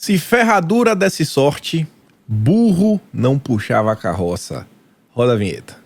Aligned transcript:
Se 0.00 0.16
ferradura 0.16 0.96
desse 0.96 1.26
sorte, 1.26 1.86
burro 2.26 2.98
não 3.12 3.38
puxava 3.38 3.92
a 3.92 3.96
carroça. 3.96 4.66
Roda 5.10 5.34
a 5.34 5.36
vinheta. 5.36 5.76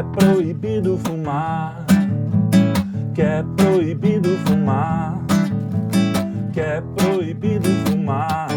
É 0.00 0.02
proibido 0.02 0.98
fumar. 1.04 1.84
Que 3.14 3.20
é 3.20 3.44
proibido 3.54 4.30
fumar. 4.46 5.20
Que 6.54 6.60
é 6.60 6.82
proibido 6.96 7.68
fumar. 7.84 8.48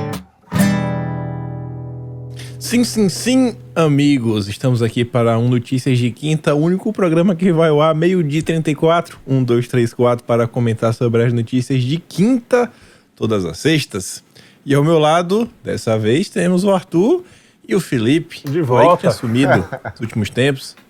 Sim, 2.58 2.86
sim, 2.86 3.10
sim, 3.10 3.58
amigos. 3.76 4.48
Estamos 4.48 4.82
aqui 4.82 5.04
para 5.04 5.38
um 5.38 5.50
Notícias 5.50 5.98
de 5.98 6.12
Quinta, 6.12 6.56
o 6.56 6.60
único 6.60 6.94
programa 6.94 7.36
que 7.36 7.52
vai 7.52 7.68
ao 7.68 7.82
ar 7.82 7.94
meio-dia 7.94 8.40
e 8.40 8.44
34. 8.44 9.20
Um, 9.28 9.44
dois, 9.44 9.68
três, 9.68 9.94
quatro, 9.94 10.24
para 10.24 10.48
comentar 10.48 10.94
sobre 10.94 11.26
as 11.26 11.34
notícias 11.34 11.84
de 11.84 11.98
quinta, 11.98 12.72
todas 13.18 13.44
as 13.44 13.58
sextas. 13.58 14.24
E 14.66 14.74
ao 14.74 14.82
meu 14.82 14.98
lado, 14.98 15.50
dessa 15.62 16.00
vez, 16.00 16.30
temos 16.30 16.64
o 16.64 16.72
Arthur 16.72 17.26
e 17.68 17.76
o 17.76 17.82
Felipe. 17.82 18.44
De 18.50 18.60
Aí 18.60 18.64
volta. 18.64 18.96
que 18.96 19.02
tinha 19.02 19.12
sumido 19.12 19.58
nos 19.92 20.00
últimos 20.00 20.30
tempos. 20.30 20.82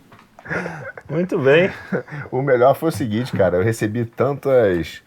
Muito 1.09 1.37
bem. 1.39 1.69
O 2.31 2.41
melhor 2.41 2.75
foi 2.75 2.89
o 2.89 2.91
seguinte, 2.91 3.31
cara, 3.35 3.57
eu 3.57 3.63
recebi 3.63 4.05
tantas, 4.05 5.01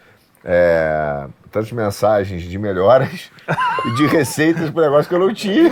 é, 0.45 1.27
tantas 1.51 1.73
mensagens 1.73 2.43
de 2.43 2.59
melhoras 2.59 3.31
e 3.87 3.95
de 3.95 4.07
receitas 4.07 4.71
para 4.71 4.83
negócio 4.85 5.09
que 5.09 5.15
eu 5.15 5.19
não 5.19 5.33
tinha. 5.35 5.71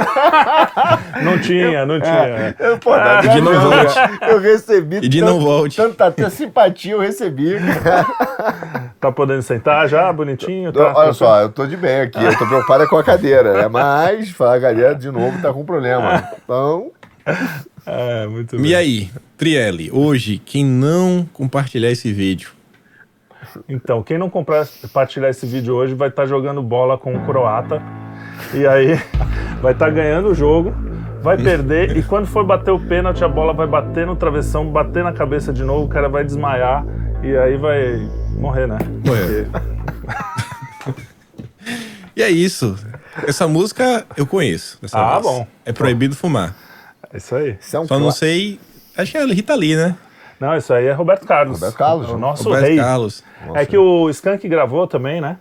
Não 1.23 1.39
tinha, 1.39 1.87
não 1.87 2.01
tinha. 2.01 2.55
Eu, 2.59 2.79
pô, 2.79 2.91
tá 2.93 3.23
E 3.25 3.29
de 3.29 3.41
não 3.41 3.61
volte. 3.61 3.95
Eu 4.23 4.41
recebi 4.41 4.97
E 4.97 5.09
de 5.09 5.21
não 5.21 5.41
volte. 5.41 5.77
tanta 5.77 6.07
até 6.07 6.29
simpatia 6.31 6.93
eu 6.93 7.01
recebi. 7.01 7.57
Tá 9.01 9.13
podendo 9.13 9.43
sentar 9.43 9.87
já, 9.89 10.11
bonitinho? 10.13 10.73
Tá, 10.73 10.81
Olha 10.81 10.93
tranquilo? 10.95 11.15
só, 11.15 11.41
eu 11.43 11.49
tô 11.51 11.67
de 11.67 11.77
bem 11.77 12.01
aqui, 12.01 12.23
eu 12.23 12.37
tô 12.39 12.47
preocupado 12.47 12.89
com 12.89 12.97
a 12.97 13.05
cadeira, 13.05 13.53
né? 13.53 13.69
Mas 13.69 14.31
falar 14.31 14.57
a 14.57 14.61
cadeira 14.61 14.95
de 14.95 15.11
novo 15.11 15.41
tá 15.43 15.53
com 15.53 15.65
problema. 15.65 16.27
Então, 16.43 16.91
É, 17.87 18.27
muito 18.27 18.57
bem. 18.57 18.67
E 18.71 18.75
aí, 18.75 19.11
Trielli, 19.37 19.91
hoje, 19.93 20.39
quem 20.45 20.65
não 20.65 21.29
compartilhar 21.33 21.91
esse 21.91 22.13
vídeo, 22.13 22.51
Então, 23.69 24.03
quem 24.03 24.17
não 24.19 24.31
comprar, 24.31 24.67
compartilhar 24.83 25.29
esse 25.29 25.45
vídeo 25.47 25.75
hoje 25.75 25.95
vai 25.95 26.09
estar 26.09 26.27
jogando 26.27 26.63
bola 26.63 26.97
com 26.97 27.15
o 27.15 27.25
croata. 27.27 27.83
E 28.53 28.67
aí 28.67 28.95
vai 29.61 29.73
estar 29.73 29.91
ganhando 29.91 30.29
o 30.29 30.35
jogo, 30.35 30.73
vai 31.23 31.37
perder. 31.37 31.97
E 31.97 32.03
quando 32.03 32.27
for 32.27 32.45
bater 32.45 32.71
o 32.71 32.79
pênalti, 32.81 33.23
a 33.25 33.29
bola 33.29 33.53
vai 33.53 33.67
bater 33.67 34.07
no 34.07 34.17
travessão, 34.17 34.67
bater 34.71 35.05
na 35.05 35.13
cabeça 35.13 35.53
de 35.53 35.63
novo, 35.63 35.85
o 35.85 35.89
cara 35.89 36.09
vai 36.09 36.25
desmaiar. 36.25 36.85
E 37.23 37.37
aí 37.37 37.57
vai 37.57 38.09
morrer, 38.39 38.67
né? 38.67 38.79
Morrer. 39.05 39.49
E 42.17 42.23
é 42.23 42.31
isso. 42.31 42.77
Essa 43.27 43.49
música 43.49 44.07
eu 44.17 44.25
conheço. 44.25 44.79
essa 44.85 44.97
Ah, 44.97 45.19
voz. 45.19 45.25
bom. 45.25 45.47
É 45.65 45.73
proibido 45.73 46.15
fumar. 46.15 46.55
É 47.13 47.17
isso 47.17 47.35
aí. 47.35 47.59
isso 47.61 47.77
é 47.77 47.81
um 47.81 47.89
Só 47.89 47.99
não 47.99 48.13
sei. 48.13 48.61
Acho 48.97 49.13
que 49.13 49.19
é 49.19 49.25
Rita 49.27 49.55
Lee, 49.55 49.77
né? 49.77 49.97
Não, 50.39 50.57
isso 50.57 50.73
aí 50.75 50.87
é 50.87 50.93
Roberto 50.93 51.27
Carlos. 51.27 51.59
Roberto 51.61 51.77
Carlos, 51.77 52.11
O 52.11 52.19
nosso 52.19 52.45
Roberto 52.45 52.67
rei. 52.67 52.77
Carlos. 52.77 53.23
É 53.55 53.65
que 53.65 53.77
o 53.79 54.09
Skank 54.11 54.47
gravou 54.49 54.87
também, 54.87 55.21
né? 55.21 55.37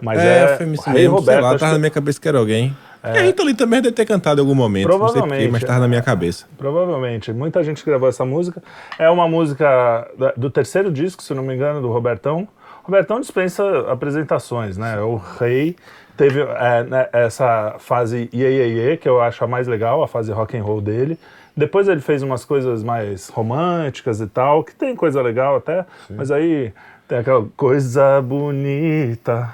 Mas 0.00 0.18
é, 0.20 0.44
é, 0.54 0.56
foi 0.56 0.66
isso 0.66 0.88
o 0.88 0.92
rei 0.92 1.02
mesmo. 1.02 1.16
Roberto. 1.16 1.36
sei 1.36 1.42
lá, 1.42 1.50
tava 1.58 1.66
que- 1.66 1.72
na 1.72 1.78
minha 1.78 1.90
cabeça 1.90 2.20
que 2.20 2.28
era 2.28 2.38
alguém. 2.38 2.76
E 3.04 3.16
a 3.18 3.22
Rita 3.22 3.42
Lee 3.44 3.54
também 3.54 3.80
deve 3.80 3.94
ter 3.94 4.04
cantado 4.04 4.40
em 4.40 4.42
algum 4.42 4.54
momento. 4.54 4.88
Não 4.88 4.92
sei 4.92 4.98
porquê, 4.98 5.12
Provavelmente, 5.20 5.52
mas 5.52 5.62
tava 5.64 5.78
é. 5.78 5.80
na 5.82 5.88
minha 5.88 6.02
cabeça. 6.02 6.46
Provavelmente. 6.58 7.32
Muita 7.32 7.62
gente 7.62 7.84
gravou 7.84 8.08
essa 8.08 8.24
música. 8.24 8.62
É 8.98 9.08
uma 9.08 9.28
música 9.28 10.06
do 10.36 10.50
terceiro 10.50 10.90
disco, 10.92 11.22
se 11.22 11.32
não 11.32 11.42
me 11.42 11.54
engano, 11.54 11.80
do 11.80 11.88
Robertão. 11.90 12.46
Robertão 12.82 13.20
dispensa 13.20 13.62
apresentações, 13.90 14.76
né? 14.76 14.96
É 14.96 15.00
o 15.00 15.16
rei. 15.16 15.76
Teve 16.16 16.40
é, 16.40 16.82
né, 16.82 17.08
essa 17.12 17.76
fase 17.78 18.28
Iê, 18.32 18.48
Iê, 18.50 18.66
Iê, 18.90 18.96
que 18.96 19.08
eu 19.08 19.20
acho 19.20 19.44
a 19.44 19.46
mais 19.46 19.68
legal, 19.68 20.02
a 20.02 20.08
fase 20.08 20.32
rock 20.32 20.56
and 20.56 20.64
roll 20.64 20.80
dele. 20.80 21.18
Depois 21.58 21.88
ele 21.88 22.00
fez 22.00 22.22
umas 22.22 22.44
coisas 22.44 22.82
mais 22.84 23.28
românticas 23.28 24.20
e 24.20 24.26
tal, 24.28 24.62
que 24.62 24.74
tem 24.74 24.94
coisa 24.94 25.20
legal 25.20 25.56
até, 25.56 25.84
mas 26.10 26.30
aí 26.30 26.72
tem 27.08 27.18
aquela 27.18 27.44
coisa 27.56 28.20
bonita, 28.22 29.48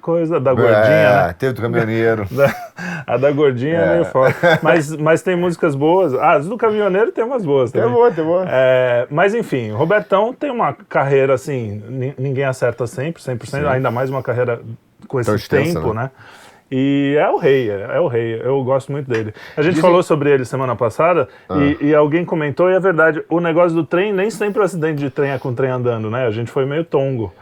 coisa 0.00 0.40
da 0.40 0.54
gordinha, 0.54 0.74
é, 0.78 1.26
né? 1.26 1.34
Teve 1.38 1.52
do 1.52 1.60
caminhoneiro. 1.62 2.26
A 3.06 3.16
da 3.16 3.30
gordinha 3.30 3.76
é, 3.76 3.92
meio 3.92 4.04
foda. 4.06 4.34
Mas, 4.62 4.94
mas 4.96 5.20
tem 5.22 5.36
músicas 5.36 5.74
boas. 5.74 6.14
Ah, 6.14 6.32
as 6.32 6.46
do 6.46 6.56
caminhoneiro 6.56 7.10
tem 7.12 7.24
umas 7.24 7.44
boas 7.44 7.70
Tem 7.72 7.80
também. 7.82 7.94
boa, 7.94 8.10
tem 8.10 8.24
boa. 8.24 8.44
É, 8.48 9.06
mas 9.10 9.34
enfim, 9.34 9.72
o 9.72 9.76
Robertão 9.76 10.32
tem 10.32 10.50
uma 10.50 10.72
carreira 10.72 11.34
assim, 11.34 11.82
ni- 11.88 12.14
ninguém 12.16 12.44
acerta 12.44 12.86
sempre, 12.86 13.20
100%, 13.22 13.66
ainda 13.68 13.90
mais 13.90 14.08
uma 14.08 14.22
carreira 14.22 14.60
com 15.08 15.18
esse 15.20 15.28
Tão 15.28 15.36
extensa, 15.36 15.80
tempo, 15.80 15.92
né? 15.92 16.04
né? 16.04 16.10
E 16.70 17.16
é 17.18 17.28
o 17.28 17.36
rei, 17.36 17.68
é, 17.70 17.96
é 17.96 18.00
o 18.00 18.06
rei. 18.06 18.40
Eu 18.44 18.62
gosto 18.62 18.92
muito 18.92 19.10
dele. 19.10 19.34
A 19.56 19.62
gente 19.62 19.74
Dizem- 19.74 19.82
falou 19.88 20.02
sobre 20.02 20.30
ele 20.30 20.44
semana 20.44 20.76
passada 20.76 21.28
e, 21.80 21.86
e 21.88 21.94
alguém 21.94 22.24
comentou, 22.24 22.70
e 22.70 22.74
é 22.74 22.80
verdade, 22.80 23.24
o 23.28 23.40
negócio 23.40 23.74
do 23.76 23.84
trem, 23.84 24.12
nem 24.12 24.30
sempre 24.30 24.60
o 24.60 24.64
acidente 24.64 24.98
de 25.00 25.10
trem 25.10 25.30
é 25.32 25.38
com 25.38 25.48
o 25.48 25.54
trem 25.54 25.70
andando, 25.70 26.08
né? 26.10 26.26
A 26.26 26.30
gente 26.30 26.50
foi 26.50 26.64
meio 26.64 26.84
tongo. 26.84 27.32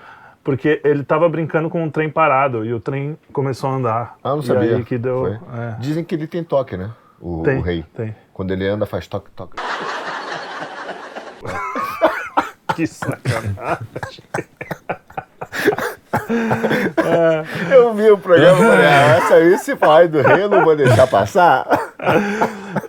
Porque 0.42 0.80
ele 0.82 1.02
tava 1.04 1.28
brincando 1.28 1.68
com 1.68 1.82
um 1.84 1.90
trem 1.90 2.08
parado 2.08 2.64
e 2.64 2.72
o 2.72 2.80
trem 2.80 3.18
começou 3.34 3.68
a 3.68 3.74
andar. 3.74 4.16
Ah, 4.24 4.30
não 4.30 4.40
sabia. 4.40 4.80
que 4.82 4.96
deu. 4.96 5.26
É. 5.26 5.76
Dizem 5.78 6.02
que 6.02 6.14
ele 6.14 6.26
tem 6.26 6.42
toque, 6.42 6.74
né? 6.74 6.90
O, 7.20 7.42
Tem, 7.44 7.58
o 7.58 7.60
rei. 7.60 7.84
tem. 7.94 8.16
Quando 8.32 8.52
ele 8.52 8.66
anda, 8.66 8.86
faz 8.86 9.06
toque, 9.06 9.30
toque. 9.32 9.56
Que 12.74 12.86
sacanagem. 12.86 13.84
Eu 17.70 17.94
vi 17.94 18.10
o 18.10 18.18
programa 18.18 18.58
e 18.58 18.62
falei, 18.68 18.86
ah, 18.86 19.16
essa 19.18 19.34
aí 19.34 19.58
se 19.58 19.76
falar 19.76 20.08
do 20.08 20.20
rei, 20.22 20.42
eu 20.44 20.48
não 20.48 20.64
vou 20.64 20.76
deixar 20.76 21.06
passar. 21.06 21.66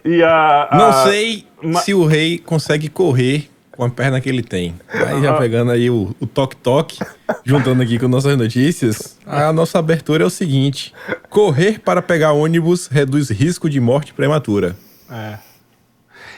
E 0.05 0.21
a, 0.23 0.67
a- 0.71 0.77
Não 0.77 0.93
sei 1.03 1.45
ma- 1.61 1.79
se 1.81 1.93
o 1.93 2.05
rei 2.05 2.37
consegue 2.39 2.89
correr 2.89 3.49
com 3.71 3.83
a 3.83 3.89
perna 3.89 4.19
que 4.19 4.27
ele 4.29 4.43
tem. 4.43 4.75
Aí 4.93 5.21
já 5.21 5.33
pegando 5.37 5.71
aí 5.71 5.89
o 5.89 6.13
toque-toque, 6.33 6.99
juntando 7.45 7.81
aqui 7.81 7.97
com 7.97 8.07
nossas 8.07 8.37
notícias, 8.37 9.17
a 9.25 9.51
nossa 9.53 9.79
abertura 9.79 10.23
é 10.23 10.27
o 10.27 10.29
seguinte: 10.29 10.93
correr 11.29 11.79
para 11.79 12.01
pegar 12.01 12.33
ônibus 12.33 12.87
reduz 12.87 13.29
risco 13.29 13.69
de 13.69 13.79
morte 13.79 14.13
prematura. 14.13 14.75
É. 15.11 15.37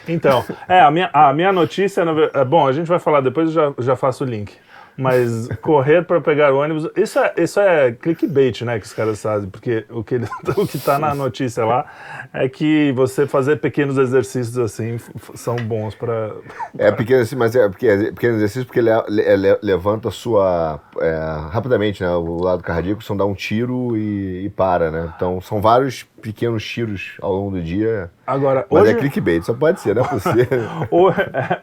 Então, 0.07 0.43
é, 0.67 0.81
a 0.81 0.89
minha, 0.89 1.09
a 1.13 1.31
minha 1.31 1.51
notícia, 1.53 2.03
é, 2.33 2.43
bom, 2.43 2.67
a 2.67 2.71
gente 2.73 2.87
vai 2.87 2.97
falar 2.99 3.21
depois, 3.21 3.47
eu 3.49 3.53
já, 3.77 3.83
já 3.83 3.95
faço 3.95 4.23
o 4.23 4.27
link. 4.27 4.51
Mas 4.97 5.47
correr 5.61 6.03
para 6.03 6.19
pegar 6.21 6.53
o 6.53 6.57
ônibus, 6.59 6.87
isso 6.95 7.17
é, 7.17 7.33
isso 7.37 7.59
é 7.59 7.91
clickbait, 7.91 8.61
né, 8.63 8.79
que 8.79 8.85
os 8.85 8.93
caras 8.93 9.21
fazem, 9.21 9.49
porque 9.49 9.85
o 9.89 10.03
que, 10.03 10.15
ele- 10.15 10.27
o 10.57 10.67
que 10.67 10.77
tá 10.77 10.99
na 10.99 11.15
notícia 11.15 11.65
lá 11.65 11.85
é 12.33 12.47
que 12.49 12.91
você 12.93 13.25
fazer 13.25 13.55
pequenos 13.57 13.97
exercícios 13.97 14.57
assim 14.57 14.97
são 15.33 15.55
bons 15.55 15.95
para 15.95 16.31
É 16.77 16.91
pequeno 16.91 17.21
assim, 17.21 17.35
mas 17.35 17.55
é 17.55 17.67
porque 17.69 17.87
é 17.87 17.97
pequeno 18.11 18.35
exercício 18.35 18.65
porque 18.65 18.79
ele 18.79 18.89
le- 19.07 19.21
ele 19.23 19.57
levanta 19.61 20.09
a 20.09 20.11
sua. 20.11 20.79
é, 20.99 21.15
rapidamente, 21.51 22.03
né? 22.03 22.09
O 22.11 22.41
lado 22.43 22.61
cardíaco, 22.61 23.03
são 23.03 23.15
dá 23.17 23.25
um 23.25 23.33
tiro 23.33 23.95
e, 23.97 24.45
e 24.45 24.49
para, 24.49 24.91
né? 24.91 25.11
Então 25.15 25.39
são 25.41 25.61
vários 25.61 26.03
pequenos 26.21 26.63
tiros 26.65 27.13
ao 27.21 27.33
longo 27.33 27.51
do 27.51 27.61
dia. 27.63 28.11
Agora, 28.27 28.65
Mas 28.69 28.83
hoje, 28.83 28.91
é 28.91 28.95
clickbait, 28.95 29.43
só 29.43 29.53
pode 29.53 29.79
ser, 29.81 29.95
não 29.95 30.03
é 30.03 30.07
possível. 30.09 30.61
ho- 30.91 31.13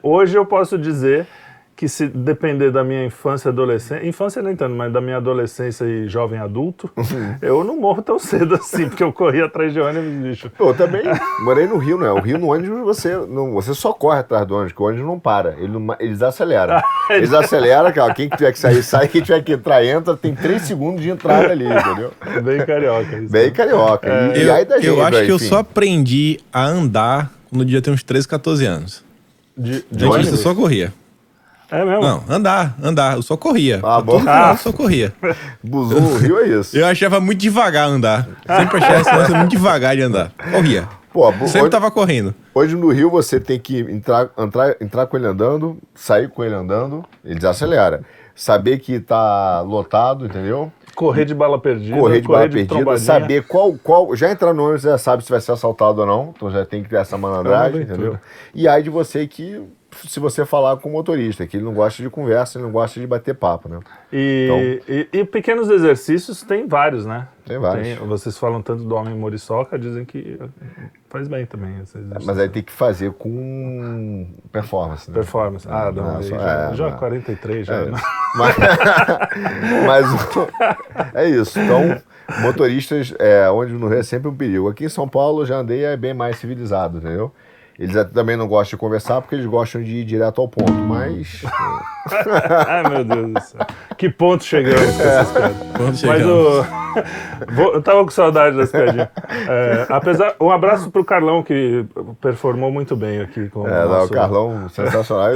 hoje 0.02 0.36
eu 0.36 0.44
posso 0.46 0.76
dizer 0.78 1.26
que 1.78 1.88
se 1.88 2.08
depender 2.08 2.72
da 2.72 2.82
minha 2.82 3.04
infância 3.04 3.48
e 3.48 3.50
adolescência, 3.52 4.04
infância 4.04 4.42
nem 4.42 4.56
tanto, 4.56 4.74
mas 4.74 4.92
da 4.92 5.00
minha 5.00 5.18
adolescência 5.18 5.84
e 5.84 6.08
jovem 6.08 6.40
adulto, 6.40 6.90
eu 7.40 7.62
não 7.62 7.78
morro 7.78 8.02
tão 8.02 8.18
cedo 8.18 8.56
assim, 8.56 8.88
porque 8.88 9.00
eu 9.04 9.12
corri 9.12 9.40
atrás 9.40 9.72
de 9.72 9.78
ônibus, 9.80 10.10
bicho. 10.10 10.50
Eu 10.58 10.74
também 10.74 11.02
morei 11.44 11.68
no 11.68 11.78
Rio, 11.78 11.96
né? 11.96 12.10
O 12.10 12.18
Rio 12.18 12.36
no 12.36 12.48
ônibus 12.52 12.80
você, 12.80 13.14
não, 13.14 13.52
você 13.52 13.72
só 13.74 13.92
corre 13.92 14.18
atrás 14.18 14.44
do 14.44 14.56
ônibus, 14.56 14.72
porque 14.72 14.82
o 14.82 14.86
ônibus 14.86 15.06
não 15.06 15.20
para, 15.20 15.54
ele 15.56 15.68
não, 15.68 15.94
eles 16.00 16.20
aceleram. 16.20 16.82
Eles 17.10 17.32
aceleram, 17.32 17.90
cara, 17.90 18.12
quem 18.12 18.28
tiver 18.28 18.52
que 18.52 18.58
sair, 18.58 18.82
sai, 18.82 19.08
quem 19.08 19.22
tiver 19.22 19.42
que 19.42 19.52
entrar, 19.52 19.82
entra, 19.82 20.14
tem 20.14 20.34
três 20.34 20.62
segundos 20.62 21.00
de 21.00 21.08
entrada 21.08 21.50
ali, 21.50 21.64
entendeu? 21.64 22.12
Bem 22.42 22.66
carioca 22.66 23.16
isso. 23.18 23.32
Bem 23.32 23.50
carioca. 23.50 24.08
E, 24.34 24.40
e 24.40 24.42
Eu, 24.42 24.54
aí 24.54 24.64
da 24.66 24.74
gente, 24.76 24.86
eu 24.88 25.02
acho 25.02 25.24
que 25.24 25.30
eu 25.30 25.36
enfim. 25.36 25.46
só 25.48 25.58
aprendi 25.58 26.38
a 26.52 26.66
andar 26.66 27.32
quando 27.48 27.62
eu 27.62 27.64
devia 27.64 27.80
ter 27.80 27.90
uns 27.90 28.02
13, 28.02 28.28
14 28.28 28.66
anos. 28.66 29.04
De, 29.56 29.82
de 29.90 30.04
eu 30.04 30.10
ônibus? 30.10 30.38
só 30.40 30.54
corria. 30.54 30.92
É 31.70 31.84
mesmo? 31.84 32.00
Não, 32.02 32.24
andar, 32.28 32.74
andar. 32.82 33.16
Eu 33.16 33.22
só 33.22 33.36
corria. 33.36 33.80
Ah, 33.82 34.00
bom. 34.00 34.22
lado, 34.22 34.52
eu 34.54 34.56
só 34.58 34.72
corria. 34.72 35.12
Buzu 35.62 36.00
no 36.00 36.16
Rio 36.16 36.38
é 36.38 36.48
isso. 36.48 36.76
Eu 36.76 36.86
achava 36.86 37.20
muito 37.20 37.40
devagar 37.40 37.88
andar. 37.88 38.26
Sempre 38.46 38.78
achei 38.78 38.96
essa 38.96 39.14
coisa 39.14 39.36
muito 39.36 39.50
devagar 39.50 39.94
de 39.94 40.02
andar. 40.02 40.32
Corria. 40.50 40.88
Pô, 41.12 41.30
Sempre 41.46 41.62
hoje, 41.62 41.70
tava 41.70 41.90
correndo. 41.90 42.34
hoje 42.54 42.76
no 42.76 42.90
Rio 42.90 43.10
você 43.10 43.40
tem 43.40 43.58
que 43.58 43.80
entrar, 43.80 44.30
entrar, 44.38 44.76
entrar 44.80 45.06
com 45.06 45.16
ele 45.16 45.26
andando, 45.26 45.78
sair 45.94 46.28
com 46.28 46.44
ele 46.44 46.54
andando, 46.54 47.04
ele 47.24 47.34
desacelera. 47.34 48.02
Saber 48.34 48.78
que 48.78 49.00
tá 49.00 49.60
lotado, 49.62 50.26
entendeu? 50.26 50.70
Correr 50.94 51.24
de 51.24 51.34
bala 51.34 51.58
perdida. 51.60 51.96
Correr 51.96 52.20
de 52.20 52.28
bala 52.28 52.40
perdida, 52.40 52.68
trombadinha. 52.68 53.04
saber 53.04 53.46
qual, 53.46 53.72
qual. 53.82 54.14
Já 54.14 54.30
entrar 54.30 54.52
no 54.52 54.64
ônibus, 54.64 54.82
já 54.82 54.98
sabe 54.98 55.24
se 55.24 55.30
vai 55.30 55.40
ser 55.40 55.52
assaltado 55.52 56.00
ou 56.00 56.06
não. 56.06 56.32
Então 56.36 56.50
já 56.50 56.64
tem 56.64 56.82
que 56.82 56.88
ter 56.88 56.96
essa 56.96 57.16
malandragem, 57.18 57.82
entendeu? 57.82 58.18
E 58.54 58.68
aí 58.68 58.82
de 58.82 58.90
você 58.90 59.26
que, 59.26 59.60
se 60.06 60.20
você 60.20 60.44
falar 60.44 60.76
com 60.76 60.88
o 60.88 60.92
motorista, 60.92 61.46
que 61.46 61.56
ele 61.56 61.64
não 61.64 61.72
gosta 61.72 62.02
de 62.02 62.10
conversa, 62.10 62.58
ele 62.58 62.64
não 62.64 62.72
gosta 62.72 63.00
de 63.00 63.06
bater 63.06 63.34
papo, 63.34 63.68
né? 63.68 63.80
E, 64.12 64.82
e, 64.88 65.18
e 65.18 65.24
pequenos 65.24 65.70
exercícios 65.70 66.42
tem 66.42 66.66
vários, 66.66 67.06
né? 67.06 67.28
Tem 67.46 67.58
vários. 67.58 67.98
vocês 68.00 68.36
falam 68.36 68.60
tanto 68.60 68.84
do 68.84 68.94
homem 68.94 69.14
moriçoca, 69.14 69.78
dizem 69.78 70.04
que 70.04 70.38
faz 71.08 71.26
bem 71.26 71.46
também. 71.46 71.82
Mas 72.24 72.38
aí 72.38 72.48
tem 72.48 72.62
que 72.62 72.72
fazer 72.72 73.12
com 73.12 74.28
performance, 74.52 75.10
né? 75.10 75.14
Performance. 75.14 75.66
Ah, 75.68 75.90
não, 75.90 76.14
Não, 76.14 76.22
já, 76.22 76.36
é, 76.36 76.74
já 76.74 76.90
não. 76.90 76.98
43, 76.98 77.66
já. 77.66 77.74
É, 77.74 77.84
né? 77.86 77.98
mas, 78.36 78.56
mas 79.86 81.14
é 81.14 81.28
isso. 81.30 81.58
Então, 81.58 82.00
motoristas, 82.42 83.14
é, 83.18 83.50
onde 83.50 83.72
no 83.72 83.88
Rio 83.88 84.00
é 84.00 84.02
sempre 84.02 84.28
um 84.28 84.34
perigo. 84.34 84.68
Aqui 84.68 84.84
em 84.84 84.90
São 84.90 85.08
Paulo 85.08 85.46
já 85.46 85.56
andei 85.56 85.84
é 85.84 85.96
bem 85.96 86.12
mais 86.12 86.36
civilizado, 86.36 86.98
entendeu? 86.98 87.32
Eles 87.78 87.94
até 87.96 88.12
também 88.12 88.36
não 88.36 88.48
gostam 88.48 88.76
de 88.76 88.80
conversar 88.80 89.20
porque 89.20 89.36
eles 89.36 89.46
gostam 89.46 89.80
de 89.80 89.98
ir 89.98 90.04
direto 90.04 90.40
ao 90.40 90.48
ponto, 90.48 90.72
mas. 90.72 91.42
Ai, 92.66 92.82
meu 92.90 93.04
Deus 93.04 93.32
do 93.34 93.40
céu. 93.40 93.66
Que 93.96 94.08
ponto 94.10 94.42
chegamos 94.42 94.80
com 94.96 95.02
essas 95.02 95.30
piadas. 95.32 96.02
Mas 96.02 96.26
o. 96.26 96.64
Vou- 97.54 97.74
Eu 97.74 97.82
tava 97.82 98.02
com 98.04 98.10
saudade 98.10 98.56
das 98.56 98.70
piadinhas. 98.72 99.08
É, 99.48 99.86
apesar, 99.90 100.34
um 100.40 100.50
abraço 100.50 100.90
pro 100.90 101.04
Carlão, 101.04 101.42
que 101.42 101.84
performou 102.20 102.70
muito 102.72 102.96
bem 102.96 103.20
aqui 103.20 103.48
com 103.48 103.68
É, 103.68 103.84
o 103.84 103.88
não, 103.88 103.88
nosso... 103.98 104.12
o 104.12 104.16
Carlão, 104.16 104.68
sensacional. 104.70 105.30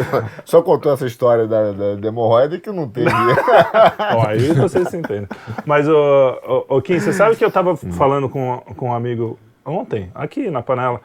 Só 0.45 0.63
contou 0.63 0.93
essa 0.93 1.07
história 1.07 1.47
da, 1.47 1.71
da, 1.73 1.95
da 1.97 2.09
hemorroida 2.09 2.59
que 2.59 2.71
não 2.73 2.89
teve. 2.89 3.11
Aí 4.27 4.53
vocês 4.55 4.89
se 4.89 4.97
entendem. 4.97 5.29
Mas, 5.65 5.89
ô, 5.89 5.95
ô, 6.69 6.77
ô, 6.77 6.83
Kim, 6.83 6.99
você 6.99 7.13
sabe 7.13 7.37
que 7.37 7.45
eu 7.45 7.51
tava 7.51 7.77
falando 7.77 8.29
com, 8.29 8.59
com 8.77 8.89
um 8.89 8.95
amigo 8.95 9.39
ontem, 9.65 10.11
aqui 10.15 10.51
na 10.51 10.63
panela, 10.63 11.01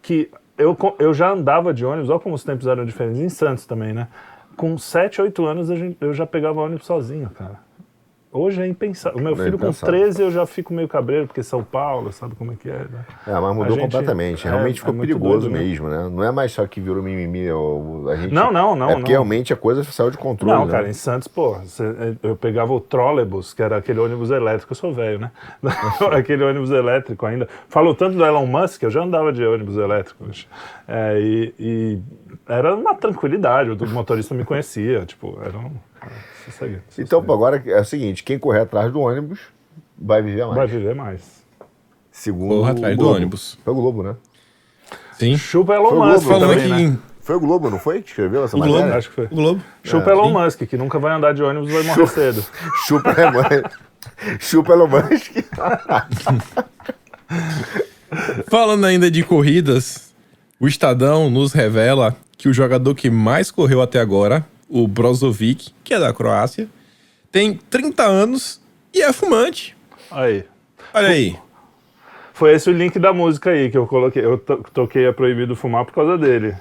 que 0.00 0.30
eu, 0.58 0.76
eu 0.98 1.14
já 1.14 1.30
andava 1.30 1.72
de 1.72 1.84
ônibus, 1.86 2.10
olha 2.10 2.20
como 2.20 2.34
os 2.34 2.44
tempos 2.44 2.66
eram 2.66 2.84
diferentes, 2.84 3.20
em 3.20 3.28
Santos 3.28 3.64
também, 3.66 3.92
né? 3.92 4.08
Com 4.56 4.76
7, 4.76 5.22
8 5.22 5.46
anos 5.46 5.68
gente- 5.68 5.96
eu 6.00 6.12
já 6.12 6.26
pegava 6.26 6.60
ônibus 6.60 6.86
sozinho, 6.86 7.30
cara. 7.30 7.67
Hoje 8.30 8.60
é 8.60 8.66
impensável. 8.66 9.18
O 9.18 9.22
meu 9.22 9.32
É 9.32 9.36
filho 9.36 9.58
com 9.58 9.64
impensável. 9.64 9.98
13 10.00 10.22
eu 10.22 10.30
já 10.30 10.44
fico 10.44 10.72
meio 10.74 10.86
cabreiro, 10.86 11.26
porque 11.26 11.42
São 11.42 11.64
Paulo, 11.64 12.12
sabe 12.12 12.34
como 12.34 12.52
é 12.52 12.56
que 12.56 12.68
é, 12.68 12.74
né? 12.80 13.04
É, 13.26 13.32
mas 13.32 13.56
mudou 13.56 13.72
gente- 13.74 13.80
completamente. 13.80 14.46
é, 14.46 14.50
Realmente 14.50 14.76
é 14.76 14.78
ficou 14.80 14.92
muito 14.92 15.08
perigoso 15.08 15.48
né? 15.48 15.58
mesmo, 15.58 15.88
né? 15.88 16.08
Não 16.12 16.22
é 16.22 16.30
mais 16.30 16.52
só 16.52 16.66
que 16.66 16.78
virou 16.78 17.02
mimimi. 17.02 17.50
o- 17.50 18.06
A 18.10 18.16
gente, 18.16 18.34
Não, 18.34 18.52
não, 18.52 18.76
não, 18.76 18.90
É 18.90 18.94
porque 18.96 19.04
não. 19.12 19.22
realmente 19.22 19.52
a 19.52 19.56
coisa 19.56 19.82
saiu 19.84 20.10
de 20.10 20.18
controle. 20.18 20.52
Não, 20.54 20.66
né? 20.66 20.70
cara, 20.70 20.88
em 20.88 20.92
Santos, 20.92 21.26
pô, 21.26 21.56
cê- 21.64 22.16
eu 22.22 22.36
pegava 22.36 22.72
o 22.72 22.80
trolebus, 22.80 23.54
que 23.54 23.62
era 23.62 23.78
aquele 23.78 23.98
ônibus 23.98 24.30
elétrico, 24.30 24.72
eu 24.72 24.76
sou 24.76 24.92
velho, 24.92 25.18
né? 25.20 25.30
aquele 26.12 26.44
ônibus 26.44 26.70
elétrico 26.70 27.24
ainda. 27.24 27.48
Falou 27.68 27.94
tanto 27.94 28.16
do 28.16 28.24
Elon 28.24 28.46
Musk, 28.46 28.82
eu 28.82 28.90
já 28.90 29.02
andava 29.02 29.32
de 29.32 29.42
ônibus 29.44 29.76
elétrico. 29.78 30.24
É, 30.86 31.18
e, 31.18 31.54
e 31.58 31.98
era 32.46 32.74
uma 32.74 32.94
tranquilidade, 32.94 33.70
o 33.70 33.88
motorista 33.88 34.34
me 34.34 34.44
conhecia, 34.44 35.06
tipo, 35.06 35.38
era 35.42 35.56
um... 35.56 35.70
Então, 36.98 37.20
agora 37.20 37.62
é 37.66 37.80
o 37.80 37.84
seguinte: 37.84 38.24
quem 38.24 38.38
correr 38.38 38.60
atrás 38.60 38.92
do 38.92 39.00
ônibus 39.00 39.40
vai 39.98 40.22
viver 40.22 40.44
mais. 40.44 40.56
Vai 40.56 40.66
viver 40.66 40.94
mais. 40.94 41.38
Segundo 42.10 42.48
Corra 42.56 42.72
o 42.72 42.76
atrás 42.76 42.96
do 42.96 43.08
ônibus. 43.08 43.58
Foi 43.64 43.72
o 43.72 43.76
Globo, 43.76 44.02
né? 44.02 44.16
Sim. 45.12 45.36
Chupa 45.36 45.74
Elon 45.74 45.88
Foi 45.90 45.98
o 45.98 46.04
Musk 46.04 46.24
Globo 46.24 46.28
Falando 46.28 46.50
também, 46.58 46.72
aqui 46.72 46.86
né? 46.88 46.98
Foi 47.20 47.36
o 47.36 47.40
Globo, 47.40 47.70
não 47.70 47.78
foi? 47.78 48.00
Que 48.00 48.08
escreveu 48.08 48.44
essa 48.44 48.56
o 48.56 48.60
matéria? 48.60 48.80
Globo. 48.82 48.96
Acho 48.96 49.08
que 49.08 49.14
foi. 49.14 49.24
O 49.26 49.28
Globo. 49.28 49.62
Chupa 49.82 50.10
É, 50.10 50.12
Elon 50.14 50.26
sim. 50.26 50.32
Musk, 50.32 50.62
que 50.62 50.76
nunca 50.76 50.98
vai 50.98 51.14
andar 51.14 51.34
de 51.34 51.42
ônibus 51.42 51.68
e 51.68 51.72
vai 51.72 51.82
morrer 51.82 52.06
cedo. 52.06 52.44
Chupa 52.86 53.10
Elon 53.10 53.32
Musk. 53.32 54.40
Chupa 54.40 54.72
Elon 54.72 54.88
Musk. 54.88 55.32
Falando 58.48 58.84
ainda 58.86 59.10
de 59.10 59.22
corridas, 59.22 60.14
o 60.58 60.66
Estadão 60.66 61.28
nos 61.28 61.52
revela 61.52 62.16
que 62.36 62.48
o 62.48 62.52
jogador 62.54 62.94
que 62.94 63.10
mais 63.10 63.50
correu 63.50 63.82
até 63.82 64.00
agora, 64.00 64.44
o 64.68 64.86
Brozovic, 64.86 65.70
que 65.82 65.94
é 65.94 65.98
da 65.98 66.12
Croácia, 66.12 66.68
tem 67.32 67.54
30 67.54 68.02
anos 68.04 68.60
e 68.92 69.00
é 69.02 69.12
fumante. 69.12 69.76
Aí. 70.10 70.44
Olha 70.94 71.08
aí. 71.08 71.36
Foi 72.32 72.52
esse 72.54 72.70
o 72.70 72.72
link 72.72 72.98
da 72.98 73.12
música 73.12 73.50
aí 73.50 73.70
que 73.70 73.76
eu 73.76 73.86
coloquei. 73.86 74.24
Eu 74.24 74.38
to- 74.38 74.64
toquei 74.72 75.06
a 75.06 75.12
Proibido 75.12 75.56
Fumar 75.56 75.84
por 75.84 75.92
causa 75.94 76.16
dele. 76.16 76.54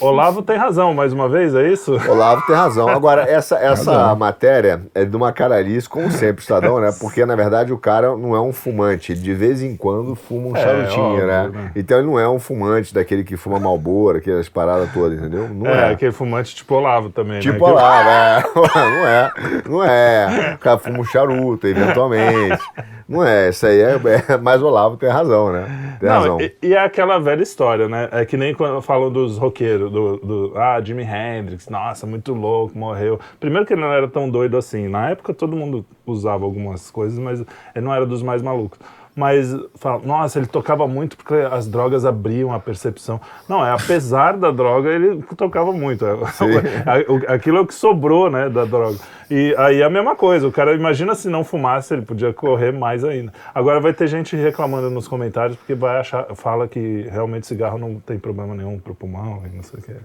Olavo 0.00 0.42
tem 0.42 0.56
razão, 0.56 0.94
mais 0.94 1.12
uma 1.12 1.28
vez, 1.28 1.54
é 1.54 1.66
isso? 1.68 1.94
Olavo 2.08 2.42
tem 2.46 2.54
razão. 2.54 2.88
Agora, 2.88 3.22
essa, 3.22 3.56
essa 3.56 3.90
Razão. 3.92 4.16
matéria 4.16 4.80
é 4.94 5.04
de 5.04 5.16
uma 5.16 5.32
caralice, 5.32 5.88
como 5.88 6.10
sempre, 6.10 6.40
Estadão, 6.40 6.78
né? 6.80 6.90
Porque, 7.00 7.26
na 7.26 7.34
verdade, 7.34 7.72
o 7.72 7.78
cara 7.78 8.16
não 8.16 8.34
é 8.36 8.40
um 8.40 8.52
fumante. 8.52 9.10
Ele, 9.12 9.20
de 9.20 9.34
vez 9.34 9.60
em 9.62 9.76
quando, 9.76 10.14
fuma 10.14 10.48
um 10.50 10.56
É, 10.56 10.60
charutinho, 10.62 11.02
óbvio, 11.04 11.26
né? 11.26 11.48
né? 11.52 11.72
Então, 11.74 11.98
ele 11.98 12.06
não 12.06 12.18
é 12.18 12.28
um 12.28 12.38
fumante 12.38 12.94
daquele 12.94 13.24
que 13.24 13.36
fuma 13.36 13.58
malboro, 13.58 14.18
aquelas 14.18 14.48
paradas 14.48 14.88
todas, 14.92 15.18
entendeu? 15.18 15.48
Não 15.48 15.66
É, 15.66 15.88
é. 15.88 15.92
aquele 15.92 16.12
fumante 16.12 16.54
tipo 16.54 16.74
Olavo 16.76 17.10
também, 17.10 17.40
Tipo 17.40 17.66
né? 17.66 17.72
Olavo, 17.72 18.08
é. 18.08 18.42
Não 18.88 19.06
é. 19.06 19.32
Não 19.68 19.84
é. 19.84 20.54
O 20.54 20.58
cara 20.58 20.78
fuma 20.78 21.00
um 21.00 21.04
charuto, 21.04 21.66
eventualmente. 21.66 22.62
Não 23.08 23.24
é. 23.24 23.48
Isso 23.48 23.66
aí 23.66 23.80
é, 23.80 23.98
é 24.28 24.36
mais 24.36 24.62
Olavo 24.62 24.96
tem 24.96 25.08
razão, 25.08 25.52
né? 25.52 25.96
Tem 25.98 26.08
razão. 26.08 26.36
Não, 26.38 26.40
e, 26.40 26.54
e 26.62 26.74
é 26.74 26.84
aquela 26.84 27.18
velha 27.18 27.42
história, 27.42 27.88
né? 27.88 28.08
É 28.12 28.24
que 28.24 28.36
nem 28.36 28.54
quando 28.54 28.80
falam 28.82 29.10
dos 29.10 29.38
roqueiros, 29.38 29.77
do, 29.78 30.16
do 30.16 30.52
ah, 30.56 30.80
Jimi 30.80 31.02
Hendrix, 31.02 31.68
nossa, 31.68 32.06
muito 32.06 32.34
louco, 32.34 32.76
morreu. 32.78 33.20
Primeiro 33.38 33.66
que 33.66 33.74
ele 33.74 33.80
não 33.80 33.92
era 33.92 34.08
tão 34.08 34.28
doido 34.28 34.56
assim. 34.56 34.88
Na 34.88 35.10
época 35.10 35.32
todo 35.34 35.56
mundo 35.56 35.84
usava 36.06 36.44
algumas 36.44 36.90
coisas, 36.90 37.18
mas 37.18 37.40
ele 37.74 37.84
não 37.84 37.94
era 37.94 38.06
dos 38.06 38.22
mais 38.22 38.42
malucos. 38.42 38.78
Mas 39.18 39.52
fala, 39.74 40.00
nossa, 40.04 40.38
ele 40.38 40.46
tocava 40.46 40.86
muito 40.86 41.16
porque 41.16 41.34
as 41.34 41.66
drogas 41.66 42.04
abriam 42.04 42.52
a 42.52 42.60
percepção. 42.60 43.20
Não, 43.48 43.66
é 43.66 43.72
apesar 43.72 44.36
da 44.36 44.52
droga, 44.52 44.88
ele 44.90 45.20
tocava 45.36 45.72
muito. 45.72 46.06
É, 46.06 46.14
Aquilo 47.34 47.56
é 47.56 47.60
o 47.62 47.66
que 47.66 47.74
sobrou, 47.74 48.30
né, 48.30 48.48
da 48.48 48.64
droga. 48.64 48.96
E 49.28 49.52
aí 49.58 49.80
é 49.80 49.84
a 49.84 49.90
mesma 49.90 50.14
coisa. 50.14 50.46
O 50.46 50.52
cara, 50.52 50.72
imagina 50.72 51.16
se 51.16 51.28
não 51.28 51.42
fumasse, 51.42 51.92
ele 51.94 52.02
podia 52.02 52.32
correr 52.32 52.72
mais 52.72 53.02
ainda. 53.02 53.32
Agora 53.52 53.80
vai 53.80 53.92
ter 53.92 54.06
gente 54.06 54.36
reclamando 54.36 54.88
nos 54.88 55.08
comentários 55.08 55.56
porque 55.56 55.74
vai 55.74 55.98
achar, 55.98 56.24
fala 56.36 56.68
que 56.68 57.08
realmente 57.10 57.44
cigarro 57.44 57.76
não 57.76 57.98
tem 57.98 58.20
problema 58.20 58.54
nenhum 58.54 58.78
pro 58.78 58.94
pulmão 58.94 59.42
e 59.52 59.56
não 59.56 59.64
sei 59.64 59.80
o 59.80 59.82
que. 59.82 59.96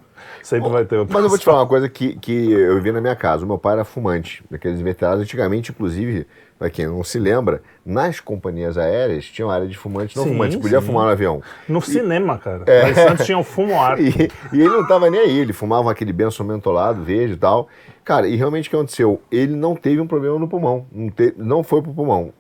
Sempre 0.42 0.72
vai 0.72 0.86
ter. 0.86 1.06
Mas 1.08 1.24
eu 1.24 1.30
vou 1.30 1.38
te 1.38 1.46
falar 1.46 1.60
uma 1.60 1.68
coisa 1.68 1.88
que, 1.88 2.16
que 2.18 2.52
eu 2.52 2.82
vi 2.82 2.92
na 2.92 3.00
minha 3.00 3.16
casa. 3.16 3.46
O 3.46 3.48
meu 3.48 3.60
pai 3.60 3.74
era 3.74 3.86
fumante, 3.86 4.44
daqueles 4.50 4.82
veteranos. 4.82 5.22
Antigamente, 5.22 5.70
inclusive, 5.70 6.26
para 6.64 6.70
quem 6.70 6.88
não 6.88 7.04
se 7.04 7.20
lembra, 7.20 7.62
nas 7.86 8.22
companhias 8.22 8.78
aéreas 8.78 9.26
tinha 9.26 9.46
uma 9.46 9.54
área 9.54 9.68
de 9.68 9.78
fumantes 9.78 10.16
não 10.16 10.24
Sim, 10.24 10.30
fumantes. 10.30 10.56
Podia 10.56 10.80
sim. 10.80 10.88
fumar 10.88 11.04
no 11.08 11.12
avião. 11.12 11.42
No 11.68 11.82
cinema, 11.82 12.38
cara. 12.38 12.64
Mas 12.84 12.98
antes 12.98 13.26
tinha 13.26 13.38
o 13.38 13.44
fumo 13.44 13.78
ar. 13.82 13.98
E, 14.00 14.08
e 14.54 14.62
ele 14.62 14.70
não 14.70 14.88
tava 14.88 15.10
nem 15.10 15.20
aí, 15.20 15.40
ele 15.40 15.52
fumava 15.52 15.92
aquele 15.92 16.14
benço 16.14 16.42
mentolado, 16.42 17.04
verde 17.04 17.34
e 17.34 17.38
tal. 17.38 17.68
Cara, 18.06 18.30
e 18.30 18.38
realmente 18.38 18.68
o 18.68 18.70
que 18.70 18.76
aconteceu? 18.78 19.22
Ele 19.30 19.58
não 19.58 19.76
teve 19.76 20.00
um 20.00 20.08
problema 20.08 20.40
no 20.40 20.48
pulmão, 20.48 20.86
não, 20.90 21.10
te- 21.10 21.34
não 21.36 21.64
foi 21.64 21.82
pro 21.82 21.94
pulmão. 21.94 22.32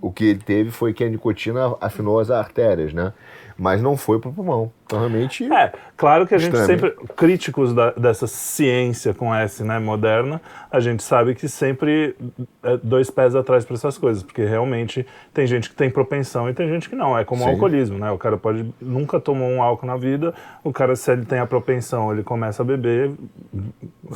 O 0.00 0.12
que 0.12 0.26
ele 0.26 0.38
teve 0.40 0.70
foi 0.70 0.92
que 0.92 1.02
a 1.02 1.08
nicotina 1.08 1.74
afinou 1.80 2.20
as 2.20 2.30
artérias, 2.30 2.92
né? 2.92 3.12
Mas 3.58 3.82
não 3.82 3.96
foi 3.96 4.20
pro 4.20 4.32
pulmão. 4.32 4.70
Então, 4.92 4.98
realmente. 5.00 5.50
É, 5.50 5.72
claro 5.96 6.26
que 6.26 6.34
a 6.34 6.38
gente 6.38 6.56
sempre, 6.66 6.90
críticos 7.16 7.72
da- 7.72 7.92
dessa 7.92 8.26
ciência 8.26 9.14
com 9.14 9.34
S, 9.34 9.64
né, 9.64 9.78
moderna, 9.78 10.40
a 10.70 10.80
gente 10.80 11.02
sabe 11.02 11.34
que 11.34 11.48
sempre 11.48 12.14
é 12.62 12.76
dois 12.82 13.10
pés 13.10 13.34
atrás 13.34 13.64
para 13.64 13.74
essas 13.74 13.96
coisas, 13.96 14.22
porque 14.22 14.44
realmente 14.44 15.06
tem 15.32 15.46
gente 15.46 15.70
que 15.70 15.74
tem 15.76 15.88
propensão 15.90 16.48
e 16.48 16.54
tem 16.54 16.68
gente 16.68 16.88
que 16.90 16.94
não. 16.96 17.16
É 17.18 17.24
como 17.24 17.44
o 17.44 17.48
alcoolismo, 17.48 17.98
né? 17.98 18.10
O 18.10 18.18
cara 18.18 18.36
pode 18.36 18.66
nunca 18.80 19.18
tomou 19.18 19.48
um 19.48 19.62
álcool 19.62 19.86
na 19.86 19.96
vida, 19.96 20.34
o 20.62 20.72
cara 20.72 20.94
se 20.94 21.10
ele 21.10 21.24
tem 21.24 21.38
a 21.38 21.46
propensão, 21.46 22.12
ele 22.12 22.22
começa 22.22 22.62
a 22.62 22.64
beber, 22.64 23.10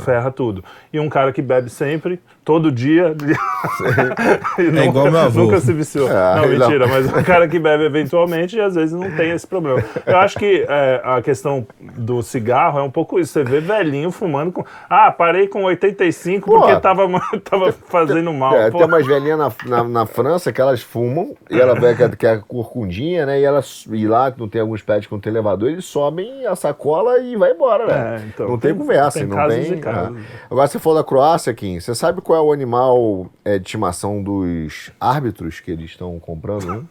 ferra 0.05 0.31
tudo. 0.31 0.63
E 0.93 1.01
um 1.01 1.09
cara 1.09 1.33
que 1.33 1.41
bebe 1.41 1.71
sempre, 1.71 2.21
todo 2.45 2.71
dia, 2.71 3.15
e 4.59 4.63
nunca, 4.63 4.85
igual 4.85 5.11
meu 5.11 5.21
avô. 5.21 5.41
nunca 5.45 5.61
se 5.61 5.73
viciou. 5.73 6.09
Ah, 6.09 6.37
não, 6.37 6.43
não. 6.43 6.49
mentira, 6.49 6.87
mas 6.87 7.07
um 7.07 7.23
cara 7.23 7.49
que 7.49 7.59
bebe 7.59 7.85
eventualmente 7.85 8.61
às 8.61 8.75
vezes 8.75 8.93
não 8.93 9.11
tem 9.17 9.31
esse 9.31 9.47
problema. 9.47 9.83
Eu 10.05 10.19
acho 10.19 10.39
que 10.39 10.66
é, 10.69 11.01
a 11.05 11.23
questão 11.23 11.67
do 11.81 12.23
cigarro 12.23 12.79
é 12.79 12.83
um 12.83 12.91
pouco 12.91 13.19
isso. 13.19 13.33
Você 13.33 13.45
vê 13.45 13.61
velhinho 13.61 14.11
fumando 14.11 14.53
com. 14.53 14.65
Ah, 14.89 15.11
parei 15.11 15.49
com 15.49 15.65
85 15.65 16.51
Pô. 16.51 16.61
porque 16.61 16.81
tava, 16.81 17.07
tava 17.45 17.73
fazendo 17.73 18.33
mal. 18.33 18.55
É, 18.55 18.71
Pô, 18.71 18.79
tem 18.79 18.87
umas 18.87 19.07
velhinhas 19.07 19.39
na, 19.39 19.53
na, 19.67 19.85
na 19.85 20.07
França 20.07 20.53
que 20.53 20.61
elas 20.61 20.83
fumam, 20.83 21.35
e 21.51 21.61
ela 21.61 21.75
vê 21.75 21.95
que, 21.95 22.17
que 22.17 22.27
é 22.27 22.39
corcundinha, 22.39 23.27
né? 23.27 23.41
E 23.41 23.45
elas 23.45 23.85
e 23.91 24.07
lá 24.07 24.33
não 24.37 24.49
tem 24.49 24.61
alguns 24.61 24.83
prédios 24.83 25.11
tem 25.21 25.33
elevador, 25.33 25.71
eles 25.71 25.85
sobem 25.85 26.47
a 26.47 26.55
sacola 26.55 27.19
e 27.19 27.37
vai 27.37 27.53
embora, 27.53 27.87
né? 27.87 28.17
É, 28.17 28.27
então, 28.27 28.49
não 28.49 28.59
tem, 28.59 28.73
tem- 28.73 28.81
conversa, 28.81 29.19
tem 29.19 29.29
não 29.29 29.49
tem. 29.49 29.75
é. 29.75 30.25
Agora 30.51 30.67
você 30.69 30.79
falou 30.79 30.99
da 30.99 31.05
Croácia, 31.05 31.53
Kim. 31.55 31.81
Você 31.81 31.95
sabe 31.95 32.21
qual 32.21 32.39
é 32.39 32.43
o 32.43 32.53
animal 32.53 33.27
é, 33.45 33.59
de 33.59 33.67
estimação 33.67 34.23
dos 34.23 34.91
árbitros 35.01 35.61
que 35.61 35.71
eles 35.71 35.91
estão 35.91 36.19
comprando? 36.19 36.67
Né? 36.67 36.83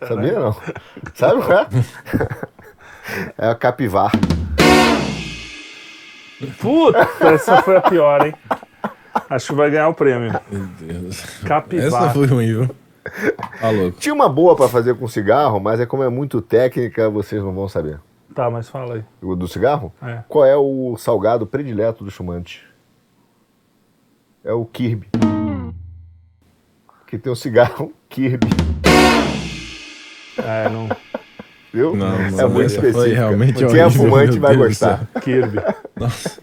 Sabia 0.06 0.38
não? 0.38 0.56
Sabe 1.14 1.42
qual 1.42 1.58
é? 1.58 1.66
É 3.36 3.48
a 3.48 3.54
capivara. 3.54 4.12
Puta, 6.60 7.08
essa 7.20 7.62
foi 7.62 7.76
a 7.76 7.80
pior, 7.80 8.26
hein? 8.26 8.34
Acho 9.28 9.48
que 9.48 9.54
vai 9.54 9.70
ganhar 9.70 9.88
o 9.88 9.94
prêmio. 9.94 10.32
Meu 10.50 10.66
Deus. 10.80 11.40
Capivara. 11.40 11.86
Essa 12.04 12.10
foi 12.10 12.26
ruim, 12.26 12.46
viu? 12.46 12.76
Tá 13.60 13.70
louco. 13.70 13.98
Tinha 13.98 14.14
uma 14.14 14.28
boa 14.28 14.54
pra 14.54 14.68
fazer 14.68 14.94
com 14.94 15.08
cigarro, 15.08 15.58
mas 15.58 15.80
é 15.80 15.86
como 15.86 16.02
é 16.02 16.08
muito 16.08 16.40
técnica, 16.40 17.08
vocês 17.08 17.42
não 17.42 17.52
vão 17.52 17.68
saber. 17.68 17.98
Tá, 18.34 18.50
mas 18.50 18.68
fala 18.68 18.96
aí. 18.96 19.04
O 19.20 19.34
do 19.34 19.48
cigarro? 19.48 19.92
É. 20.02 20.22
Qual 20.28 20.44
é 20.44 20.56
o 20.56 20.96
salgado 20.96 21.46
predileto 21.46 22.04
do 22.04 22.10
fumante? 22.10 22.64
É 24.44 24.52
o 24.52 24.64
Kirby. 24.64 25.08
Que 27.06 27.18
tem 27.18 27.32
o 27.32 27.36
cigarro 27.36 27.92
Kirby. 28.08 28.46
É, 30.36 30.68
não. 30.68 30.88
Viu? 31.72 31.94
Não, 31.94 32.14
é 32.14 32.30
não, 32.30 32.48
muito 32.50 32.66
essa 32.66 32.80
foi 32.80 32.88
específico. 32.90 33.14
realmente 33.14 33.66
Quem 33.66 33.78
é 33.78 33.90
fumante 33.90 34.38
vai 34.38 34.56
Deus 34.56 34.68
gostar. 34.68 35.06
Kirby. 35.22 35.58
Nossa. 35.96 36.40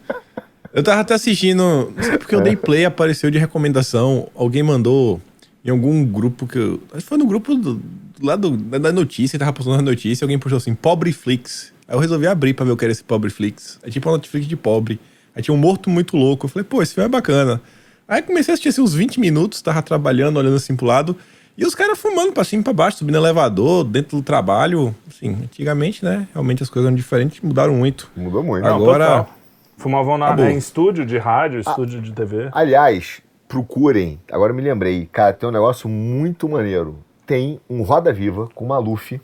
Eu 0.74 0.84
tava 0.84 1.02
até 1.02 1.14
assistindo, 1.14 1.94
não 1.96 2.04
sei 2.04 2.18
porque 2.18 2.36
eu 2.36 2.42
dei 2.42 2.56
play, 2.56 2.86
apareceu 2.86 3.32
de 3.32 3.38
recomendação. 3.38 4.28
Alguém 4.36 4.62
mandou 4.62 5.22
em 5.64 5.70
algum 5.70 6.06
grupo 6.06 6.46
que 6.46 6.58
eu. 6.58 6.84
Acho 6.92 7.02
que 7.04 7.10
foi 7.10 7.18
no 7.18 7.26
grupo 7.26 7.56
do, 7.56 7.82
lá 8.22 8.36
do, 8.36 8.58
da 8.58 8.92
notícia, 8.92 9.40
tava 9.40 9.54
postando 9.54 9.80
a 9.80 9.82
notícia, 9.82 10.26
alguém 10.26 10.38
postou 10.38 10.58
assim, 10.58 10.76
pobre 10.76 11.12
Flix. 11.12 11.74
Aí 11.88 11.96
eu 11.96 12.00
resolvi 12.00 12.28
abrir 12.28 12.54
pra 12.54 12.66
ver 12.66 12.72
o 12.72 12.78
que 12.78 12.84
era 12.84 12.92
esse 12.92 13.04
pobre 13.04 13.30
Flix. 13.30 13.80
É 13.84 13.90
tipo 13.90 14.10
uma 14.10 14.18
Netflix 14.18 14.48
de 14.48 14.56
pobre. 14.56 15.00
Aí 15.36 15.42
tinha 15.42 15.54
um 15.54 15.58
morto 15.58 15.90
muito 15.90 16.18
louco. 16.18 16.46
Eu 16.46 16.50
falei, 16.50 16.64
pô, 16.64 16.82
esse 16.82 16.94
filme 16.94 17.06
é 17.06 17.10
bacana. 17.10 17.62
Aí 18.08 18.22
comecei 18.22 18.52
a 18.52 18.54
assistir 18.54 18.70
assim, 18.70 18.82
uns 18.82 18.94
20 18.94 19.20
minutos, 19.20 19.62
tava 19.62 19.82
trabalhando, 19.82 20.38
olhando 20.38 20.56
assim 20.56 20.76
pro 20.76 20.86
lado. 20.86 21.16
E 21.58 21.66
os 21.66 21.74
caras 21.74 21.98
fumando 21.98 22.34
pra 22.34 22.44
cima 22.44 22.62
e 22.62 22.64
pra 22.64 22.74
baixo, 22.74 22.98
subindo 22.98 23.18
elevador, 23.18 23.84
dentro 23.86 24.18
do 24.18 24.24
trabalho. 24.24 24.94
Assim, 25.08 25.30
antigamente, 25.44 26.04
né? 26.04 26.28
Realmente 26.34 26.62
as 26.62 26.70
coisas 26.70 26.88
eram 26.88 26.96
diferentes, 26.96 27.40
mudaram 27.42 27.74
muito. 27.74 28.12
Mudou 28.16 28.44
muito. 28.44 28.66
Não, 28.66 28.76
Agora- 28.76 29.06
total. 29.06 29.30
Fumavam 29.78 30.18
na, 30.18 30.52
em 30.52 30.58
estúdio 30.58 31.06
de 31.06 31.18
rádio, 31.18 31.60
estúdio 31.60 32.02
de 32.02 32.14
TV. 32.14 32.50
Aliás, 32.54 33.22
procurem, 33.48 34.20
agora 34.32 34.52
eu 34.52 34.56
me 34.56 34.62
lembrei, 34.62 35.06
cara, 35.12 35.34
tem 35.34 35.48
um 35.50 35.52
negócio 35.52 35.90
muito 35.90 36.48
maneiro. 36.48 36.98
Tem 37.26 37.60
um 37.70 37.82
Roda 37.84 38.14
Viva 38.14 38.48
com 38.56 38.64
o 38.64 38.68
Maluf, 38.70 39.20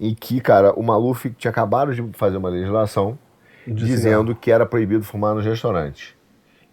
em 0.00 0.14
que, 0.14 0.40
cara, 0.40 0.72
o 0.72 0.82
Maluf 0.82 1.28
tinha 1.36 1.50
acabado 1.50 1.94
de 1.94 2.02
fazer 2.16 2.38
uma 2.38 2.48
legislação 2.48 3.18
De 3.66 3.74
dizendo 3.84 4.34
que 4.34 4.50
era 4.50 4.64
proibido 4.64 5.04
fumar 5.04 5.34
nos 5.34 5.44
restaurantes. 5.44 6.15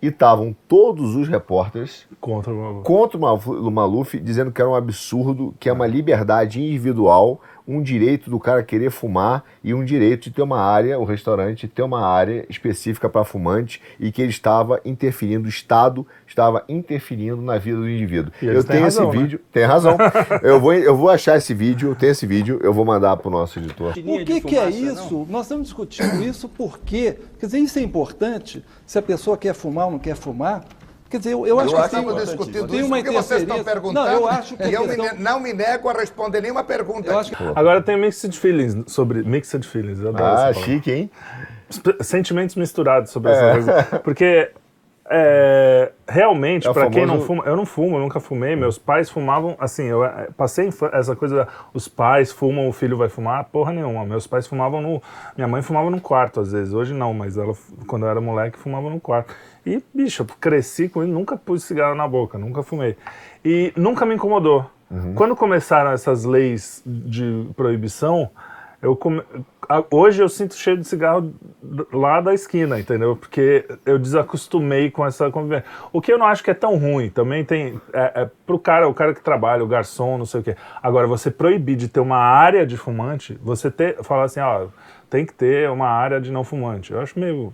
E 0.04 0.08
estavam 0.08 0.54
todos 0.68 1.16
os 1.16 1.30
repórteres 1.30 2.06
Contra 2.20 2.54
o. 2.54 2.82
contra 2.82 3.18
Maluf- 3.18 3.48
o 3.48 3.72
Maluf, 3.72 4.20
dizendo 4.20 4.52
que 4.52 4.60
era 4.62 4.70
um 4.70 4.76
absurdo, 4.76 5.56
que 5.58 5.70
é 5.70 5.72
uma 5.74 5.88
liberdade 5.88 6.62
individual, 6.62 7.40
um 7.68 7.82
direito 7.82 8.30
do 8.30 8.40
cara 8.40 8.64
querer 8.64 8.92
fumar 8.92 9.44
e 9.64 9.74
um 9.74 9.84
direito 9.84 10.24
de 10.24 10.32
ter 10.32 10.42
uma 10.42 10.60
área, 10.60 11.00
o 11.00 11.04
restaurante 11.04 11.68
ter 11.68 11.82
uma 11.82 12.06
área 12.06 12.46
específica 12.50 13.10
para 13.10 13.24
fumante 13.24 13.82
e 14.00 14.12
que 14.12 14.22
ele 14.22 14.32
estava 14.32 14.82
interferindo, 14.84 15.46
o 15.46 15.50
Estado 15.50 16.06
estava 16.28 16.64
interferindo 16.68 17.42
na 17.42 17.58
vida 17.58 17.78
do 17.78 17.90
indivíduo. 17.90 18.32
E 18.42 18.46
Eu 18.46 18.64
tenho 18.64 18.84
razão, 18.84 19.08
esse 19.08 19.18
né? 19.18 19.24
vídeo, 19.24 19.40
tem 19.52 19.64
razão. 19.64 19.98
eu, 20.44 20.60
vou, 20.60 20.74
eu 20.74 20.96
vou 20.96 21.10
achar 21.10 21.38
esse 21.38 21.54
vídeo, 21.54 21.90
eu 21.90 21.96
tenho 21.96 22.12
esse 22.12 22.26
vídeo, 22.26 22.60
eu 22.62 22.74
vou 22.74 22.86
mandar 22.86 23.16
pro 23.18 23.30
nosso 23.30 23.60
editor. 23.60 23.92
O 23.92 24.26
que, 24.26 24.42
que 24.42 24.58
é 24.58 24.70
isso? 24.70 25.26
Nós 25.30 25.46
estamos 25.46 25.68
discutindo 25.68 26.24
isso 26.24 26.50
porque, 26.50 27.18
quer 27.40 27.46
dizer, 27.46 27.60
isso 27.60 27.80
é 27.80 27.82
importante. 27.82 28.64
Se 28.86 28.98
a 28.98 29.02
pessoa 29.02 29.38
quer 29.38 29.54
fumar 29.54 29.86
ou 29.86 29.92
não 29.92 30.00
quer 30.00 30.16
fumar. 30.16 30.66
Quer 31.14 31.18
dizer, 31.20 31.34
eu, 31.34 31.46
eu 31.46 31.60
acho 31.60 31.72
Eu 31.76 31.78
que 31.80 31.86
estamos 31.86 32.16
tem, 32.16 32.26
discutindo 32.26 32.68
tem 32.68 32.80
isso 32.80 32.88
uma 32.88 32.98
porque 32.98 33.12
vocês 33.12 33.42
estão 33.44 33.64
perguntando. 33.64 34.08
Não, 34.10 34.14
eu 34.16 34.28
acho 34.28 34.58
que 34.58 34.64
e 34.64 34.74
eu 34.74 34.88
questão- 34.88 35.16
não 35.20 35.40
me 35.40 35.54
nego 35.54 35.88
a 35.90 35.94
responder 35.94 36.42
nenhuma 36.42 36.64
pergunta. 36.64 37.12
eu 37.12 37.20
acho 37.20 37.30
que 37.36 37.44
Agora 37.56 37.84
tem 37.84 37.96
mixed 38.00 38.36
feelings 38.36 38.92
sobre. 38.92 39.22
Mixed 39.22 39.64
feelings, 39.68 40.00
eu 40.00 40.10
adoro 40.10 40.26
Ah, 40.26 40.54
chique, 40.54 40.92
hein? 40.92 41.12
Sentimentos 42.02 42.56
misturados 42.56 43.12
sobre 43.12 43.32
essa 43.32 43.52
coisa. 43.52 44.00
Porque. 44.04 44.50
é, 45.10 45.92
realmente, 46.08 46.66
É 46.66 46.70
o 46.72 46.74
pra 46.74 46.90
quem 46.90 47.02
não 47.06 47.20
famoso- 47.20 47.28
fuma, 47.28 47.44
eu 47.46 47.56
não 47.58 47.66
fumo, 47.66 47.98
eu 47.98 48.00
nunca 48.00 48.20
fumei. 48.20 48.56
Meus 48.56 48.78
pais 48.80 49.10
fumavam, 49.10 49.56
assim, 49.60 49.84
eu 49.84 50.04
eh, 50.04 50.30
passei 50.36 50.70
essa 50.94 51.16
coisa, 51.16 51.48
os 51.74 51.88
pais 51.90 52.32
fumam, 52.32 52.68
o 52.70 52.74
filho 52.74 52.98
vai 52.98 53.10
fumar, 53.10 53.44
porra 53.46 53.72
nenhuma. 53.74 54.06
Meus 54.06 54.26
pais 54.26 54.48
fumavam 54.48 54.82
no, 54.82 55.02
minha 55.36 55.48
mãe 55.48 55.62
fumava 55.62 55.90
no 55.92 56.00
quarto 56.00 56.40
às 56.40 56.52
vezes, 56.54 56.74
hoje 56.74 56.94
não, 56.94 57.14
mas 57.14 57.38
ela, 57.38 57.54
quando 57.86 58.06
eu 58.06 58.10
era 58.10 58.22
moleque, 58.22 58.58
fumava 58.58 58.90
no 58.90 59.00
quarto. 59.00 59.34
E, 59.66 59.84
bicho, 59.94 60.26
cresci 60.40 60.90
com 60.90 61.04
ele, 61.04 61.12
nunca 61.12 61.38
pus 61.38 61.64
cigarro 61.64 61.96
na 61.96 62.08
boca, 62.08 62.38
nunca 62.38 62.64
fumei. 62.64 62.98
E 63.44 63.72
nunca 63.76 64.06
me 64.06 64.16
incomodou. 64.16 64.70
Quando 65.16 65.36
começaram 65.36 65.92
essas 65.92 66.24
leis 66.24 66.84
de 66.86 67.48
proibição, 67.56 68.30
eu 68.80 68.96
come... 68.96 69.24
hoje 69.90 70.22
eu 70.22 70.30
sinto 70.30 70.54
cheiro 70.56 70.82
de 70.82 70.88
cigarro 70.88 71.34
lá 71.92 72.22
da 72.22 72.34
esquina, 72.34 72.80
entendeu? 72.80 73.16
Porque 73.16 73.66
eu 73.86 73.98
desacostumei 73.98 74.92
com 74.92 75.04
essa 75.04 75.32
convivência. 75.32 75.66
O 75.92 76.00
que 76.00 76.14
eu 76.14 76.18
não 76.20 76.28
acho 76.28 76.44
que 76.44 76.52
é 76.52 76.54
tão 76.54 76.78
ruim, 76.78 77.10
também 77.10 77.44
tem 77.44 77.82
é, 77.92 78.22
é 78.22 78.30
pro 78.46 78.60
cara, 78.60 78.88
o 78.88 78.94
cara 78.94 79.16
que 79.16 79.24
trabalha, 79.24 79.64
o 79.64 79.68
garçom, 79.68 80.18
não 80.18 80.26
sei 80.28 80.42
o 80.42 80.44
quê. 80.44 80.56
Agora 80.82 81.08
você 81.08 81.32
proibir 81.32 81.76
de 81.76 81.88
ter 81.88 82.02
uma 82.02 82.20
área 82.20 82.64
de 82.64 82.78
fumante, 82.78 83.40
você 83.42 83.72
ter, 83.72 84.04
falar 84.04 84.26
assim, 84.26 84.42
ó, 84.42 84.68
tem 85.10 85.26
que 85.26 85.34
ter 85.34 85.70
uma 85.72 85.88
área 85.88 86.22
de 86.22 86.32
não 86.32 86.44
fumante. 86.44 86.92
Eu 86.92 87.00
acho 87.00 87.18
meio 87.20 87.52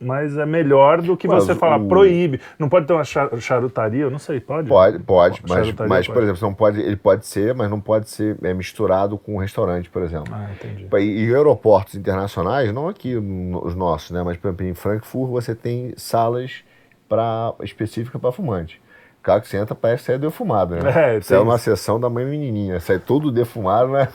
mas 0.00 0.36
é 0.36 0.44
melhor 0.44 1.00
do 1.00 1.16
que 1.16 1.26
Mas 1.26 1.44
você 1.44 1.54
falar 1.54 1.76
o- 1.78 1.88
proíbe. 1.88 2.40
Não 2.58 2.68
pode 2.68 2.86
ter 2.86 2.92
uma 2.92 3.04
cha- 3.04 3.30
charutaria, 3.40 4.02
eu 4.02 4.10
não 4.10 4.18
sei, 4.18 4.40
pode? 4.40 4.68
Pode, 4.68 4.98
pode, 5.00 5.40
mas, 5.48 5.72
mas 5.72 6.06
por 6.06 6.14
pode. 6.14 6.24
exemplo, 6.24 6.36
você 6.38 6.44
não 6.44 6.54
pode, 6.54 6.80
ele 6.80 6.96
pode 6.96 7.26
ser, 7.26 7.54
mas 7.54 7.70
não 7.70 7.80
pode 7.80 8.08
ser 8.10 8.36
é, 8.42 8.52
misturado 8.52 9.16
com 9.18 9.36
um 9.36 9.38
restaurante, 9.38 9.88
por 9.88 10.02
exemplo. 10.02 10.32
Ah, 10.34 10.48
entendi. 10.52 10.86
E, 10.98 11.24
e 11.26 11.34
aeroportos 11.34 11.94
internacionais, 11.94 12.72
não 12.72 12.88
aqui 12.88 13.16
os 13.16 13.74
nossos, 13.74 14.10
né? 14.10 14.22
Mas, 14.22 14.36
por 14.36 14.48
exemplo, 14.48 14.66
em 14.66 14.74
Frankfurt 14.74 15.30
você 15.30 15.54
tem 15.54 15.94
salas 15.96 16.62
pra, 17.08 17.54
específicas 17.62 18.20
para 18.20 18.32
fumante. 18.32 18.80
O 19.20 19.22
carro 19.26 19.40
que 19.40 19.48
você 19.48 19.56
entra 19.56 19.74
parece 19.74 20.04
sair 20.04 20.18
defumado, 20.18 20.76
né? 20.76 21.14
É, 21.14 21.18
isso 21.18 21.34
é 21.34 21.38
uma 21.40 21.58
sessão 21.58 21.98
da 21.98 22.08
mãe 22.08 22.24
menininha, 22.24 22.78
sai 22.80 22.98
todo 22.98 23.32
defumado, 23.32 23.90
né? 23.92 24.08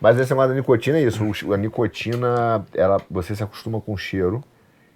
Mas 0.00 0.18
esse 0.18 0.30
negócio 0.30 0.50
da 0.50 0.54
nicotina 0.56 0.98
é 0.98 1.02
isso. 1.02 1.22
A 1.52 1.56
nicotina, 1.56 2.64
ela, 2.74 2.96
você 3.10 3.34
se 3.36 3.42
acostuma 3.42 3.80
com 3.80 3.92
o 3.92 3.96
cheiro, 3.98 4.42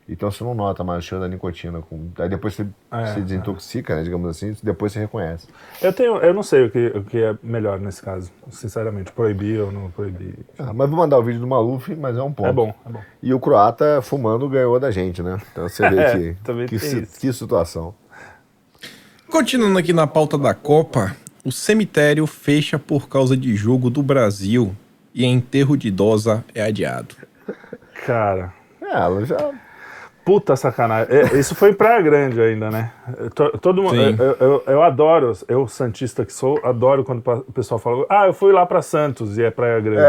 então 0.09 0.31
você 0.31 0.45
não 0.45 0.55
nota 0.55 0.85
mais 0.85 1.03
o 1.05 1.07
cheiro 1.07 1.23
da 1.23 1.29
nicotina. 1.29 1.81
Com, 1.81 2.09
aí 2.19 2.29
depois 2.29 2.55
você 2.55 2.67
É, 2.93 3.07
se 3.07 3.21
desintoxica, 3.23 3.97
né? 3.97 4.03
Digamos 4.03 4.29
assim, 4.29 4.55
depois 4.63 4.93
você 4.93 4.99
reconhece. 5.01 5.47
Eu, 5.81 5.93
tenho, 5.93 6.17
eu 6.19 6.35
não 6.35 6.43
sei 6.43 6.67
o 6.67 6.71
que, 6.71 6.87
o 6.89 7.03
que 7.03 7.19
é 7.23 7.37
melhor 7.43 7.81
nesse 7.81 8.03
caso, 8.03 8.31
sinceramente, 8.51 9.13
proibir 9.13 9.61
ou 9.61 9.73
não 9.73 9.91
proibir. 9.91 10.35
Ah, 10.59 10.73
mas 10.73 10.89
vou 10.91 10.99
mandar 10.99 11.19
o 11.19 11.23
vídeo 11.23 11.41
do 11.41 11.47
Maluf, 11.47 11.95
mas 11.97 12.17
é 12.17 12.23
um 12.23 12.33
ponto. 12.33 12.49
É 12.49 12.53
bom, 12.53 12.75
é 12.87 12.89
bom. 12.91 13.01
E 13.23 13.33
o 13.33 13.41
croata 13.41 14.01
fumando 14.03 14.49
ganhou 14.49 14.79
da 14.79 14.91
gente, 14.91 15.23
né? 15.23 15.39
Então 15.53 15.69
você 15.69 15.89
vê 15.89 15.97
É, 16.05 16.13
que, 16.13 16.67
que, 16.67 16.79
si- 16.79 17.09
que 17.21 17.33
situação. 17.33 17.95
Continuando 19.31 19.79
aqui 19.79 19.93
na 19.93 20.07
pauta 20.07 20.39
da 20.39 20.55
Copa, 20.55 21.17
o 21.45 21.51
cemitério 21.51 22.27
fecha 22.27 22.79
por 22.79 23.09
causa 23.09 23.37
de 23.37 23.55
jogo 23.57 23.91
do 23.91 24.03
Brasil 24.03 24.75
e 25.15 25.25
enterro 25.25 25.77
de 25.77 25.89
idosa 25.89 26.45
é 26.55 26.63
adiado. 26.63 27.15
Cara, 28.07 28.53
É, 28.81 28.95
ela 28.97 29.25
já. 29.25 29.51
Puta 30.25 30.57
sacanagem. 30.57 31.09
É, 31.15 31.37
Isso 31.39 31.55
foi 31.55 31.71
em 31.71 31.75
Praia 31.75 32.01
Grande 32.01 32.41
ainda, 32.41 32.71
né? 32.71 32.91
To- 33.35 33.59
Todo 33.59 33.83
mundo. 33.83 33.95
Eu, 33.97 34.37
eu, 34.41 34.63
eu 34.67 34.83
adoro, 34.83 35.33
eu, 35.49 35.69
Santista 35.69 36.25
que 36.25 36.33
sou, 36.33 36.59
adoro 36.65 37.05
quando 37.05 37.23
o 37.27 37.53
pessoal 37.53 37.79
fala, 37.79 38.07
ah, 38.09 38.27
eu 38.27 38.33
fui 38.33 38.53
lá 38.53 38.65
pra 38.65 38.81
Santos 38.83 39.37
e 39.39 39.43
é 39.45 39.51
Praia 39.51 39.81
Grande. 39.81 40.01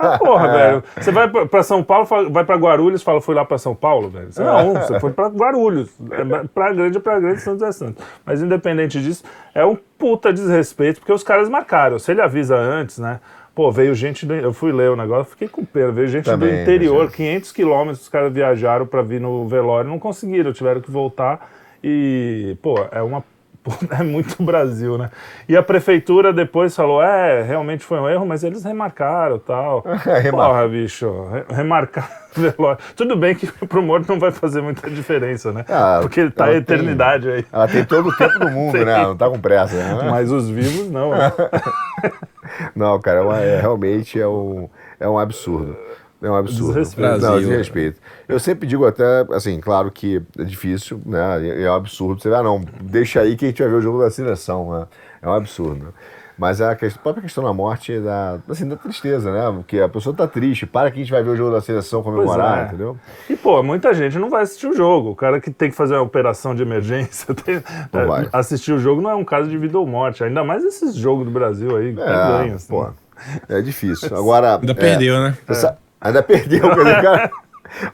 Ah, 0.00 0.18
porra, 0.18 0.48
velho. 0.52 0.84
Você 0.96 1.12
vai 1.12 1.28
pra- 1.28 1.46
pra 1.46 1.62
São 1.62 1.82
Paulo, 1.82 2.06
vai 2.30 2.44
pra 2.44 2.56
Guarulhos 2.56 3.02
fala, 3.02 3.20
fui 3.20 3.34
lá 3.34 3.44
pra 3.44 3.58
São 3.58 3.74
Paulo, 3.74 4.08
velho. 4.08 4.32
Você 4.32 4.42
Não, 4.42 4.74
você 4.74 4.98
foi 5.00 5.12
pra 5.12 5.28
Guarulhos. 5.28 5.90
É, 6.10 6.46
Praia 6.54 6.74
Grande 6.74 6.96
é 6.96 7.00
Praia 7.00 7.20
Grande, 7.20 7.40
Santos 7.40 7.62
é 7.62 7.72
Santos. 7.72 8.02
Mas 8.24 8.40
independente 8.42 9.00
disso, 9.02 9.22
é 9.54 9.64
um 9.64 9.76
puta 9.98 10.32
desrespeito, 10.32 11.00
porque 11.00 11.12
os 11.12 11.22
caras 11.22 11.48
marcaram. 11.48 11.98
Se 11.98 12.10
ele 12.10 12.20
avisa 12.22 12.56
antes, 12.56 12.98
né? 12.98 13.20
Pô, 13.54 13.70
veio 13.70 13.94
gente. 13.94 14.24
do- 14.24 14.34
Eu 14.34 14.52
fui 14.52 14.72
ler 14.72 14.90
o 14.90 14.96
negócio, 14.96 15.30
fiquei 15.32 15.46
com 15.48 15.64
pena. 15.64 15.92
Veio 15.92 16.08
gente 16.08 16.24
Também, 16.24 16.48
do 16.56 16.62
interior, 16.62 16.94
imagina. 17.02 17.16
500 17.16 17.52
quilômetros, 17.52 18.00
os 18.02 18.08
caras 18.08 18.32
viajaram 18.32 18.86
pra 18.86 19.02
vir 19.02 19.20
no 19.20 19.46
velório, 19.46 19.90
não 19.90 19.98
conseguiram, 19.98 20.52
tiveram 20.52 20.80
que 20.80 20.90
voltar. 20.90 21.50
E, 21.84 22.56
pô, 22.62 22.76
é 22.90 23.02
uma. 23.02 23.22
É 23.98 24.02
muito 24.02 24.42
Brasil, 24.42 24.98
né? 24.98 25.10
E 25.48 25.56
a 25.56 25.62
prefeitura 25.62 26.32
depois 26.32 26.74
falou: 26.74 27.02
é, 27.02 27.42
realmente 27.42 27.84
foi 27.84 27.98
um 28.00 28.08
erro, 28.08 28.26
mas 28.26 28.42
eles 28.42 28.64
remarcaram 28.64 29.38
tal. 29.38 29.82
Remarca. 30.04 30.30
Porra, 30.52 30.68
bicho, 30.68 31.28
re- 31.30 31.44
remarcar 31.54 32.10
velório. 32.34 32.78
Tudo 32.96 33.16
bem 33.16 33.34
que 33.34 33.46
pro 33.66 33.80
morto 33.82 34.08
não 34.08 34.18
vai 34.18 34.30
fazer 34.32 34.60
muita 34.62 34.90
diferença, 34.90 35.52
né? 35.52 35.64
Ah, 35.68 35.98
Porque 36.02 36.20
ele 36.20 36.30
tá 36.30 36.44
a 36.44 36.46
ela 36.48 36.60
tem- 36.62 36.74
eternidade 36.76 37.30
aí. 37.30 37.44
Ela 37.52 37.68
tem 37.68 37.84
todo 37.84 38.08
o 38.08 38.16
tempo 38.16 38.38
do 38.40 38.50
mundo, 38.50 38.72
Tem. 38.72 38.84
né? 38.84 38.98
Não 39.04 39.16
tá 39.16 39.28
com 39.30 39.38
pressa, 39.40 39.76
né? 39.76 40.08
Mas 40.10 40.30
os 40.32 40.48
vivos 40.48 40.90
não. 40.90 41.10
Não, 42.74 43.00
cara, 43.00 43.20
é 43.20 43.22
uma- 43.22 43.40
é, 43.40 43.60
realmente 43.60 44.20
é 44.20 44.26
um, 44.26 44.68
é 45.00 45.08
um 45.08 45.18
absurdo. 45.18 45.76
É 46.22 46.30
um 46.30 46.36
absurdo. 46.36 46.68
Desrespeito. 46.68 47.18
Não, 47.18 47.38
desrespeito. 47.38 48.00
Eu 48.28 48.38
sempre 48.38 48.66
digo 48.68 48.86
até, 48.86 49.26
assim, 49.32 49.58
claro 49.60 49.90
que 49.90 50.22
é 50.38 50.44
difícil, 50.44 51.00
né? 51.04 51.62
É 51.62 51.70
um 51.70 51.74
absurdo. 51.74 52.22
Você 52.22 52.28
vai, 52.30 52.40
ah, 52.40 52.42
não, 52.44 52.64
deixa 52.80 53.20
aí 53.20 53.36
que 53.36 53.44
a 53.44 53.48
gente 53.48 53.60
vai 53.60 53.70
ver 53.70 53.76
o 53.78 53.82
jogo 53.82 54.00
da 54.00 54.10
seleção, 54.10 54.72
né? 54.72 54.86
É 55.20 55.28
um 55.28 55.32
absurdo. 55.34 55.92
Mas 56.38 56.60
a, 56.60 56.74
questão, 56.74 56.98
a 57.00 57.02
própria 57.02 57.22
questão 57.22 57.44
da 57.44 57.52
morte, 57.52 57.98
da, 58.00 58.38
assim, 58.48 58.66
da 58.66 58.74
tristeza, 58.74 59.30
né? 59.30 59.52
Porque 59.54 59.78
a 59.80 59.88
pessoa 59.88 60.14
tá 60.16 60.26
triste. 60.26 60.64
Para 60.66 60.90
que 60.90 60.96
a 60.98 61.02
gente 61.02 61.12
vai 61.12 61.22
ver 61.22 61.30
o 61.30 61.36
jogo 61.36 61.52
da 61.52 61.60
seleção 61.60 62.02
comemorar, 62.02 62.60
é. 62.62 62.66
entendeu? 62.68 62.96
E, 63.28 63.36
pô, 63.36 63.62
muita 63.62 63.92
gente 63.92 64.18
não 64.18 64.30
vai 64.30 64.42
assistir 64.42 64.66
o 64.66 64.74
jogo. 64.74 65.10
O 65.10 65.14
cara 65.16 65.40
que 65.40 65.50
tem 65.50 65.70
que 65.70 65.76
fazer 65.76 65.94
uma 65.94 66.02
operação 66.02 66.54
de 66.54 66.62
emergência 66.62 67.32
tem- 67.44 67.62
Não 67.92 68.00
é, 68.00 68.06
vai. 68.06 68.28
assistir 68.32 68.72
o 68.72 68.78
jogo 68.78 69.00
não 69.02 69.10
é 69.10 69.14
um 69.14 69.24
caso 69.24 69.48
de 69.48 69.58
vida 69.58 69.78
ou 69.78 69.86
morte. 69.86 70.24
Ainda 70.24 70.42
mais 70.42 70.64
esses 70.64 70.94
jogos 70.94 71.24
do 71.26 71.30
Brasil 71.30 71.76
aí, 71.76 71.94
que 71.94 72.00
É, 72.00 72.06
ganha. 72.06 72.54
assim. 72.54 72.68
pô, 72.68 72.88
é 73.48 73.60
difícil. 73.60 74.08
Agora. 74.16 74.56
Ainda 74.56 74.72
é, 74.72 74.74
perdeu, 74.74 75.20
né? 75.20 75.36
Essa- 75.46 75.78
Ainda 76.02 76.22
perdeu, 76.22 76.60
quer 76.62 76.76
dizer, 76.84 77.02
cara. 77.02 77.30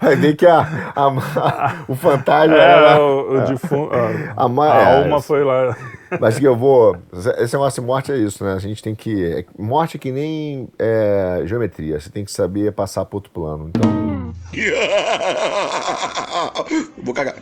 Vai 0.00 0.16
ver 0.16 0.34
que 0.34 0.44
a, 0.44 0.92
a- 0.96 1.84
o 1.86 1.94
fantasma 1.94 2.56
É, 2.56 2.60
era. 2.60 3.00
o, 3.00 3.36
o 3.36 3.40
defunto. 3.42 3.94
A, 4.36 4.42
A 4.44 4.48
ma- 4.48 4.72
a 4.72 4.76
é, 4.80 4.96
alma 5.04 5.22
foi 5.22 5.44
lá. 5.44 5.76
Mas 6.18 6.36
que 6.36 6.44
eu 6.44 6.56
vou. 6.56 6.96
Esse 7.38 7.54
negócio 7.54 7.80
de 7.80 7.86
morte 7.86 8.10
é 8.10 8.16
isso, 8.16 8.42
né? 8.44 8.54
A 8.54 8.58
gente 8.58 8.82
tem 8.82 8.92
que. 8.96 9.24
é- 9.24 9.44
Morte 9.56 9.96
é 9.96 10.00
que 10.00 10.10
nem 10.10 10.68
é, 10.80 11.42
geometria. 11.44 12.00
Você 12.00 12.10
tem 12.10 12.24
que 12.24 12.32
saber 12.32 12.72
passar 12.72 13.04
para 13.04 13.16
outro 13.18 13.30
plano. 13.30 13.68
Então. 13.68 14.32
Vou 17.04 17.14
cagar. 17.14 17.36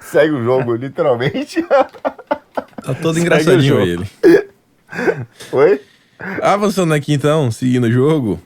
Segue 0.00 0.34
o 0.34 0.44
jogo, 0.44 0.74
literalmente. 0.74 1.62
Tá 1.62 2.94
todo 3.00 3.18
engraçadinho 3.18 3.80
ele. 3.80 4.06
Oi? 5.52 5.80
Avançando 6.42 6.92
aqui 6.92 7.14
então, 7.14 7.50
seguindo 7.50 7.84
o 7.84 7.92
jogo. 7.92 8.40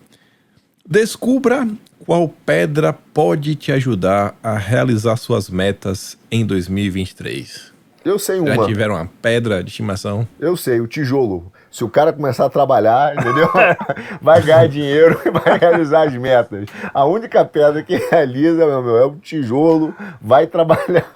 Descubra 0.87 1.67
qual 2.07 2.29
pedra 2.29 2.93
pode 2.93 3.55
te 3.57 3.73
ajudar 3.73 4.35
a 4.43 4.57
realizar 4.57 5.17
suas 5.17 5.49
metas 5.49 6.17
em 6.31 6.45
2023. 6.47 7.73
Eu 8.05 8.19
sei 8.19 8.37
Já 8.45 8.55
uma. 8.55 8.67
tiveram 8.67 8.97
uma 8.97 9.09
pedra 9.23 9.65
de 9.65 9.71
estimação? 9.71 10.29
Eu 10.39 10.57
sei, 10.59 10.79
o 10.79 10.87
tijolo. 10.87 11.51
Se 11.71 11.83
o 11.83 11.89
cara 11.89 12.13
começar 12.13 12.45
a 12.45 12.51
trabalhar, 12.51 13.15
entendeu? 13.17 13.49
Vai 14.21 14.43
ganhar 14.43 14.69
dinheiro 14.69 15.19
e 15.25 15.31
vai 15.31 15.59
realizar 15.59 16.07
as 16.07 16.15
metas. 16.15 16.69
A 16.93 17.05
única 17.07 17.45
pedra 17.45 17.83
que 17.83 17.97
realiza, 17.97 18.67
meu, 18.67 18.83
meu, 18.83 18.99
é 18.99 19.07
o 19.07 19.17
tijolo, 19.17 19.95
vai 20.21 20.47
trabalhar. 20.47 21.11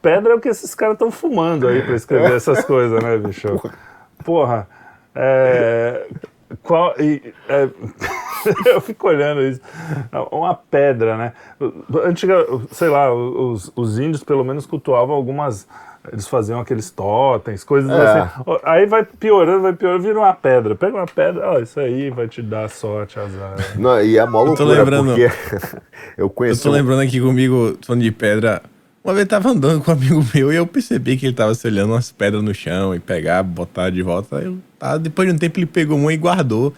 Pedra 0.00 0.34
é 0.34 0.36
o 0.36 0.40
que 0.40 0.48
esses 0.48 0.74
caras 0.74 0.94
estão 0.94 1.10
fumando 1.10 1.66
aí 1.66 1.82
pra 1.82 1.96
escrever 1.96 2.32
essas 2.32 2.62
coisas, 2.64 3.02
né, 3.02 3.16
bicho? 3.16 3.48
Porra. 4.22 4.68
É. 5.16 6.06
Qual, 6.62 6.94
e, 7.00 7.34
é, 7.48 7.68
eu 8.70 8.80
fico 8.80 9.08
olhando 9.08 9.42
isso. 9.42 9.60
Uma 10.30 10.54
pedra, 10.54 11.16
né? 11.16 11.32
Antiga, 12.04 12.36
sei 12.70 12.88
lá, 12.88 13.12
os, 13.12 13.72
os 13.74 13.98
índios 13.98 14.22
pelo 14.22 14.44
menos 14.44 14.64
cultuavam 14.66 15.14
algumas. 15.14 15.66
Eles 16.12 16.28
faziam 16.28 16.60
aqueles 16.60 16.88
totens, 16.88 17.64
coisas 17.64 17.90
É. 17.90 17.94
assim. 18.20 18.30
Aí 18.62 18.86
vai 18.86 19.04
piorando, 19.04 19.62
vai 19.62 19.72
piorando, 19.72 20.04
vira 20.04 20.16
uma 20.20 20.32
pedra. 20.32 20.76
Pega 20.76 20.96
uma 20.96 21.06
pedra, 21.06 21.50
ó, 21.50 21.58
isso 21.58 21.80
aí 21.80 22.10
vai 22.10 22.28
te 22.28 22.40
dar 22.42 22.70
sorte, 22.70 23.18
azar. 23.18 23.56
Não, 23.76 24.00
e 24.00 24.16
é 24.16 24.24
mó 24.24 24.44
tô 24.54 24.62
loucura, 24.62 24.78
lembrando- 24.78 25.16
porque 25.16 25.24
eu 26.16 26.26
Eu 26.26 26.30
conheci. 26.30 26.62
tô 26.62 26.70
lembrando 26.70 27.00
aqui 27.02 27.20
comigo, 27.20 27.76
falando 27.84 28.02
de 28.02 28.12
pedra. 28.12 28.62
Uma 29.06 29.14
vez 29.14 29.22
eu 29.22 29.28
tava 29.28 29.50
andando 29.50 29.80
com 29.84 29.92
um 29.92 29.94
amigo 29.94 30.26
meu 30.34 30.52
e 30.52 30.56
eu 30.56 30.66
percebi 30.66 31.16
que 31.16 31.26
ele 31.26 31.32
tava 31.32 31.54
se 31.54 31.64
olhando 31.64 31.92
umas 31.92 32.10
pedras 32.10 32.42
no 32.42 32.52
chão 32.52 32.92
e 32.92 32.98
pegar, 32.98 33.40
botar 33.44 33.88
de 33.88 34.02
volta. 34.02 34.34
Eu, 34.38 34.58
tá, 34.80 34.98
depois 34.98 35.28
de 35.28 35.32
um 35.32 35.38
tempo 35.38 35.60
ele 35.60 35.66
pegou 35.66 35.96
uma 35.96 36.12
e 36.12 36.16
guardou. 36.16 36.74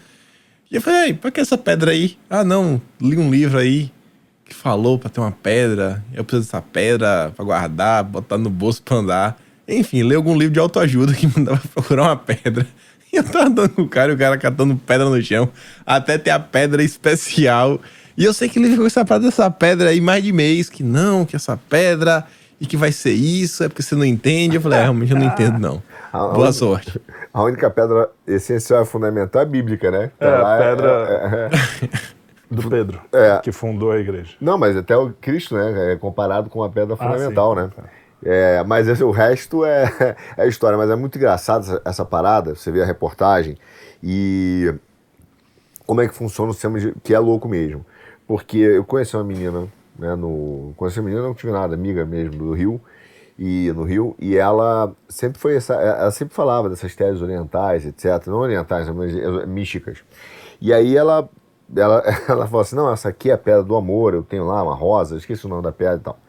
E 0.69 0.75
eu 0.75 0.81
falei, 0.81 1.07
ei, 1.07 1.13
pra 1.15 1.31
que 1.31 1.39
essa 1.39 1.57
pedra 1.57 1.89
aí? 1.89 2.19
Ah, 2.29 2.43
não, 2.43 2.79
li 3.01 3.17
um 3.17 3.31
livro 3.31 3.57
aí 3.57 3.91
que 4.45 4.53
falou 4.53 4.99
pra 4.99 5.09
ter 5.09 5.19
uma 5.19 5.31
pedra. 5.31 6.05
Eu 6.13 6.23
preciso 6.23 6.45
dessa 6.45 6.61
pedra 6.61 7.33
pra 7.35 7.43
guardar, 7.43 8.03
botar 8.03 8.37
no 8.37 8.51
bolso 8.51 8.83
pra 8.83 8.97
andar. 8.97 9.41
Enfim, 9.67 10.03
li 10.03 10.13
algum 10.13 10.37
livro 10.37 10.53
de 10.53 10.59
autoajuda 10.59 11.15
que 11.15 11.25
mandava 11.35 11.59
procurar 11.73 12.03
uma 12.03 12.15
pedra. 12.15 12.67
E 13.11 13.15
eu 13.15 13.23
tava 13.23 13.47
andando 13.47 13.69
com 13.69 13.81
o 13.81 13.89
cara 13.89 14.11
e 14.11 14.15
o 14.15 14.17
cara 14.19 14.37
catando 14.37 14.75
pedra 14.75 15.09
no 15.09 15.19
chão, 15.19 15.49
até 15.83 16.15
ter 16.19 16.29
a 16.29 16.39
pedra 16.39 16.83
especial. 16.83 17.81
E 18.19 18.25
eu 18.25 18.33
sei 18.33 18.49
que 18.49 18.59
ele 18.59 18.69
ficou 18.69 18.85
essa 18.85 19.05
parada 19.05 19.25
dessa 19.25 19.49
pedra 19.49 19.89
aí 19.89 20.01
mais 20.01 20.21
de 20.23 20.33
mês, 20.33 20.69
que 20.69 20.83
não, 20.83 21.25
que 21.25 21.35
essa 21.37 21.55
pedra 21.69 22.25
e 22.59 22.65
que 22.65 22.75
vai 22.75 22.91
ser 22.91 23.13
isso, 23.13 23.63
é 23.63 23.69
porque 23.69 23.81
você 23.81 23.95
não 23.95 24.03
entende. 24.03 24.57
Eu 24.57 24.61
falei, 24.61 24.77
é, 24.79 24.81
realmente 24.83 25.11
eu 25.13 25.17
não 25.17 25.25
entendo, 25.25 25.57
não. 25.57 25.81
Ah, 26.11 26.27
Boa 26.29 26.47
onde- 26.47 26.55
sorte. 26.57 26.99
A 27.31 27.43
única 27.43 27.69
pedra 27.69 28.09
essencial 28.25 28.81
e 28.81 28.85
fundamental 28.85 29.43
é 29.43 29.45
bíblica, 29.45 29.91
né? 29.91 30.09
É, 30.19 30.27
Tá 30.31 30.55
a 30.55 30.57
pedra 30.57 30.89
é- 30.89 31.49
é- 31.85 31.89
do 32.49 32.67
Pedro, 32.67 32.99
É. 33.13 33.37
que 33.43 33.51
fundou 33.51 33.91
a 33.91 33.99
igreja. 33.99 34.33
Não, 34.41 34.57
mas 34.57 34.75
até 34.75 34.97
o 34.97 35.11
Cristo, 35.21 35.55
né? 35.55 35.93
É 35.93 35.95
comparado 35.97 36.49
com 36.49 36.63
a 36.63 36.69
pedra 36.69 36.95
Ah, 36.95 36.97
fundamental, 36.97 37.53
sim. 37.55 37.61
né? 37.61 37.69
É, 38.25 38.63
mas 38.65 38.87
esse- 38.87 39.03
o 39.03 39.11
resto 39.11 39.63
é, 39.63 40.15
é 40.35 40.47
história. 40.47 40.77
Mas 40.79 40.89
é 40.89 40.95
muito 40.95 41.15
engraçado 41.19 41.61
essa, 41.61 41.81
essa 41.85 42.03
parada. 42.05 42.55
Você 42.55 42.71
vê 42.71 42.81
a 42.81 42.85
reportagem 42.85 43.55
e 44.03 44.73
como 45.85 46.01
é 46.01 46.07
que 46.07 46.15
funciona 46.15 46.49
o 46.49 46.53
sistema 46.53 46.79
de, 46.79 46.91
que 47.03 47.13
é 47.13 47.19
louco 47.19 47.47
mesmo. 47.47 47.85
Porque 48.29 48.59
eu 48.59 48.85
conheci 48.85 49.15
uma 49.17 49.23
menina, 49.23 49.67
né? 49.97 50.13
No, 50.13 50.71
conheci 50.77 50.99
uma 50.99 51.05
menina, 51.05 51.23
não 51.23 51.33
tive 51.33 51.51
nada, 51.51 51.73
amiga 51.73 52.05
mesmo 52.05 52.37
do 52.37 52.53
Rio 52.53 52.79
e 53.39 53.73
no 53.73 53.81
Rio 53.81 54.15
e 54.19 54.37
ela 54.37 54.93
sempre 55.07 55.39
foi 55.39 55.55
essa, 55.55 55.73
ela 55.73 56.11
sempre 56.11 56.35
falava 56.35 56.69
dessas 56.69 56.95
teses 56.95 57.23
orientais, 57.23 57.87
etc. 57.87 58.27
Não 58.27 58.37
orientais, 58.37 58.87
mas 58.89 59.15
eh, 59.15 59.47
místicas. 59.47 60.03
E 60.61 60.71
aí 60.71 60.95
ela 60.95 61.27
ela, 61.75 62.03
ela 62.29 62.45
falou 62.45 62.61
assim: 62.61 62.75
não, 62.75 62.93
essa 62.93 63.09
aqui 63.09 63.31
é 63.31 63.33
a 63.33 63.37
pedra 63.37 63.63
do 63.63 63.75
amor, 63.75 64.13
eu 64.13 64.21
tenho 64.21 64.45
lá 64.45 64.61
uma 64.61 64.75
rosa, 64.75 65.17
esqueci 65.17 65.47
o 65.47 65.49
nome 65.49 65.63
da 65.63 65.71
pedra 65.71 65.95
e 65.95 66.01
tal. 66.01 66.19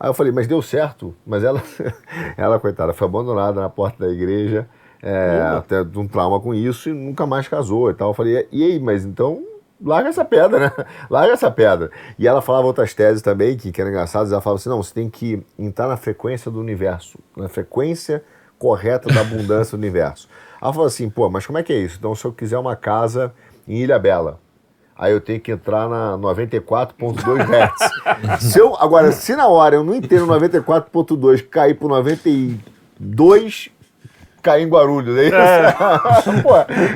Aí 0.00 0.08
eu 0.08 0.14
falei, 0.14 0.32
mas 0.32 0.46
deu 0.46 0.62
certo? 0.62 1.14
Mas 1.26 1.44
ela, 1.44 1.62
ela 2.38 2.58
coitada, 2.58 2.94
foi 2.94 3.06
abandonada 3.06 3.60
na 3.60 3.68
porta 3.68 4.06
da 4.06 4.10
igreja, 4.10 4.66
é, 5.02 5.38
até 5.58 5.84
de 5.84 5.98
um 5.98 6.08
trauma 6.08 6.40
com 6.40 6.54
isso, 6.54 6.88
e 6.88 6.94
nunca 6.94 7.26
mais 7.26 7.46
casou 7.46 7.90
e 7.90 7.94
tal. 7.94 8.08
Eu 8.08 8.14
falei, 8.14 8.48
e 8.50 8.64
aí, 8.64 8.80
mas 8.80 9.04
então 9.04 9.51
larga 9.84 10.08
essa 10.08 10.24
pedra, 10.24 10.60
né? 10.60 10.72
Larga 11.10 11.32
essa 11.32 11.50
pedra. 11.50 11.90
E 12.18 12.26
ela 12.26 12.40
falava 12.40 12.66
outras 12.66 12.94
teses 12.94 13.22
também, 13.22 13.56
que, 13.56 13.72
que 13.72 13.80
eram 13.80 13.90
engraçadas, 13.90 14.32
ela 14.32 14.40
falava 14.40 14.60
assim, 14.60 14.68
não, 14.68 14.82
você 14.82 14.94
tem 14.94 15.10
que 15.10 15.44
entrar 15.58 15.88
na 15.88 15.96
frequência 15.96 16.50
do 16.50 16.60
universo, 16.60 17.18
na 17.36 17.48
frequência 17.48 18.22
correta 18.58 19.12
da 19.12 19.22
abundância 19.22 19.76
do 19.76 19.80
universo. 19.80 20.28
Ela 20.60 20.72
falou 20.72 20.86
assim, 20.86 21.10
pô, 21.10 21.28
mas 21.28 21.44
como 21.44 21.58
é 21.58 21.62
que 21.62 21.72
é 21.72 21.78
isso? 21.78 21.96
Então, 21.98 22.14
se 22.14 22.24
eu 22.24 22.32
quiser 22.32 22.58
uma 22.58 22.76
casa 22.76 23.34
em 23.66 23.78
Ilha 23.78 23.98
Bela, 23.98 24.38
aí 24.96 25.12
eu 25.12 25.20
tenho 25.20 25.40
que 25.40 25.50
entrar 25.50 25.88
na 25.88 26.16
94.2 26.16 28.38
Hz. 28.38 28.40
se 28.40 28.60
eu, 28.60 28.76
agora, 28.76 29.10
se 29.10 29.34
na 29.34 29.48
hora 29.48 29.74
eu 29.74 29.82
não 29.82 29.94
entendo 29.94 30.26
94.2 30.26 31.48
cair 31.48 31.74
pro 31.74 31.88
92, 31.88 33.70
cair 34.42 34.64
em 34.64 34.68
Guarulhos, 34.68 35.16
é 35.16 35.24
isso? 35.26 35.36
Pô, 36.42 36.54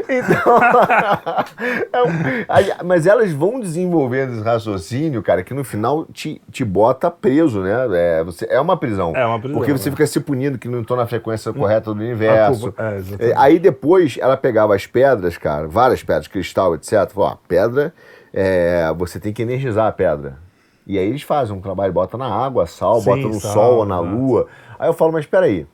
então. 0.08 0.58
é 2.48 2.82
mas 2.84 3.06
elas 3.06 3.32
vão 3.32 3.60
desenvolvendo 3.60 4.34
esse 4.34 4.42
raciocínio, 4.42 5.22
cara, 5.22 5.42
que 5.42 5.54
no 5.54 5.64
final 5.64 6.04
te, 6.12 6.42
te 6.50 6.64
bota 6.64 7.10
preso, 7.10 7.60
né? 7.60 7.86
É, 7.92 8.24
você, 8.24 8.46
é 8.50 8.60
uma 8.60 8.76
prisão. 8.76 9.14
É 9.14 9.24
uma 9.24 9.38
prisão, 9.38 9.58
Porque 9.58 9.72
você 9.72 9.88
é. 9.88 9.92
fica 9.92 10.06
se 10.06 10.20
punindo 10.20 10.58
que 10.58 10.68
não 10.68 10.80
estou 10.80 10.96
na 10.96 11.06
frequência 11.06 11.52
correta 11.52 11.94
do 11.94 12.00
universo. 12.00 12.74
é. 13.20 13.30
É, 13.30 13.34
aí 13.36 13.58
depois 13.58 14.18
ela 14.20 14.36
pegava 14.36 14.74
as 14.74 14.86
pedras, 14.86 15.38
cara, 15.38 15.66
várias 15.68 16.02
pedras, 16.02 16.28
cristal, 16.28 16.74
etc. 16.74 17.08
Falou, 17.10 17.30
ó, 17.30 17.36
pedra, 17.46 17.94
é, 18.32 18.92
você 18.96 19.20
tem 19.20 19.32
que 19.32 19.42
energizar 19.42 19.86
a 19.86 19.92
pedra. 19.92 20.38
E 20.86 20.98
aí 20.98 21.08
eles 21.08 21.22
fazem 21.22 21.54
um 21.54 21.60
trabalho, 21.60 21.92
bota 21.92 22.16
na 22.16 22.28
água, 22.28 22.64
sal, 22.66 23.00
Sim, 23.00 23.06
bota 23.06 23.22
no 23.22 23.40
sal, 23.40 23.52
sol 23.52 23.74
ou 23.78 23.84
na 23.84 24.00
exato. 24.00 24.16
lua. 24.16 24.46
Aí 24.78 24.88
eu 24.88 24.92
falo, 24.92 25.12
mas 25.12 25.26
peraí, 25.26 25.66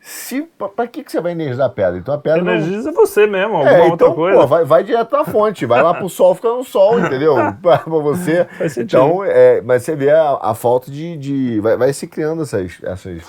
se, 0.00 0.42
pra, 0.42 0.68
pra 0.68 0.86
que, 0.86 1.04
que 1.04 1.12
você 1.12 1.20
vai 1.20 1.32
energizar 1.32 1.66
a 1.66 1.70
pedra? 1.70 1.98
Então 1.98 2.14
a 2.14 2.18
pedra 2.18 2.42
não- 2.42 2.52
Energiza 2.52 2.90
você 2.90 3.26
mesmo, 3.26 3.56
alguma 3.56 3.70
é, 3.70 3.82
outra 3.82 4.06
então, 4.06 4.14
coisa. 4.14 4.38
pô, 4.40 4.46
vai, 4.46 4.64
vai 4.64 4.82
direto 4.82 5.12
na 5.12 5.24
fonte, 5.24 5.66
vai 5.66 5.82
lá 5.82 5.92
pro 5.94 6.08
sol, 6.10 6.34
fica 6.34 6.48
no 6.48 6.64
sol, 6.64 6.98
entendeu? 6.98 7.34
pra 7.60 7.76
você. 7.86 8.44
Faz 8.46 8.72
sentido. 8.72 8.98
Então, 8.98 9.24
é, 9.24 9.60
mas 9.60 9.82
você 9.82 9.94
vê 9.94 10.10
a, 10.10 10.38
a 10.40 10.54
falta 10.54 10.90
de. 10.90 11.16
de 11.18 11.60
vai, 11.60 11.76
vai 11.76 11.92
se 11.92 12.06
criando 12.06 12.42
essas, 12.42 12.78
essas 12.82 13.22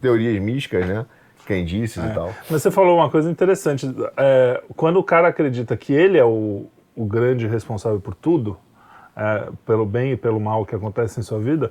teorias 0.00 0.40
místicas, 0.42 0.86
né? 0.86 1.06
Crendices 1.46 2.02
e 2.04 2.14
tal. 2.14 2.32
Mas 2.48 2.62
você 2.62 2.70
falou 2.70 2.96
uma 2.96 3.10
coisa 3.10 3.30
interessante. 3.30 3.92
É, 4.16 4.62
quando 4.76 4.98
o 4.98 5.04
cara 5.04 5.28
acredita 5.28 5.76
que 5.76 5.92
ele 5.92 6.18
é 6.18 6.24
o, 6.24 6.66
o 6.94 7.04
grande 7.04 7.46
responsável 7.46 8.00
por 8.00 8.14
tudo, 8.14 8.56
é, 9.16 9.48
pelo 9.66 9.84
bem 9.86 10.12
e 10.12 10.16
pelo 10.16 10.38
mal 10.40 10.64
que 10.66 10.74
acontece 10.74 11.18
em 11.18 11.22
sua 11.22 11.38
vida, 11.40 11.70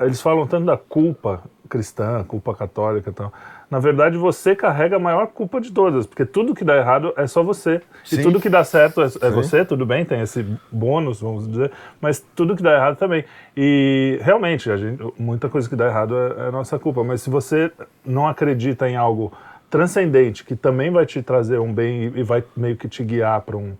eles 0.00 0.20
falam 0.20 0.46
tanto 0.46 0.66
da 0.66 0.76
culpa 0.76 1.42
cristã, 1.68 2.22
culpa 2.24 2.54
católica 2.54 3.10
e 3.10 3.12
tal. 3.12 3.32
Na 3.72 3.78
verdade, 3.78 4.18
você 4.18 4.54
carrega 4.54 4.96
a 4.96 4.98
maior 4.98 5.28
culpa 5.28 5.58
de 5.58 5.72
todas, 5.72 6.06
porque 6.06 6.26
tudo 6.26 6.54
que 6.54 6.62
dá 6.62 6.76
errado 6.76 7.14
é 7.16 7.26
só 7.26 7.42
você. 7.42 7.80
Sim. 8.04 8.20
E 8.20 8.22
tudo 8.22 8.38
que 8.38 8.50
dá 8.50 8.62
certo 8.62 9.00
é, 9.00 9.06
é 9.22 9.30
você, 9.30 9.64
tudo 9.64 9.86
bem, 9.86 10.04
tem 10.04 10.20
esse 10.20 10.44
bônus, 10.70 11.22
vamos 11.22 11.48
dizer, 11.48 11.72
mas 11.98 12.22
tudo 12.36 12.54
que 12.54 12.62
dá 12.62 12.74
errado 12.74 12.98
também. 12.98 13.24
E 13.56 14.18
realmente, 14.20 14.70
a 14.70 14.76
gente, 14.76 15.02
muita 15.18 15.48
coisa 15.48 15.70
que 15.70 15.74
dá 15.74 15.86
errado 15.86 16.14
é, 16.14 16.48
é 16.48 16.50
nossa 16.50 16.78
culpa, 16.78 17.02
mas 17.02 17.22
se 17.22 17.30
você 17.30 17.72
não 18.04 18.28
acredita 18.28 18.86
em 18.90 18.94
algo 18.94 19.32
transcendente 19.70 20.44
que 20.44 20.54
também 20.54 20.90
vai 20.90 21.06
te 21.06 21.22
trazer 21.22 21.58
um 21.58 21.72
bem 21.72 22.12
e, 22.14 22.20
e 22.20 22.22
vai 22.22 22.44
meio 22.54 22.76
que 22.76 22.86
te 22.86 23.02
guiar 23.02 23.40
para 23.40 23.56
um 23.56 23.72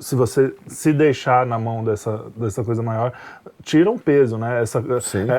se 0.00 0.14
você 0.14 0.54
se 0.66 0.92
deixar 0.92 1.46
na 1.46 1.58
mão 1.58 1.84
dessa, 1.84 2.24
dessa 2.36 2.62
coisa 2.64 2.82
maior, 2.82 3.12
tira 3.62 3.90
um 3.90 3.98
peso, 3.98 4.36
né? 4.38 4.62
Essa, 4.62 4.82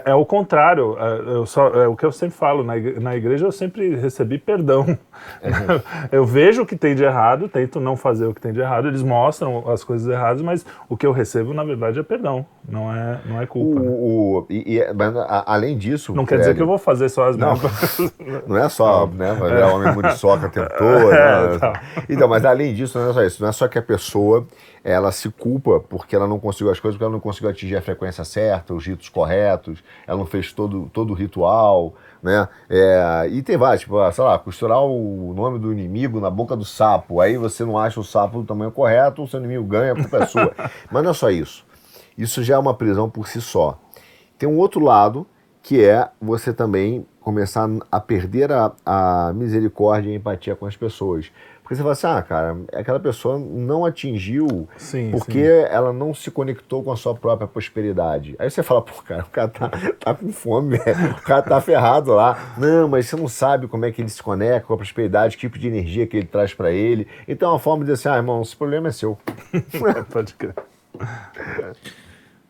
é, 0.06 0.12
é 0.12 0.16
o 0.16 0.26
contrário. 0.26 0.96
É, 1.00 1.36
eu 1.36 1.46
só, 1.46 1.68
é 1.70 1.88
o 1.88 1.96
que 1.96 2.06
eu 2.06 2.12
sempre 2.12 2.36
falo. 2.36 2.64
Na 2.64 2.78
igre- 2.78 3.00
na 3.00 3.16
igreja 3.16 3.46
eu 3.46 3.52
sempre 3.52 3.96
recebi 3.96 4.38
perdão. 4.38 4.98
eu 6.12 6.26
vejo 6.26 6.64
o 6.64 6.66
que 6.66 6.76
tem 6.76 6.96
de 6.96 7.04
errado, 7.04 7.48
tento 7.50 7.80
não 7.80 7.96
fazer 7.96 8.26
o 8.26 8.34
que 8.34 8.42
tem 8.42 8.54
de 8.54 8.60
errado. 8.60 8.88
Eles 8.88 9.02
mostram 9.04 9.70
as 9.70 9.84
coisas 9.84 10.08
erradas, 10.08 10.42
mas 10.42 10.66
o 10.88 10.96
que 10.98 11.06
eu 11.06 11.12
recebo, 11.12 11.54
na 11.54 11.64
verdade, 11.64 12.00
é 12.00 12.04
perdão. 12.04 12.46
Não 12.70 12.94
é, 12.94 13.20
não 13.26 13.42
é 13.42 13.44
O, 13.44 13.48
culpa. 13.48 13.80
né? 13.80 13.88
o, 13.90 14.46
e, 14.50 14.78
e- 14.78 14.94
mas, 14.94 15.16
a- 15.18 15.44
além 15.48 15.78
disso. 15.78 16.14
Não 16.14 16.26
quer 16.26 16.40
dizer 16.40 16.56
que 16.56 16.62
eu 16.62 16.68
vou 16.68 16.78
fazer 16.78 17.10
só 17.10 17.28
as 17.30 17.38
Não. 17.38 17.54
Não 18.48 18.58
é 18.58 18.70
só, 18.70 19.08
né? 19.08 19.34
Virar 19.34 19.74
homem 19.74 19.94
muriçoca 19.94 20.48
o 20.48 20.50
tempo 20.50 20.70
todo. 20.78 21.12
É, 21.14 21.48
né? 21.52 21.58
tá. 21.60 21.82
Então, 22.10 22.28
mas 22.28 22.46
além 22.46 22.74
disso, 22.74 22.98
não 23.00 23.10
é 23.10 23.14
só 23.14 23.24
isso. 23.24 23.42
Não 23.42 23.50
é 23.50 23.52
só 23.52 23.68
que 23.68 23.78
a 23.78 23.82
pessoa 23.82 24.46
ela 24.84 25.12
se 25.12 25.30
culpa 25.30 25.80
porque 25.80 26.16
ela 26.16 26.28
não 26.28 26.40
conseguiu 26.40 26.72
as 26.72 26.80
coisas, 26.80 26.96
porque 26.96 27.04
ela 27.04 27.12
não 27.12 27.20
conseguiu 27.20 27.50
atingir 27.50 27.76
a 27.76 27.82
frequência 27.82 28.24
certa, 28.24 28.74
os 28.74 28.86
ritos 28.86 29.10
corretos, 29.10 29.84
ela 30.08 30.18
não 30.18 30.26
fez 30.26 30.54
todo, 30.54 30.90
todo 30.94 31.12
o 31.12 31.14
ritual, 31.14 31.94
né? 32.24 32.48
É, 32.70 33.28
e 33.30 33.42
tem 33.42 33.58
vários, 33.58 33.82
tipo, 33.82 33.98
ah, 34.00 34.12
sei 34.12 34.24
lá, 34.24 34.40
costurar 34.40 34.82
o 34.82 35.34
nome 35.36 35.60
do 35.60 35.72
inimigo 35.72 36.20
na 36.22 36.30
boca 36.30 36.56
do 36.56 36.64
sapo. 36.66 37.20
Aí 37.20 37.38
você 37.38 37.66
não 37.66 37.78
acha 37.78 38.00
o 38.00 38.04
sapo 38.04 38.40
do 38.40 38.46
tamanho 38.46 38.72
correto, 38.72 39.22
o 39.24 39.28
seu 39.28 39.40
inimigo 39.40 39.64
ganha, 39.66 39.92
a 39.92 39.96
culpa 39.96 40.18
é 40.18 40.26
sua. 40.26 40.52
mas 40.92 41.04
não 41.04 41.12
é 41.12 41.14
só 41.14 41.30
isso. 41.30 41.66
Isso 42.20 42.44
já 42.44 42.56
é 42.56 42.58
uma 42.58 42.74
prisão 42.74 43.10
por 43.10 43.30
si 43.30 43.40
só. 43.40 43.80
Tem 44.38 44.48
um 44.48 44.58
outro 44.58 44.84
lado 44.84 45.26
que 45.64 45.84
é 45.84 46.10
você 46.22 46.52
também 46.54 47.06
começar 47.22 47.70
a 47.90 48.00
perder 48.00 48.52
a, 48.52 48.74
a 48.86 49.32
misericórdia 49.34 50.10
e 50.10 50.14
a 50.14 50.16
empatia 50.16 50.54
com 50.54 50.66
as 50.66 50.76
pessoas. 50.76 51.32
Porque 51.62 51.76
você 51.76 51.82
fala 51.82 51.94
assim, 51.94 52.08
ah, 52.08 52.22
cara, 52.22 52.58
aquela 52.74 53.00
pessoa 53.00 53.38
não 53.38 53.86
atingiu 53.86 54.68
Sim, 54.76 55.12
porque 55.12 55.40
ela 55.70 55.94
não 55.94 56.14
se 56.14 56.32
conectou 56.32 56.84
com 56.84 56.92
a 56.92 56.98
sua 56.98 57.14
própria 57.14 57.48
prosperidade. 57.48 58.36
Aí 58.40 58.50
você 58.50 58.64
fala, 58.64 58.82
pô, 58.82 59.02
cara, 59.04 59.24
o 59.24 59.30
cara 59.30 59.48
tá, 59.48 59.72
tá 60.00 60.16
com 60.16 60.32
fome, 60.32 60.78
velho. 60.78 61.12
o 61.16 61.22
cara 61.22 61.44
tá 61.44 61.62
ferrado 61.62 62.12
lá. 62.12 62.56
Não, 62.58 62.90
mas 62.90 63.06
você 63.06 63.16
não 63.16 63.28
sabe 63.28 63.68
como 63.68 63.86
é 63.86 63.92
que 63.92 64.02
ele 64.02 64.10
se 64.10 64.22
conecta 64.22 64.68
com 64.68 64.74
a 64.74 64.78
prosperidade, 64.78 65.38
que 65.38 65.42
tipo 65.42 65.60
de 65.60 65.68
energia 65.68 66.08
que 66.08 66.18
ele 66.18 66.26
traz 66.26 66.54
pra 66.54 66.72
ele. 66.72 67.08
Então 67.28 67.50
é 67.50 67.52
uma 67.54 67.60
forma 67.60 67.86
de 67.86 67.92
dizer 67.92 68.10
assim, 68.10 68.18
ah, 68.18 68.20
irmão, 68.20 68.42
esse 68.42 68.58
problema 68.58 68.88
é 68.88 68.92
seu. 68.92 69.16
Pode 70.12 70.34
crer. 70.34 70.56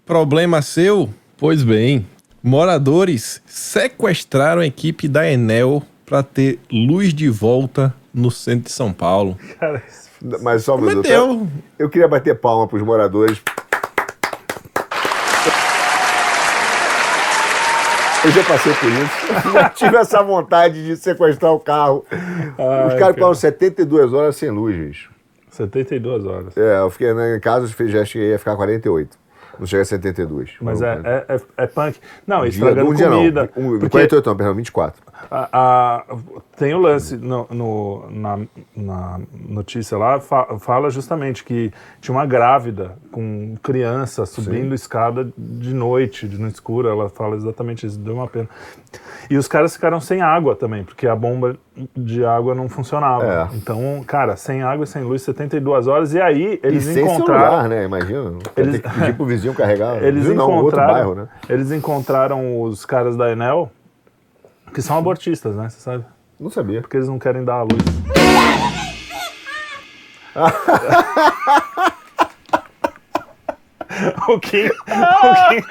Problema 0.10 0.60
seu? 0.64 1.08
Pois 1.38 1.62
bem, 1.62 2.04
moradores 2.42 3.44
sequestraram 3.46 4.60
a 4.60 4.66
equipe 4.66 5.08
da 5.08 5.32
Enel 5.32 5.84
para 6.04 6.24
ter 6.24 6.58
luz 6.72 7.14
de 7.14 7.30
volta 7.30 7.94
no 8.12 8.32
centro 8.32 8.64
de 8.64 8.72
São 8.72 8.92
Paulo. 8.92 9.38
Cara, 9.60 9.84
Mas 10.42 10.64
só 10.64 10.78
um 10.78 10.82
minuto. 10.82 11.08
Prometeu. 11.08 11.48
Eu 11.78 11.88
queria 11.92 12.08
bater 12.08 12.36
palma 12.40 12.68
pros 12.68 12.82
moradores. 12.82 13.40
Eu 18.26 18.32
já 18.32 18.44
passei 18.46 18.74
por 18.74 18.90
isso. 18.90 19.54
Já 19.54 19.70
tive 19.70 19.96
essa 19.96 20.24
vontade 20.24 20.84
de 20.88 20.98
sequestrar 20.98 21.54
o 21.54 21.60
carro. 21.60 22.04
Os 22.88 22.96
caras 22.98 23.14
ficaram 23.14 23.36
72 23.36 24.12
horas 24.12 24.36
sem 24.36 24.50
luz, 24.50 24.76
bicho. 24.76 25.12
72 25.52 26.26
horas. 26.26 26.58
É, 26.58 26.80
eu 26.80 26.90
fiquei 26.90 27.14
né, 27.14 27.38
em 27.38 27.40
casa, 27.40 27.68
já 27.68 28.04
cheguei 28.04 28.34
a 28.34 28.40
ficar 28.40 28.56
48. 28.56 29.19
Não 29.60 29.68
chega 29.68 29.82
a 29.82 29.86
72. 29.86 30.56
Mas 30.62 30.82
Um 30.82 30.86
é, 30.86 31.02
é, 31.04 31.36
é, 31.36 31.42
é 31.58 31.68
punk. 31.68 32.00
Não, 32.26 32.46
estragando 32.46 32.90
um 32.90 32.94
dia 32.94 33.10
comida. 33.10 33.50
não. 33.56 33.64
Um, 33.64 33.72
porque 33.72 33.90
48 33.90 34.26
não, 34.26 34.38
perdão, 34.38 34.56
24. 34.56 35.02
A- 35.32 35.50
a- 35.52 36.04
tem 36.58 36.74
o 36.74 36.80
lance 36.80 37.16
no, 37.18 37.48
no- 37.50 38.06
na, 38.10 38.40
na 38.76 39.20
notícia 39.48 39.98
lá, 39.98 40.20
fa- 40.20 40.58
fala 40.60 40.90
justamente 40.90 41.44
que 41.44 41.72
tinha 42.02 42.16
uma 42.16 42.26
grávida 42.26 42.98
com 43.12 43.56
criança 43.62 44.26
subindo 44.26 44.74
escada 44.76 45.28
de 45.38 45.74
noite, 45.74 46.28
de 46.28 46.40
no 46.40 46.48
escuro. 46.48 46.88
Ela 46.88 47.10
fala 47.10 47.36
exatamente 47.36 47.86
isso, 47.86 47.98
deu 48.00 48.16
uma 48.16 48.28
pena. 48.28 48.48
E 49.30 49.38
os 49.38 49.48
caras 49.48 49.74
ficaram 49.76 50.00
sem 50.00 50.22
água 50.22 50.56
também, 50.56 50.84
porque 50.84 51.08
a 51.08 51.16
bomba 51.16 51.56
de 51.96 52.26
água 52.26 52.54
não 52.56 52.68
funcionava. 52.68 53.50
É. 53.54 53.56
Então, 53.56 54.04
cara, 54.06 54.36
sem 54.36 54.64
água 54.64 54.84
e 54.84 54.88
sem 54.88 55.04
luz, 55.04 55.22
72 55.22 55.88
horas. 55.88 56.14
E 56.14 56.22
aí 56.22 56.60
eles 56.64 56.86
e 56.88 56.94
sem 56.94 57.04
encontraram. 57.06 57.46
celular, 57.46 57.70
né? 57.70 57.86
Imagina. 57.86 58.34
Eles- 58.58 58.82
pedir 58.82 59.16
pro 59.16 59.26
vizinho 59.26 59.54
carregar. 59.54 59.98
Eles 60.04 60.24
Vizinho 60.24 60.36
não, 60.38 60.46
outro 60.46 60.60
encontraram, 60.68 60.94
bairro, 60.94 61.16
né? 61.16 61.28
eles 61.48 61.72
encontraram 61.72 62.62
os 62.62 62.86
caras 62.86 63.16
da 63.16 63.32
Enel, 63.32 63.72
que 64.74 64.82
são 64.82 64.98
abortistas, 64.98 65.56
né? 65.56 65.70
Você 65.70 65.80
sabe? 65.80 66.06
Não 66.40 66.50
sabia. 66.50 66.82
Porque 66.82 66.98
eles 66.98 67.08
não 67.10 67.20
querem 67.20 67.44
dar 67.44 67.56
a 67.56 67.64
luz. 67.64 67.84
o 74.28 74.40
Kim, 74.40 74.68
o 74.68 74.70
Kim 75.50 75.64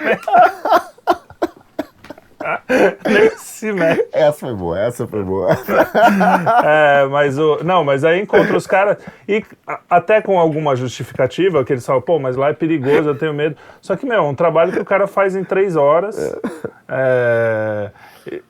nem 3.11 3.31
se 3.37 3.73
mexe. 3.73 4.07
Essa 4.13 4.33
foi 4.39 4.55
boa, 4.55 4.79
essa 4.79 5.07
foi 5.07 5.23
boa. 5.23 5.49
É, 6.65 7.07
mas 7.07 7.39
o. 7.39 7.63
Não, 7.65 7.85
mas 7.85 8.05
aí 8.05 8.21
encontra 8.21 8.57
os 8.57 8.67
caras. 8.67 8.99
E 9.29 9.45
a- 9.67 9.81
até 9.91 10.21
com 10.21 10.39
alguma 10.39 10.75
justificativa, 10.77 11.65
que 11.65 11.73
eles 11.73 11.85
falam, 11.85 12.01
pô, 12.03 12.19
mas 12.19 12.37
lá 12.37 12.49
é 12.49 12.53
perigoso, 12.53 13.09
eu 13.09 13.19
tenho 13.19 13.35
medo. 13.35 13.57
Só 13.81 13.97
que, 13.97 14.07
meu, 14.07 14.19
é 14.19 14.21
um 14.21 14.35
trabalho 14.35 14.73
que 14.73 14.79
o 14.81 14.85
cara 14.85 15.07
faz 15.07 15.35
em 15.37 15.45
três 15.45 15.77
horas. 15.77 16.17
É, 16.89 17.91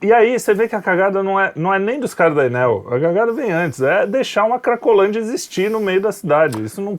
e, 0.03 0.13
aí 0.13 0.39
você 0.39 0.55
vê 0.55 0.69
que 0.69 0.75
a 0.77 0.83
cagada 0.83 1.23
não 1.23 1.39
é, 1.39 1.53
não 1.57 1.73
é 1.73 1.79
nem 1.79 2.01
dos 2.01 2.15
caras 2.15 2.35
da 2.37 2.47
Enel. 2.47 2.87
A 2.91 2.99
cagada 3.01 3.33
vem 3.33 3.53
antes. 3.53 3.81
É 3.81 4.07
deixar 4.07 4.45
uma 4.45 4.59
Cracolândia 4.59 5.19
existir 5.21 5.71
no 5.71 5.81
meio 5.81 6.01
da 6.01 6.13
cidade. 6.13 6.63
Isso 6.63 6.81
não. 6.81 6.99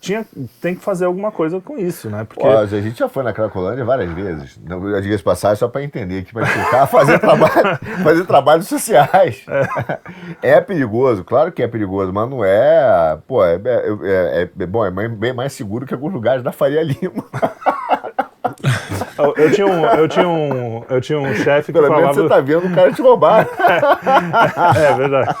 Tinha, 0.00 0.24
tem 0.60 0.74
que 0.74 0.82
fazer 0.82 1.04
alguma 1.04 1.30
coisa 1.30 1.60
com 1.60 1.78
isso, 1.78 2.08
né? 2.10 2.24
Porque. 2.28 2.42
Pô, 2.42 2.48
a 2.50 2.66
gente 2.66 2.98
já 2.98 3.08
foi 3.08 3.22
na 3.22 3.32
Cracolândia 3.32 3.84
várias 3.84 4.10
vezes. 4.12 4.58
Não, 4.64 4.88
Eu 4.88 5.00
digo 5.00 5.20
passagem 5.22 5.56
só 5.56 5.68
para 5.68 5.82
entender 5.82 6.24
que 6.24 6.32
para 6.32 6.42
explicar, 6.44 6.86
fazer, 6.88 7.18
trabalho, 7.18 7.78
fazer 8.02 8.24
trabalhos 8.26 8.68
sociais. 8.68 9.44
É. 10.42 10.60
perigoso, 10.60 11.24
claro 11.24 11.52
que 11.52 11.62
é 11.62 11.68
perigoso, 11.68 12.12
mas 12.12 12.28
não 12.28 12.44
é. 12.44 13.18
Pô, 13.26 13.44
é, 13.44 13.54
é- 13.64 14.42
é- 14.42 14.50
é- 14.58 14.66
bom, 14.66 14.84
é 14.84 14.90
bem 14.90 15.32
mais 15.32 15.52
seguro 15.52 15.86
que 15.86 15.94
alguns 15.94 16.12
lugares 16.12 16.42
da 16.42 16.52
Faria 16.52 16.82
Lima. 16.82 17.24
Eu, 19.36 19.52
tinha 19.52 19.66
um, 19.66 19.84
eu 19.86 20.08
tinha 20.08 20.28
um, 20.28 20.84
eu 20.88 21.00
tinha 21.00 21.18
um 21.18 21.34
chefe 21.34 21.72
que 21.72 21.78
Pelo 21.78 21.90
menos 21.90 22.00
falava. 22.16 22.22
você 22.22 22.28
tá 22.28 22.40
vendo 22.40 22.66
o 22.66 22.74
cara 22.74 22.92
te 22.92 23.02
roubar. 23.02 23.46
É 24.76 24.94
verdade. 24.94 25.34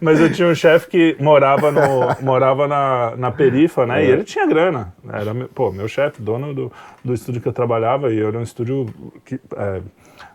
Mas 0.00 0.20
eu 0.20 0.30
tinha 0.30 0.46
um 0.48 0.54
chefe 0.54 0.88
que 0.88 1.16
morava, 1.18 1.72
no, 1.72 1.80
morava 2.20 2.68
na, 2.68 3.14
na 3.16 3.30
perifa, 3.30 3.86
né? 3.86 4.04
E 4.04 4.10
ele 4.10 4.24
tinha 4.24 4.46
grana. 4.46 4.92
Era, 5.10 5.32
meu- 5.32 5.48
pô, 5.48 5.72
meu 5.72 5.88
chefe, 5.88 6.20
dono 6.20 6.52
do, 6.54 6.72
do 7.02 7.14
estúdio 7.14 7.40
que 7.40 7.48
eu 7.48 7.52
trabalhava, 7.52 8.12
e 8.12 8.22
era 8.22 8.38
um 8.38 8.42
estúdio, 8.42 8.86
que, 9.24 9.40
é, 9.56 9.80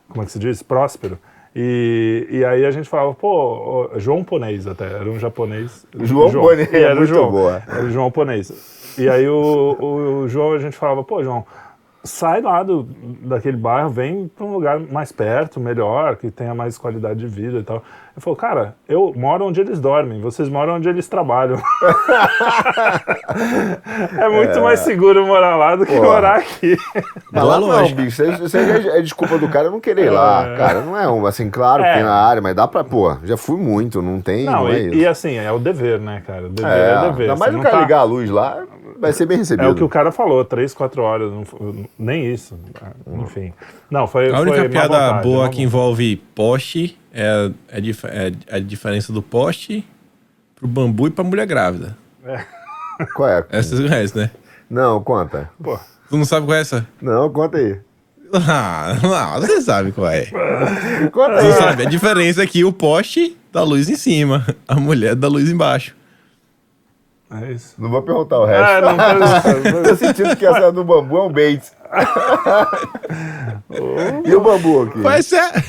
como 0.10 0.24
é 0.24 0.26
que 0.26 0.32
se 0.32 0.40
diz? 0.40 0.64
Próspero. 0.64 1.18
E, 1.56 2.28
e 2.30 2.46
aí 2.46 2.66
a 2.66 2.72
gente 2.72 2.90
falava, 2.90 3.14
pô, 3.14 3.90
João 3.98 4.24
Ponês 4.24 4.66
até, 4.68 4.86
era 4.86 5.10
um 5.10 5.20
japonês. 5.20 5.86
João 6.02 6.32
Ponês, 6.32 6.72
E 6.72 6.78
era 6.78 6.94
o 6.94 6.98
muito 6.98 7.08
João, 7.10 7.32
boa. 7.32 7.64
Era 7.68 7.84
o 7.86 7.90
João 7.92 8.12
Ponês. 8.12 8.52
E 8.98 9.10
aí 9.10 9.28
o, 9.28 9.78
o, 9.80 10.20
o 10.22 10.28
João, 10.28 10.54
a 10.54 10.60
gente 10.60 10.76
falava, 10.76 11.04
pô, 11.04 11.24
João, 11.24 11.46
sai 12.04 12.42
lá 12.42 12.64
do, 12.64 12.84
daquele 12.84 13.58
bairro, 13.58 13.90
vem 13.90 14.28
para 14.28 14.46
um 14.46 14.54
lugar 14.54 14.80
mais 14.80 15.12
perto, 15.12 15.60
melhor, 15.60 16.16
que 16.16 16.32
tenha 16.32 16.56
mais 16.56 16.78
qualidade 16.78 17.20
de 17.20 17.28
vida 17.28 17.60
e 17.60 17.64
tal. 17.64 17.84
Ele 18.18 18.24
falou, 18.24 18.36
cara, 18.36 18.76
eu 18.90 19.14
moro 19.16 19.46
onde 19.46 19.62
eles 19.62 19.80
dormem, 19.80 20.20
vocês 20.20 20.50
moram 20.50 20.74
onde 20.78 20.90
eles 20.90 21.08
trabalham. 21.08 21.62
é 24.18 24.30
muito 24.30 24.60
mais 24.62 24.80
seguro 24.80 25.24
morar 25.26 25.56
lá 25.56 25.76
do 25.76 25.86
que 25.86 25.94
Porra. 25.94 26.08
morar 26.08 26.36
aqui. 26.38 26.76
Mas 27.32 27.44
lá 27.44 27.60
não, 27.60 27.68
lógica. 27.68 28.02
bicho. 28.02 28.24
Isso, 28.24 28.58
aí 28.58 28.72
é, 28.72 28.98
é 28.98 29.02
desculpa 29.04 29.38
do 29.38 29.48
cara 29.50 29.70
não 29.70 29.80
querer 29.80 30.06
ir 30.06 30.10
lá, 30.10 30.56
cara. 30.58 30.82
Não 30.82 30.98
é 30.98 31.08
um, 31.08 31.28
assim, 31.28 31.48
claro 31.52 31.84
que 31.84 31.90
É. 31.90 31.94
tem 31.94 32.04
na 32.04 32.16
área, 32.16 32.42
mas 32.42 32.56
dá 32.56 32.68
pra, 32.68 32.84
pô, 32.84 33.16
já 33.24 33.38
fui 33.38 33.58
muito, 33.58 34.02
não 34.02 34.20
tem, 34.20 34.46
não, 34.46 34.64
Não, 34.64 34.70
é 34.70 34.80
e, 34.80 34.88
isso. 34.88 34.96
e 34.96 35.06
assim, 35.08 35.36
é 35.38 35.52
o 35.52 35.60
dever, 35.60 36.00
né, 36.00 36.24
cara? 36.26 36.48
O 36.48 36.50
dever 36.50 36.72
é, 36.72 36.92
é, 36.94 37.02
dever. 37.12 37.30
ainda 37.30 37.36
mais 37.36 37.54
o 37.56 37.60
cara 37.60 37.76
tá- 37.76 37.82
ligar 37.82 38.00
a 38.00 38.04
luz 38.04 38.32
lá, 38.32 38.64
vai 39.00 39.14
ser 39.14 39.28
bem 39.28 39.38
recebido. 39.38 39.68
É 39.68 39.70
o 39.70 39.76
que 39.76 39.84
o 39.84 39.90
cara 39.90 40.12
falou, 40.12 40.44
três, 40.44 40.74
quatro 40.74 41.04
horas, 41.04 41.32
não 41.32 41.44
nem 42.00 42.26
isso. 42.34 42.58
Enfim. 43.22 43.54
Não, 43.92 44.08
foi. 44.08 44.34
A 44.34 44.40
única 44.40 44.58
foi 44.58 44.70
piada 44.70 44.88
vontade, 44.88 45.24
boa 45.24 45.50
que 45.50 45.62
envolve 45.62 46.16
poste 46.34 46.98
é, 47.18 47.52
é, 47.78 47.82
dif- 47.82 48.06
é 48.06 48.32
a 48.52 48.60
diferença 48.60 49.12
do 49.12 49.22
poste 49.24 49.84
pro 50.56 50.68
bambu 50.68 51.08
e 51.08 51.12
pra 51.12 51.24
mulher 51.24 51.48
grávida. 51.48 51.98
Qual 53.16 53.28
é? 53.30 53.44
Essa 53.50 53.76
você 53.76 53.88
conhece, 53.88 54.16
né? 54.18 54.30
Não, 54.70 55.02
conta. 55.04 55.50
Pô, 55.62 55.78
Tu 56.10 56.18
não 56.18 56.26
sabe 56.26 56.46
qual 56.46 56.58
é 56.58 56.62
essa? 56.62 56.88
Não, 57.02 57.30
conta 57.30 57.58
aí. 57.58 57.80
Ah, 58.34 58.94
não, 59.02 59.40
você 59.42 59.62
sabe 59.62 59.92
qual 59.94 60.10
é. 60.12 60.26
Conta 61.14 61.38
Tu 61.40 61.46
aí. 61.46 61.54
sabe, 61.54 61.84
a 61.84 61.90
diferença 61.90 62.44
é 62.44 62.48
que 62.48 62.64
o 62.66 62.74
poste 62.74 63.38
dá 63.54 63.64
luz 63.64 63.88
em 63.90 63.96
cima, 63.96 64.46
a 64.68 64.76
mulher 64.76 65.16
dá 65.16 65.28
luz 65.30 65.50
embaixo. 65.50 65.96
é 67.32 67.54
isso. 67.54 67.74
Não 67.78 67.90
vou 67.90 68.02
perguntar 68.04 68.38
o 68.40 68.46
resto. 68.46 68.64
Ah, 68.64 68.82
não 68.82 68.98
pergunta. 68.98 69.84
Tô 69.90 69.96
sentindo 69.96 70.36
que 70.36 70.46
essa 70.46 70.70
do 70.74 70.84
bambu 70.84 71.18
é 71.18 71.24
um 71.24 71.32
bait. 71.32 71.62
e 74.26 74.36
o 74.36 74.42
bambu 74.42 74.82
aqui? 74.84 75.08
Essa 75.08 75.38
é... 75.38 75.64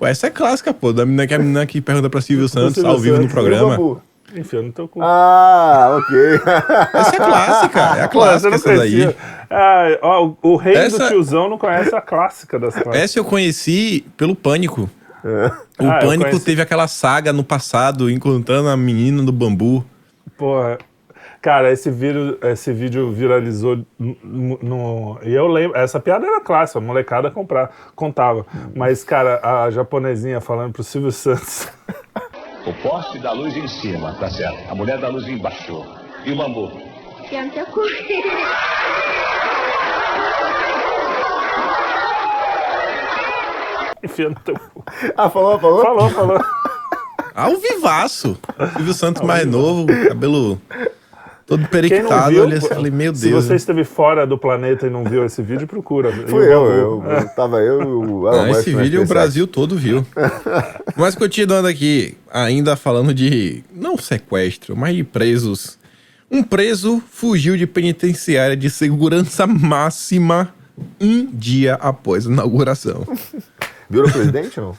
Pô, 0.00 0.06
essa 0.06 0.28
é 0.28 0.30
clássica, 0.30 0.72
pô, 0.72 0.94
da 0.94 1.04
menina 1.04 1.26
que 1.26 1.34
é 1.34 1.36
a 1.36 1.38
menina 1.38 1.66
que 1.66 1.78
pergunta 1.78 2.08
pra 2.08 2.22
Silvio 2.22 2.48
Santos 2.48 2.72
Silvio 2.76 2.90
ao 2.90 2.98
vivo 2.98 3.16
no 3.18 3.22
Santos, 3.24 3.34
E 3.36 3.38
o 3.38 3.42
programa. 3.42 3.76
bambu? 3.76 4.02
Enfia 4.34 4.62
no 4.62 4.72
teu 4.72 4.88
cu. 4.88 5.02
Ah, 5.02 5.98
ok. 6.00 6.16
Essa 7.00 7.16
é 7.16 7.18
clássica, 7.18 7.80
é 7.98 8.02
a 8.04 8.08
clássica 8.08 8.48
não 8.48 8.56
essa 8.56 8.76
daí. 8.76 9.14
Ah, 9.50 9.98
ó, 10.00 10.26
o, 10.28 10.38
o 10.52 10.56
rei 10.56 10.74
Essa- 10.74 11.00
do 11.00 11.08
tiozão 11.08 11.50
não 11.50 11.58
conhece 11.58 11.94
a 11.94 12.00
clássica 12.00 12.58
das 12.58 12.72
clássicas. 12.72 12.96
Essa 12.98 13.18
eu 13.18 13.24
conheci 13.26 14.06
pelo 14.16 14.34
Pânico. 14.34 14.88
O 15.78 15.86
Ah, 15.86 15.98
Pânico 16.00 16.40
teve 16.40 16.62
aquela 16.62 16.88
saga 16.88 17.30
no 17.30 17.44
passado, 17.44 18.08
encontrando 18.10 18.70
a 18.70 18.76
menina 18.78 19.22
do 19.22 19.32
bambu. 19.32 19.84
Porra. 20.38 20.78
Cara, 21.42 21.72
esse 21.72 21.90
vídeo, 21.90 22.38
esse 22.42 22.70
vídeo 22.70 23.10
viralizou 23.12 23.78
no, 23.98 24.58
no- 24.62 25.18
E 25.22 25.32
eu 25.32 25.46
lembro. 25.46 25.78
Essa 25.78 25.98
piada 25.98 26.26
era 26.26 26.40
clássica, 26.42 26.78
a 26.78 26.82
molecada 26.82 27.30
comprar, 27.30 27.70
contava. 27.96 28.44
Mas, 28.76 29.02
cara, 29.02 29.40
a 29.42 29.70
japonesinha 29.70 30.38
falando 30.40 30.72
pro 30.72 30.84
Silvio 30.84 31.12
Santos. 31.12 31.68
O 32.66 32.74
poste 32.74 33.18
da 33.18 33.32
luz 33.32 33.56
em 33.56 33.66
cima, 33.66 34.12
tá 34.20 34.28
certo. 34.28 34.70
A 34.70 34.74
mulher 34.74 34.98
da 34.98 35.08
luz 35.08 35.26
embaixo. 35.26 35.82
E 36.26 36.30
o 36.32 36.36
bambu? 36.36 36.70
Enfia 44.02 44.28
no 44.30 44.34
teu 44.36 44.54
cu. 44.54 44.84
Ah, 45.16 45.28
falou, 45.28 45.58
falou? 45.58 45.82
Falou, 45.82 46.10
falou. 46.10 46.40
Ao 47.34 47.56
vivaço. 47.56 48.38
Silvio 48.76 48.94
Santos 48.94 49.22
mais 49.22 49.46
novo, 49.46 49.86
cabelo 50.08 50.60
todo 51.50 51.66
periquitado. 51.66 52.30
viu, 52.30 52.44
Olha, 52.44 52.54
eu 52.54 52.60
falei, 52.60 52.92
meu 52.92 53.12
se 53.12 53.28
Deus. 53.28 53.44
você 53.44 53.56
esteve 53.56 53.82
fora 53.82 54.24
do 54.24 54.38
planeta 54.38 54.86
e 54.86 54.90
não 54.90 55.02
viu 55.02 55.24
esse 55.24 55.42
vídeo, 55.42 55.66
procura. 55.66 56.12
Fui 56.28 56.44
eu, 56.44 56.66
eu, 56.66 57.04
eu 57.04 57.28
tava 57.34 57.58
eu 57.58 57.82
e 57.82 57.86
o 57.86 58.28
Elon 58.30 58.46
Musk 58.46 58.60
esse 58.60 58.74
vídeo 58.74 59.02
o. 59.02 59.06
Brasil 59.06 59.48
todo 59.48 59.76
viu. 59.76 60.06
mas 60.96 61.16
continuando 61.16 61.66
aqui, 61.66 62.16
ainda 62.32 62.76
falando 62.76 63.12
de, 63.12 63.64
não 63.74 63.98
sequestro, 63.98 64.76
mas 64.76 64.94
de 64.94 65.02
presos. 65.02 65.76
Um 66.30 66.44
preso 66.44 67.02
fugiu 67.10 67.56
de 67.56 67.66
penitenciária 67.66 68.56
de 68.56 68.70
segurança 68.70 69.44
máxima 69.48 70.54
um 71.00 71.26
dia 71.26 71.74
após 71.74 72.28
a 72.28 72.30
inauguração. 72.30 73.04
Virou 73.90 74.08
presidente 74.08 74.60
ou 74.60 74.66
não? 74.66 74.76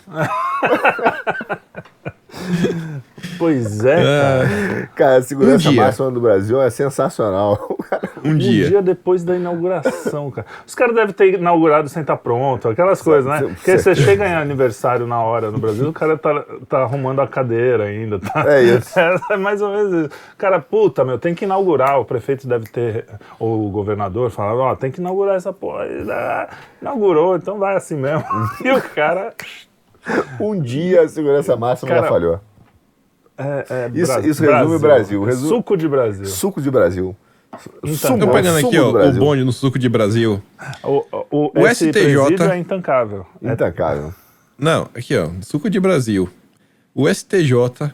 Pois 3.38 3.86
é, 3.86 3.96
cara. 3.96 4.90
Cara, 4.96 5.18
a 5.18 5.22
segurança 5.22 5.70
Um 5.70 5.74
máxima 5.74 6.12
do 6.12 6.20
Brasil 6.20 6.62
é 6.62 6.70
sensacional. 6.70 7.78
Um 8.24 8.32
Um 8.32 8.38
dia. 8.38 8.70
dia 8.70 8.82
depois 8.84 9.24
da 9.24 9.36
inauguração, 9.36 10.30
cara. 10.30 10.46
Os 10.66 10.76
caras 10.76 10.94
devem 10.94 11.12
ter 11.14 11.34
inaugurado 11.34 11.90
sem 11.90 12.02
estar 12.02 12.18
pronto, 12.18 12.70
aquelas 12.70 13.02
coisas, 13.02 13.26
né? 13.26 13.40
Porque 13.42 13.78
você 13.78 13.96
chega 13.96 14.28
em 14.28 14.34
aniversário 14.36 15.08
na 15.08 15.20
hora 15.20 15.50
no 15.50 15.58
Brasil, 15.58 15.90
o 15.90 15.94
cara 15.94 16.16
tá, 16.18 16.46
tá 16.70 16.84
arrumando 16.84 17.20
a 17.20 17.28
cadeira 17.28 17.86
ainda. 17.86 18.20
Tá? 18.20 18.44
É 18.48 18.62
isso. 18.64 18.92
É, 19.32 19.38
mais 19.38 19.62
ou 19.62 19.72
menos 19.72 20.06
isso. 20.06 20.20
Cara, 20.38 20.60
puta, 20.60 21.04
meu, 21.04 21.18
tem 21.18 21.34
que 21.34 21.46
inaugurar. 21.46 22.00
O 22.00 22.06
prefeito 22.06 22.48
deve 22.48 22.66
ter, 22.68 23.06
ou 23.40 23.66
o 23.68 23.70
governador, 23.70 24.30
falando, 24.30 24.60
ó, 24.60 24.76
tem 24.76 24.92
que 24.92 25.00
inaugurar 25.00 25.36
essa 25.36 25.52
porra. 25.52 25.86
Ah, 26.10 26.50
Inaugurou, 26.82 27.36
então 27.36 27.58
vai 27.58 27.76
assim 27.76 27.96
mesmo. 27.96 28.24
E 28.64 28.72
o 28.72 28.82
cara. 28.82 29.34
um 30.40 30.60
dia 30.60 31.02
a 31.04 31.08
segurança 31.08 31.56
máxima 31.56 31.90
Cara, 31.90 32.02
já 32.04 32.08
falhou. 32.10 32.40
É, 33.38 33.66
é, 33.70 33.92
Isso- 33.94 34.12
Bra- 34.12 34.28
isso 34.28 34.44
resume 34.44 34.76
o 34.76 34.80
Brasil, 34.80 35.24
resume- 35.24 35.50
Suco 35.50 35.78
de 35.78 35.88
Brasil. 35.88 36.26
Suco 36.26 36.62
de 36.62 36.72
Brasil. 36.72 37.16
Sumo, 37.98 38.20
Tô 38.20 38.32
pegando 38.32 38.66
aqui, 38.66 38.78
do 38.78 38.98
ó, 38.98 39.10
o 39.10 39.14
bonde 39.14 39.44
no 39.44 39.52
suco 39.52 39.78
de 39.78 39.90
Brasil. 39.90 40.42
O, 40.84 41.04
o, 41.30 41.52
O 41.62 41.68
STJ 41.68 42.42
é 42.50 42.58
intancável. 42.58 43.26
É 43.44 43.52
Intancável. 43.52 44.14
Não, 44.58 44.84
aqui 44.96 45.18
ó, 45.18 45.28
suco 45.42 45.70
de 45.70 45.80
Brasil. 45.80 46.30
O 46.96 47.10
STJ 47.14 47.92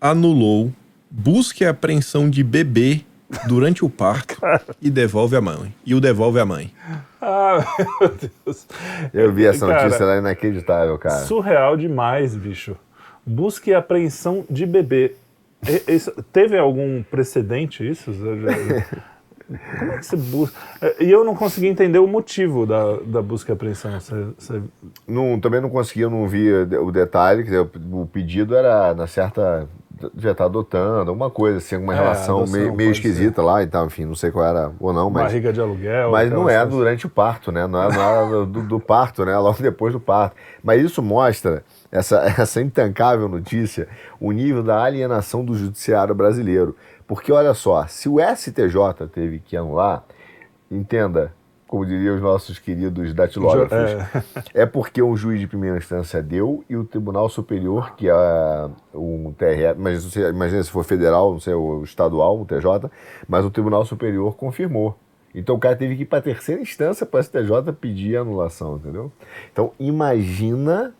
anulou 0.00 0.72
busca 1.10 1.64
e 1.64 1.66
apreensão 1.66 2.30
de 2.30 2.42
bebê 2.44 3.04
durante 3.46 3.84
o 3.84 3.90
parto 3.90 4.40
e 4.80 4.90
devolve 4.90 5.36
a 5.36 5.40
mãe. 5.40 5.74
E 5.84 5.94
o 5.94 6.00
devolve 6.00 6.38
a 6.40 6.44
mãe. 6.46 6.72
Ah, 7.20 7.64
meu 8.00 8.10
Deus. 8.44 8.66
Eu 9.14 9.32
vi 9.32 9.46
essa 9.46 9.66
Cara, 9.66 9.84
notícia 9.84 10.04
lá, 10.06 10.16
inacreditável, 10.18 10.98
cara. 10.98 11.24
Surreal 11.24 11.76
demais, 11.76 12.34
bicho. 12.36 12.76
Busca 13.24 13.70
e 13.70 13.74
apreensão 13.74 14.44
de 14.50 14.66
bebê. 14.66 15.14
E- 15.66 15.92
isso- 15.94 16.12
teve 16.32 16.58
algum 16.58 17.02
precedente 17.04 17.88
isso? 17.88 18.12
Como 19.78 19.92
é 19.92 19.98
que 19.98 20.06
você 20.06 20.16
busca? 20.16 20.58
E 20.98 21.10
eu 21.10 21.24
não 21.24 21.34
consegui 21.34 21.66
entender 21.66 21.98
o 21.98 22.06
motivo 22.06 22.66
da, 22.66 22.96
da 23.04 23.20
busca 23.22 23.52
e 23.52 23.54
apreensão. 23.54 23.92
Você, 24.00 24.26
você- 24.38 24.62
Não, 25.06 25.38
também 25.38 25.60
não 25.60 25.68
consegui, 25.68 26.00
eu 26.00 26.10
não 26.10 26.26
vi 26.26 26.50
o 26.52 26.90
detalhe, 26.90 27.44
o 27.92 28.06
pedido 28.06 28.56
era 28.56 28.94
na 28.94 29.06
certa. 29.06 29.68
Já 30.16 30.34
tá 30.34 30.44
adotando, 30.44 31.10
alguma 31.10 31.30
coisa, 31.30 31.58
assim, 31.58 31.76
alguma 31.76 31.94
É, 31.94 31.96
relação 31.96 32.38
adoção, 32.38 32.58
meio, 32.60 32.74
meio 32.74 32.90
esquisita 32.90 33.42
lá 33.42 33.62
e 33.62 33.66
tal, 33.66 33.86
enfim, 33.86 34.04
não 34.04 34.14
sei 34.14 34.30
qual 34.30 34.44
era 34.44 34.72
ou 34.80 34.92
não, 34.92 35.10
mas. 35.10 35.24
barriga 35.24 35.52
de 35.52 35.60
aluguel. 35.60 36.10
Mas 36.10 36.30
não 36.30 36.48
é 36.48 36.64
durante 36.66 37.06
o 37.06 37.10
parto, 37.10 37.52
né? 37.52 37.66
Não 37.66 37.82
é, 37.82 37.94
não 37.94 38.42
é 38.42 38.46
do, 38.46 38.62
do 38.62 38.80
parto, 38.80 39.24
né? 39.24 39.36
Logo 39.38 39.62
depois 39.62 39.92
do 39.92 40.00
parto. 40.00 40.36
Mas 40.62 40.82
isso 40.82 41.02
mostra, 41.02 41.64
essa, 41.90 42.20
essa 42.38 42.60
intancável 42.60 43.28
notícia, 43.28 43.88
o 44.18 44.32
nível 44.32 44.62
da 44.62 44.82
alienação 44.82 45.44
do 45.44 45.54
judiciário 45.54 46.14
brasileiro. 46.14 46.76
Porque 47.06 47.32
olha 47.32 47.52
só, 47.52 47.86
se 47.86 48.08
o 48.08 48.18
STJ 48.18 49.06
teve 49.12 49.38
que 49.38 49.56
anular, 49.56 50.04
entenda, 50.70 51.32
como 51.72 51.86
diriam 51.86 52.16
os 52.16 52.20
nossos 52.20 52.58
queridos 52.58 53.14
datilógrafos, 53.14 54.22
é. 54.52 54.66
porque 54.66 55.02
um 55.02 55.16
juiz 55.16 55.40
de 55.40 55.46
primeira 55.46 55.78
instância 55.78 56.22
deu 56.22 56.62
e 56.68 56.76
o 56.76 56.84
Tribunal 56.84 57.30
Superior, 57.30 57.96
que 57.96 58.10
é 58.10 58.14
um 58.94 59.32
TRE, 59.32 59.74
mas 59.78 60.14
imagina 60.14 60.62
se 60.62 60.70
for 60.70 60.84
federal, 60.84 61.32
não 61.32 61.40
sei, 61.40 61.54
o 61.54 61.82
estadual, 61.82 62.38
o 62.38 62.44
TJ, 62.44 62.90
mas 63.26 63.42
o 63.46 63.50
Tribunal 63.50 63.86
Superior 63.86 64.36
confirmou. 64.36 64.98
Então 65.34 65.54
o 65.54 65.58
cara 65.58 65.74
teve 65.74 65.96
que 65.96 66.02
ir 66.02 66.04
para 66.04 66.18
a 66.18 66.22
terceira 66.22 66.60
instância 66.60 67.06
para 67.06 67.20
o 67.20 67.22
STJ 67.22 67.72
pedir 67.80 68.18
a 68.18 68.20
anulação, 68.20 68.76
entendeu? 68.76 69.10
Então 69.50 69.72
imagina 69.80 70.92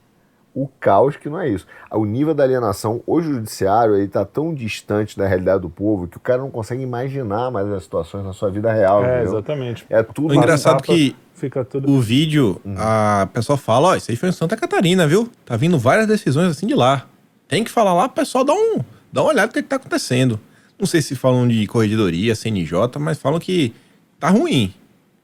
o 0.54 0.68
caos 0.68 1.16
que 1.16 1.28
não 1.28 1.40
é 1.40 1.48
isso. 1.48 1.66
O 1.90 2.04
nível 2.04 2.34
da 2.34 2.42
alienação, 2.44 3.02
hoje 3.06 3.30
o 3.30 3.34
judiciário 3.34 3.94
ele 3.94 4.04
está 4.04 4.24
tão 4.24 4.52
distante 4.54 5.16
da 5.16 5.26
realidade 5.26 5.62
do 5.62 5.70
povo 5.70 6.06
que 6.06 6.16
o 6.16 6.20
cara 6.20 6.38
não 6.42 6.50
consegue 6.50 6.82
imaginar 6.82 7.50
mais 7.50 7.66
as 7.72 7.82
situações 7.84 8.24
na 8.24 8.32
sua 8.32 8.50
vida 8.50 8.70
real, 8.72 9.02
É, 9.04 9.16
entendeu? 9.16 9.32
exatamente. 9.38 9.86
É 9.88 10.02
tudo 10.02 10.32
O 10.32 10.34
engraçado 10.34 10.80
Tapa, 10.82 10.92
que 10.92 11.16
Fica 11.34 11.64
tudo. 11.64 11.90
o 11.90 12.00
vídeo, 12.00 12.60
a 12.76 13.26
pessoa 13.32 13.56
fala, 13.56 13.88
ó, 13.88 13.96
isso 13.96 14.10
aí 14.10 14.16
foi 14.16 14.28
em 14.28 14.32
Santa 14.32 14.56
Catarina, 14.56 15.06
viu? 15.06 15.28
Tá 15.44 15.56
vindo 15.56 15.78
várias 15.78 16.06
decisões 16.06 16.50
assim 16.50 16.66
de 16.66 16.74
lá. 16.74 17.06
Tem 17.48 17.64
que 17.64 17.70
falar 17.70 17.94
lá, 17.94 18.04
o 18.04 18.10
pessoal 18.10 18.44
dá, 18.44 18.52
um, 18.52 18.78
dá 19.12 19.22
uma 19.22 19.30
olhada 19.30 19.46
no 19.48 19.52
que, 19.52 19.62
que 19.62 19.68
tá 19.68 19.76
acontecendo. 19.76 20.38
Não 20.78 20.86
sei 20.86 21.00
se 21.02 21.14
falam 21.16 21.48
de 21.48 21.66
corregedoria, 21.66 22.34
CNJ, 22.34 22.98
mas 23.00 23.18
falam 23.18 23.38
que 23.40 23.74
tá 24.20 24.28
ruim. 24.28 24.74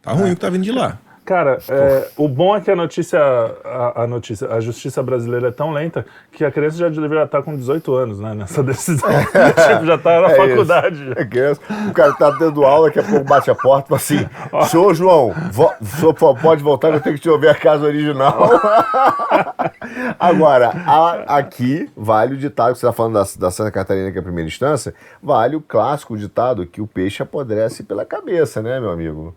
Tá 0.03 0.13
ruim 0.13 0.31
o 0.33 0.35
que 0.35 0.41
tá 0.41 0.49
vindo 0.51 0.63
de 0.65 0.73
lá. 0.73 0.99
Cara, 1.29 1.59
é, 1.69 2.09
o 2.17 2.27
bom 2.27 2.57
é 2.57 2.61
que 2.63 2.71
a 2.71 2.75
notícia, 2.77 3.21
a, 3.63 4.05
a 4.05 4.07
notícia, 4.07 4.49
a 4.51 4.61
justiça 4.61 5.03
brasileira 5.03 5.49
é 5.49 5.51
tão 5.51 5.71
lenta 5.73 6.07
que 6.33 6.43
a 6.43 6.51
criança 6.51 6.79
já 6.79 6.89
deveria 6.89 7.25
estar 7.25 7.43
com 7.43 7.55
18 7.55 7.95
anos, 7.95 8.19
né? 8.19 8.33
Nessa 8.35 8.63
decisão. 8.65 9.07
tipo, 9.13 9.85
já 9.85 9.99
tá 9.99 10.23
na 10.23 10.31
É 10.31 10.37
faculdade. 10.37 11.03
isso. 11.03 11.13
É 11.21 11.25
criança. 11.27 11.61
O 11.87 11.93
cara 11.93 12.15
tá 12.15 12.35
tendo 12.39 12.65
aula, 12.65 12.87
daqui 12.87 13.01
a 13.01 13.03
pouco 13.03 13.25
bate 13.27 13.51
a 13.51 13.55
porta 13.55 13.95
e 13.95 13.99
fala 13.99 14.25
assim: 14.63 14.67
Senhor 14.71 14.95
João, 14.95 15.35
vo- 15.53 15.75
senhor 15.83 16.15
po- 16.15 16.35
pode 16.35 16.63
voltar, 16.63 16.95
eu 16.95 17.01
tenho 17.03 17.17
que 17.17 17.21
te 17.21 17.29
ouvir 17.29 17.49
a 17.49 17.55
casa 17.55 17.85
original. 17.85 18.49
Agora, 20.19 20.71
a- 20.87 21.37
aqui 21.39 21.91
vale 21.97 22.35
o 22.35 22.39
ditado 22.39 22.73
que 22.73 22.79
você 22.79 22.87
está 22.87 22.93
falando 22.93 23.15
da, 23.15 23.25
da 23.39 23.51
Santa 23.51 23.71
Catarina, 23.71 24.11
que 24.11 24.17
é 24.17 24.21
a 24.21 24.25
primeira 24.25 24.49
instância, 24.49 24.95
vale 25.23 25.57
o 25.57 25.61
clássico 25.61 26.17
ditado 26.17 26.67
que 26.67 26.81
o 26.81 26.87
peixe 26.87 27.23
apodrece 27.23 27.83
pela 27.83 28.05
cabeça, 28.07 28.63
né, 28.63 28.81
meu 28.81 28.91
amigo? 28.91 29.35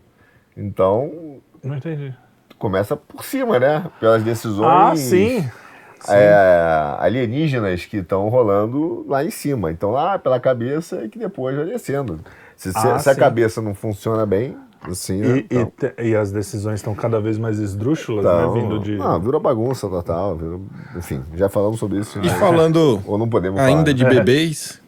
Então, 0.56 1.38
Não 1.64 1.76
entendi. 1.76 2.14
começa 2.58 2.96
por 2.96 3.24
cima, 3.24 3.58
né? 3.58 3.84
Pelas 4.00 4.22
decisões 4.22 4.66
Ah, 4.92 4.96
sim. 4.96 5.48
é, 6.08 6.96
alienígenas 6.98 7.84
que 7.84 7.98
estão 7.98 8.28
rolando 8.28 9.04
lá 9.08 9.24
em 9.24 9.30
cima. 9.30 9.70
Então, 9.70 9.90
lá 9.90 10.18
pela 10.18 10.38
cabeça 10.40 11.04
e 11.04 11.08
que 11.08 11.18
depois 11.18 11.56
vai 11.56 11.64
descendo. 11.66 12.20
Se, 12.56 12.72
se- 12.72 12.78
Ah, 12.78 12.98
se 12.98 13.08
a 13.10 13.14
sim. 13.14 13.20
cabeça 13.20 13.60
não 13.62 13.74
funciona 13.74 14.24
bem, 14.26 14.56
assim, 14.88 15.20
né? 15.20 15.28
E, 15.28 15.40
e 15.40 15.44
então, 15.58 15.72
te- 15.78 15.94
e 16.02 16.14
as 16.16 16.30
decisões 16.32 16.76
estão 16.80 16.94
cada 16.94 17.20
vez 17.20 17.38
mais 17.38 17.58
esdrúxulas, 17.58 18.24
então, 18.24 18.54
né? 18.54 18.60
Vindo 18.60 18.78
de. 18.80 18.96
Não, 18.96 19.20
virou 19.20 19.40
bagunça 19.40 19.88
total. 19.88 20.36
Virou, 20.36 20.60
enfim, 20.96 21.22
já 21.34 21.48
falamos 21.48 21.78
sobre 21.78 21.98
isso. 22.00 22.18
E 22.18 22.22
né? 22.26 22.34
falando 22.34 23.00
Ou 23.06 23.16
não 23.18 23.28
podemos 23.28 23.60
ainda 23.60 23.84
falar. 23.90 23.92
de 23.94 24.04
bebês, 24.04 24.81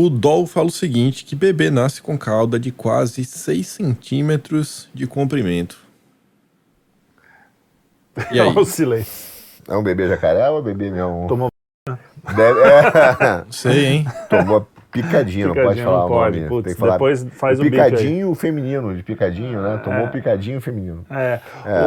o 0.00 0.08
Doll 0.08 0.46
fala 0.46 0.68
o 0.68 0.70
seguinte, 0.70 1.24
que 1.24 1.34
bebê 1.34 1.70
nasce 1.70 2.00
com 2.00 2.16
cauda 2.16 2.56
de 2.56 2.70
quase 2.70 3.24
6 3.24 3.66
centímetros 3.66 4.88
de 4.94 5.08
comprimento. 5.08 5.76
E 8.30 8.40
aí? 8.40 8.48
o 8.48 8.64
silêncio. 8.64 9.28
É 9.66 9.76
um 9.76 9.82
bebê 9.82 10.06
jacaré 10.08 10.48
ou 10.50 10.58
é 10.58 10.60
um 10.60 10.62
bebê 10.62 10.92
mesmo? 10.92 11.26
Tomou 11.28 11.48
Deve- 12.36 12.60
é, 12.60 13.44
sei, 13.50 13.86
hein? 13.86 14.06
tomou 14.30 14.68
picadinho, 14.92 15.48
não 15.48 15.54
pode 15.54 15.82
falar 15.82 15.98
não 15.98 16.06
o 16.06 16.08
pode. 16.08 16.36
nome. 16.38 16.48
Putz, 16.48 16.64
Tem 16.64 16.74
que 16.74 16.80
falar 16.80 16.92
depois 16.92 17.26
faz 17.32 17.58
o 17.58 17.62
bico 17.64 17.74
picadinho 17.76 18.34
feminino, 18.36 18.96
de 18.96 19.02
picadinho, 19.02 19.60
né? 19.60 19.80
Tomou 19.82 20.06
o 20.06 20.10
picadinho 20.10 20.60
feminino. 20.60 21.04
É. 21.10 21.40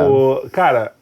O, 0.10 0.50
cara, 0.52 0.94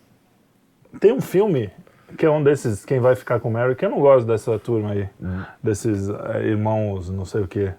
tem 0.99 1.11
um 1.11 1.21
filme 1.21 1.71
que 2.17 2.25
é 2.25 2.29
um 2.29 2.41
desses, 2.43 2.83
Quem 2.85 2.99
Vai 2.99 3.15
Ficar 3.15 3.39
com 3.39 3.49
Mary, 3.49 3.75
que 3.75 3.85
eu 3.85 3.89
não 3.89 3.99
gosto 3.99 4.25
dessa 4.27 4.57
turma 4.59 4.91
aí. 4.91 5.07
Uhum. 5.21 5.41
Desses 5.63 6.09
é, 6.09 6.43
irmãos, 6.45 7.09
não 7.09 7.25
sei 7.25 7.41
o 7.41 7.47
quê. 7.47 7.71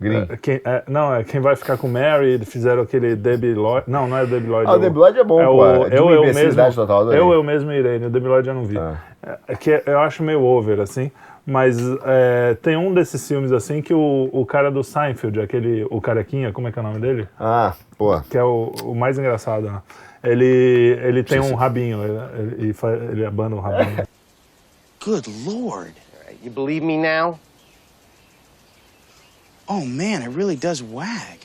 Green. 0.00 0.26
É, 0.28 0.36
quem- 0.36 0.60
é, 0.64 0.82
não, 0.88 1.14
é 1.14 1.24
Quem 1.24 1.40
Vai 1.40 1.54
Ficar 1.56 1.76
com 1.76 1.88
Mary, 1.88 2.30
eles 2.30 2.48
fizeram 2.48 2.82
aquele 2.82 3.14
Debbie 3.14 3.54
Lloyd. 3.54 3.84
Não, 3.90 4.06
não 4.08 4.16
é 4.16 4.24
Debbie 4.24 4.48
Lloyd. 4.48 4.70
Ah, 4.70 4.74
o 4.74 4.78
Debbie 4.78 4.98
Lloyd 4.98 5.18
é 5.18 5.24
bom, 5.24 5.40
é 5.40 5.44
pô. 5.44 5.52
o, 5.54 5.86
É 5.86 5.90
de 5.90 5.96
eu, 5.96 6.10
eu 6.10 6.22
mesmo, 6.22 6.74
total, 6.74 7.12
eu, 7.12 7.32
eu 7.32 7.42
mesmo 7.42 7.70
Irene. 7.72 8.06
O 8.06 8.10
Debbie 8.10 8.28
Lloyd 8.28 8.48
eu 8.48 8.54
não 8.54 8.64
vi. 8.64 8.78
Ah. 8.78 8.96
É, 9.22 9.38
é 9.48 9.56
que 9.56 9.82
eu 9.84 9.98
acho 10.00 10.22
meio 10.22 10.42
over, 10.42 10.80
assim. 10.80 11.10
Mas 11.44 11.76
é, 12.04 12.54
tem 12.62 12.76
um 12.76 12.94
desses 12.94 13.26
filmes, 13.26 13.50
assim, 13.50 13.82
que 13.82 13.92
o, 13.92 14.28
o 14.32 14.46
cara 14.46 14.70
do 14.70 14.84
Seinfeld, 14.84 15.40
aquele, 15.40 15.84
o 15.90 16.00
carequinha, 16.00 16.52
como 16.52 16.68
é 16.68 16.72
que 16.72 16.78
é 16.78 16.82
o 16.82 16.84
nome 16.84 17.00
dele? 17.00 17.28
Ah, 17.38 17.74
pô. 17.98 18.20
que 18.30 18.38
é 18.38 18.44
o, 18.44 18.72
o 18.84 18.94
mais 18.94 19.18
engraçado. 19.18 19.62
Né? 19.66 19.82
Ele, 20.22 20.98
ele 21.02 21.22
tem 21.24 21.40
um 21.40 21.54
rabinho, 21.54 21.98
ele, 22.04 22.74
ele, 23.10 23.26
abana 23.26 23.56
o 23.56 23.60
rabinho. 23.60 24.06
Good 25.04 25.28
lord. 25.44 25.94
You 26.44 26.50
believe 26.50 26.84
me 26.84 26.96
now? 26.96 27.38
Oh 29.68 29.84
man, 29.84 30.22
it 30.22 30.28
really 30.30 30.56
does 30.56 30.82
wag. 30.82 31.38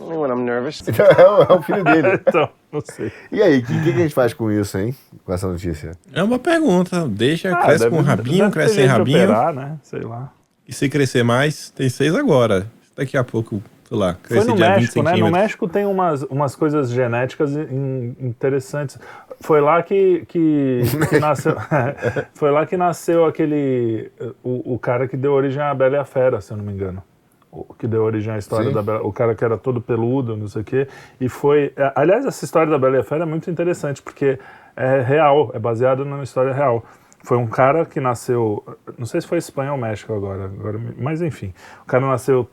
Only 0.00 0.16
when 0.16 0.30
I'm 0.30 0.44
nervous. 0.44 0.82
É 0.88 1.28
o, 1.28 1.42
é 1.42 1.52
o 1.52 1.62
filho 1.62 1.84
dele. 1.84 2.14
então, 2.26 2.48
não 2.72 2.80
sei. 2.80 3.12
E 3.30 3.42
aí, 3.42 3.58
o 3.58 3.64
que, 3.66 3.82
que 3.82 3.88
a 3.90 3.92
gente 3.92 4.14
faz 4.14 4.32
com 4.32 4.50
isso, 4.50 4.78
hein? 4.78 4.94
Com 5.24 5.32
essa 5.32 5.46
notícia? 5.46 5.92
É 6.12 6.22
uma 6.22 6.38
pergunta. 6.38 7.06
Deixa, 7.08 7.52
Ah, 7.52 7.62
cresce 7.62 7.84
deve- 7.84 7.96
com 7.96 8.02
rabinho, 8.02 8.50
cresce 8.50 8.74
sem 8.76 8.86
rabinho. 8.86 9.24
Operar, 9.24 9.52
né? 9.54 9.78
Sei 9.82 10.00
lá. 10.00 10.32
E 10.66 10.72
se 10.72 10.88
crescer 10.88 11.22
mais, 11.22 11.70
tem 11.70 11.88
seis 11.88 12.14
agora. 12.14 12.66
Daqui 12.96 13.16
a 13.16 13.24
pouco, 13.24 13.62
sei 13.92 13.98
lá, 13.98 14.16
Foi 14.22 14.36
no 14.38 14.56
de 14.56 14.62
20 14.62 14.68
México, 14.68 15.02
né? 15.02 15.16
No. 15.16 15.30
México 15.30 15.68
tem 15.68 15.84
umas, 15.84 16.22
umas 16.24 16.56
coisas 16.56 16.90
genéticas 16.90 17.54
in- 17.54 18.16
interessantes. 18.20 18.98
Foi 19.40 19.60
lá 19.60 19.82
que, 19.82 20.24
que, 20.28 20.80
que 21.10 21.18
nasceu. 21.20 21.56
foi 22.34 22.50
lá 22.50 22.64
que 22.64 22.76
nasceu 22.76 23.24
aquele. 23.24 24.10
O, 24.42 24.74
o 24.74 24.78
cara 24.78 25.06
que 25.06 25.16
deu 25.16 25.32
origem 25.32 25.62
à 25.62 25.74
Bela 25.74 25.96
e 25.96 25.98
a 25.98 26.04
Fera, 26.04 26.40
se 26.40 26.52
eu 26.52 26.56
não 26.56 26.64
me 26.64 26.72
engano. 26.72 27.02
O 27.50 27.74
que 27.74 27.86
deu 27.86 28.02
origem 28.02 28.32
à 28.32 28.38
história 28.38 28.68
Sim. 28.68 28.72
da 28.74 28.82
Bela, 28.82 29.02
o 29.02 29.12
cara 29.12 29.34
que 29.34 29.44
era 29.44 29.58
todo 29.58 29.78
peludo, 29.78 30.34
não 30.36 30.48
sei 30.48 30.62
o 30.62 30.64
quê. 30.64 30.88
E 31.20 31.28
foi. 31.28 31.72
é, 31.76 31.92
Aliás, 31.94 32.24
essa 32.24 32.44
história 32.46 32.70
da 32.70 32.78
Bela 32.78 32.96
e 32.96 33.00
a 33.00 33.04
Fera 33.04 33.24
é 33.24 33.26
muito 33.26 33.50
interessante, 33.50 34.00
porque 34.00 34.38
é 34.74 35.00
real, 35.00 35.50
é 35.52 35.58
baseada 35.58 36.02
numa 36.02 36.22
história 36.22 36.52
real. 36.54 36.82
Foi 37.24 37.36
um 37.36 37.46
cara 37.46 37.84
que 37.84 38.00
nasceu. 38.00 38.64
Não 38.98 39.06
sei 39.06 39.20
se 39.20 39.26
foi 39.26 39.38
Espanha 39.38 39.70
ou 39.70 39.78
México 39.78 40.12
agora, 40.14 40.46
agora 40.46 40.80
mas 40.98 41.20
enfim. 41.20 41.52
O 41.82 41.86
cara 41.86 42.06
nasceu 42.06 42.48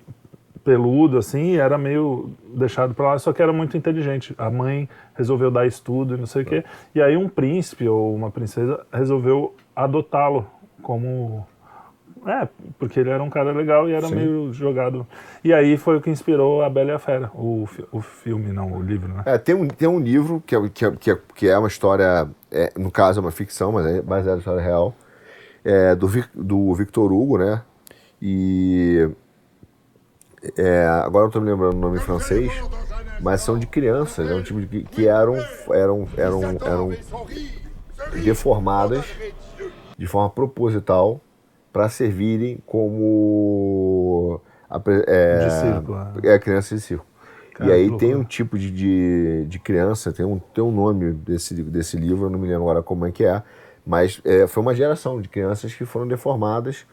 peludo, 0.69 1.17
assim, 1.17 1.55
era 1.55 1.79
meio 1.79 2.29
deixado 2.53 2.93
pra 2.93 3.07
lá, 3.07 3.17
só 3.17 3.33
que 3.33 3.41
era 3.41 3.51
muito 3.51 3.75
inteligente. 3.75 4.35
A 4.37 4.51
mãe 4.51 4.87
resolveu 5.15 5.49
dar 5.49 5.65
estudo 5.65 6.13
e 6.13 6.17
não 6.19 6.27
sei 6.27 6.43
o 6.43 6.45
quê. 6.45 6.63
E 6.93 7.01
aí 7.01 7.17
um 7.17 7.27
príncipe 7.27 7.89
ou 7.89 8.13
uma 8.13 8.29
princesa 8.29 8.85
resolveu 8.93 9.55
adotá-lo 9.75 10.45
como... 10.83 11.43
É, 12.27 12.47
porque 12.77 12.99
ele 12.99 13.09
era 13.09 13.23
um 13.23 13.31
cara 13.31 13.51
legal 13.51 13.89
e 13.89 13.93
era 13.93 14.05
Sim. 14.07 14.15
meio 14.15 14.53
jogado. 14.53 15.07
E 15.43 15.51
aí 15.51 15.75
foi 15.75 15.97
o 15.97 16.01
que 16.01 16.11
inspirou 16.11 16.61
a 16.61 16.69
Bela 16.69 16.91
e 16.91 16.93
a 16.93 16.99
Fera, 16.99 17.31
o, 17.33 17.67
o 17.91 17.99
filme, 17.99 18.51
não, 18.51 18.71
o 18.71 18.83
livro, 18.83 19.11
né? 19.11 19.23
É, 19.25 19.39
tem 19.39 19.55
um, 19.55 19.67
tem 19.67 19.87
um 19.87 19.99
livro 19.99 20.43
que 20.45 20.55
é, 20.55 20.69
que 20.69 20.85
é, 20.85 20.91
que 20.91 21.11
é, 21.11 21.17
que 21.33 21.47
é 21.47 21.57
uma 21.57 21.67
história, 21.67 22.29
é, 22.51 22.71
no 22.77 22.91
caso 22.91 23.19
é 23.19 23.21
uma 23.21 23.31
ficção, 23.31 23.71
mas 23.71 23.87
é 23.87 24.01
baseado 24.03 24.35
na 24.35 24.39
história 24.39 24.61
real, 24.61 24.93
é, 25.65 25.95
do, 25.95 26.07
do 26.35 26.75
Victor 26.75 27.11
Hugo, 27.11 27.39
né? 27.39 27.63
E 28.21 29.09
é, 30.57 30.85
agora 30.87 31.27
eu 31.27 31.31
tô 31.31 31.39
me 31.41 31.49
lembrando 31.49 31.75
o 31.75 31.79
nome 31.79 31.99
francês, 31.99 32.51
mas 33.19 33.41
são 33.41 33.57
de 33.57 33.67
crianças, 33.67 34.29
é 34.29 34.33
um 34.33 34.41
de 34.41 34.83
que, 34.83 35.07
eram, 35.07 35.35
eram, 35.73 36.07
eram, 36.17 36.41
eram 36.65 36.91
deformadas 38.23 39.05
de 39.97 40.07
forma 40.07 40.29
proposital 40.29 41.19
para 41.71 41.89
servirem 41.89 42.59
como 42.65 44.41
apre- 44.69 45.03
é, 45.07 45.39
De 45.39 45.51
circo, 45.51 45.93
né? 45.93 46.13
é 46.23 46.39
criança 46.39 46.75
de 46.75 46.81
circo. 46.81 47.05
Cara, 47.53 47.69
e 47.69 47.73
aí 47.73 47.97
tem 47.97 48.15
um 48.15 48.23
tipo 48.23 48.57
de, 48.57 48.71
de, 48.71 49.45
de 49.47 49.59
criança, 49.59 50.13
tem 50.13 50.25
um, 50.25 50.39
tem 50.39 50.63
um 50.63 50.71
nome 50.71 51.11
desse, 51.11 51.53
desse 51.63 51.97
livro, 51.97 52.27
eu 52.27 52.29
não 52.29 52.39
me 52.39 52.47
lembro 52.47 52.63
agora 52.63 52.81
como 52.81 53.05
é 53.05 53.11
que 53.11 53.25
é, 53.25 53.43
mas 53.85 54.21
é, 54.23 54.47
foi 54.47 54.63
uma 54.63 54.73
geração 54.73 55.21
de 55.21 55.27
crianças 55.27 55.73
que 55.73 55.83
foram 55.83 56.07
deformadas 56.07 56.85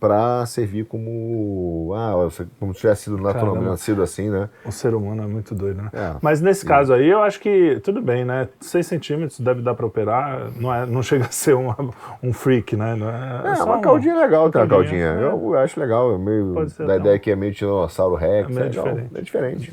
para 0.00 0.44
servir 0.46 0.84
como 0.84 1.92
ah, 1.96 2.12
como 2.60 2.74
se 2.74 2.80
tivesse 2.80 3.04
sido 3.04 3.16
naturalmente 3.16 3.64
nascido 3.70 4.02
assim, 4.02 4.28
né? 4.28 4.50
O 4.64 4.70
ser 4.72 4.94
humano 4.94 5.22
é 5.22 5.26
muito 5.26 5.54
doido, 5.54 5.80
né? 5.82 5.90
É. 5.92 6.14
Mas 6.20 6.40
nesse 6.40 6.64
caso 6.66 6.92
aí, 6.92 7.08
eu 7.08 7.22
acho 7.22 7.40
que 7.40 7.80
tudo 7.82 8.02
bem, 8.02 8.24
né? 8.24 8.48
6 8.60 8.86
centímetros 8.86 9.40
deve 9.40 9.62
dar 9.62 9.74
pra 9.74 9.86
operar, 9.86 10.50
não, 10.56 10.74
é, 10.74 10.84
não 10.84 11.00
chega 11.02 11.24
a 11.24 11.30
ser 11.30 11.54
uma, 11.54 11.76
um 12.22 12.32
freak, 12.32 12.76
né? 12.76 12.94
Não 12.96 13.08
é, 13.08 13.52
É, 13.52 13.54
só 13.56 13.64
uma 13.64 13.76
um- 13.78 13.80
caldinha 13.80 14.14
legal 14.16 14.50
ter 14.50 14.58
uma 14.58 14.66
caldinha, 14.66 15.06
caldinha. 15.14 15.26
é. 15.26 15.32
Eu 15.32 15.58
acho 15.58 15.80
legal, 15.80 16.14
é 16.14 16.18
meio 16.18 16.54
da 16.86 16.96
ideia 16.96 17.16
um- 17.16 17.18
que 17.18 17.30
é 17.30 17.36
meio 17.36 17.52
tiranossauro 17.54 18.14
rex. 18.14 18.48
É 18.50 18.52
meio 18.52 18.66
legal, 18.68 18.84
diferente. 18.84 19.10
É 19.16 19.20
diferente. 19.22 19.72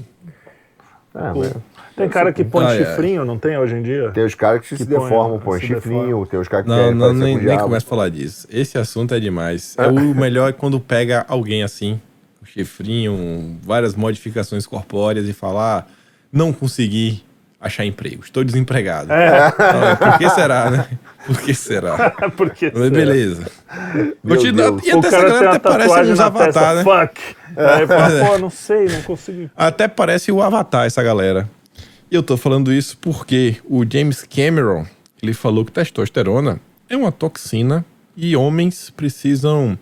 É, 1.14 1.34
mas 1.36 1.54
Tem 1.96 2.08
cara 2.08 2.32
que 2.32 2.44
põe 2.44 2.64
Ai, 2.66 2.78
ai. 2.80 2.86
chifrinho, 2.86 3.26
não 3.26 3.38
tem 3.38 3.58
hoje 3.58 3.76
em 3.76 3.82
dia? 3.84 4.12
tem 4.12 4.24
os 4.24 4.34
caras 4.34 4.62
que, 4.62 4.78
se 4.78 4.86
põe- 4.86 4.98
deformam, 5.00 5.40
põe 5.40 5.60
se 5.60 5.68
chifrinho, 5.68 6.02
deformam. 6.06 6.26
tem 6.26 6.40
os 6.40 6.48
caras 6.48 6.66
que 6.66 6.72
Não, 6.72 6.94
não 6.94 7.14
nem, 7.14 7.38
nem 7.38 7.58
começa 7.60 7.86
a 7.86 7.90
falar 7.90 8.10
disso. 8.10 8.48
Esse 8.50 8.78
assunto 8.78 9.14
é 9.14 9.20
demais. 9.20 9.76
É 9.80 9.88
o 9.88 10.16
melhor 10.16 10.50
é 10.50 10.54
quando 10.54 10.80
pega 10.80 11.26
alguém 11.28 11.64
assim, 11.64 12.00
com 12.40 12.46
chifrinho, 12.46 13.58
várias 13.62 13.94
modificações 13.96 14.66
corpóreas 14.66 15.28
e 15.28 15.34
falar, 15.34 15.88
não 16.32 16.54
consegui 16.54 17.24
achar 17.62 17.86
emprego, 17.86 18.24
estou 18.24 18.44
desempregado. 18.44 19.14
É. 19.14 19.48
Então, 19.50 19.96
por 19.98 20.18
que 20.18 20.30
será, 20.30 20.72
né? 20.72 20.88
Por 21.24 21.40
que 21.40 21.54
será? 21.54 22.10
Porque 22.36 22.72
Mas 22.74 22.90
beleza. 22.90 23.46
Continua-. 24.28 24.80
E 24.84 24.92
até 24.92 25.08
essa 25.08 25.22
galera 25.22 25.50
até 25.52 25.60
parece 25.60 26.12
uns 26.12 26.20
avatar, 26.20 26.76
né? 26.76 26.84
fuck. 26.84 27.22
Aí 27.56 27.86
fala, 27.86 28.26
pô, 28.26 28.38
não 28.40 28.50
sei, 28.50 28.86
não 28.86 29.02
consigo. 29.04 29.50
Até 29.56 29.88
parece 29.88 30.32
o 30.32 30.42
Avatar, 30.42 30.88
essa 30.88 31.04
galera. 31.04 31.48
E 32.10 32.16
eu 32.16 32.24
tô 32.24 32.36
falando 32.38 32.74
isso 32.74 32.98
porque 32.98 33.58
o 33.66 33.86
James 33.88 34.24
Cameron, 34.24 34.84
ele 35.22 35.34
falou 35.34 35.64
que 35.64 35.72
testosterona 35.72 36.60
é 36.90 36.98
uma 36.98 37.12
toxina 37.12 37.86
e 38.18 38.36
homens 38.36 38.90
precisam 38.90 39.78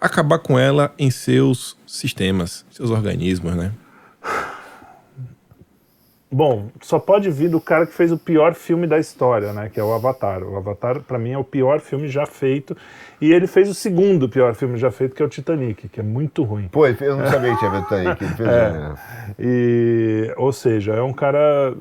acabar 0.00 0.38
com 0.38 0.56
ela 0.56 0.94
em 0.96 1.10
seus 1.10 1.76
sistemas, 1.84 2.64
seus 2.70 2.90
organismos, 2.90 3.56
né? 3.56 3.72
Bom, 6.36 6.66
só 6.82 6.98
pode 6.98 7.30
vir 7.30 7.48
do 7.48 7.58
cara 7.58 7.86
que 7.86 7.94
fez 7.94 8.12
o 8.12 8.18
pior 8.18 8.52
filme 8.52 8.86
da 8.86 8.98
história, 8.98 9.54
né? 9.54 9.70
Que 9.72 9.80
é 9.80 9.82
o 9.82 9.90
Avatar. 9.94 10.42
O 10.42 10.54
Avatar, 10.58 11.00
pra 11.00 11.18
mim, 11.18 11.30
é 11.32 11.38
o 11.38 11.42
pior 11.42 11.80
filme 11.80 12.08
já 12.08 12.26
feito. 12.26 12.76
E 13.22 13.32
ele 13.32 13.46
fez 13.46 13.70
o 13.70 13.74
segundo 13.74 14.28
pior 14.28 14.54
filme 14.54 14.76
já 14.76 14.90
feito, 14.90 15.14
que 15.14 15.22
é 15.22 15.24
o 15.24 15.30
Titanic, 15.30 15.88
que 15.88 15.98
é 15.98 16.02
muito 16.02 16.42
ruim. 16.44 16.68
Pô, 16.68 16.86
eu 16.86 17.16
não 17.16 17.26
sabia 17.26 17.52
que 17.54 17.58
tinha 17.58 17.70
feito 17.70 17.84
Titanic. 17.84 18.22
Ele 18.22 18.34
fez, 18.34 18.48
É. 18.50 18.70
né? 18.70 18.94
E, 19.38 20.34
ou 20.36 20.52
seja, 20.52 20.92
é 20.92 21.00
um 21.00 21.14
cara. 21.14 21.74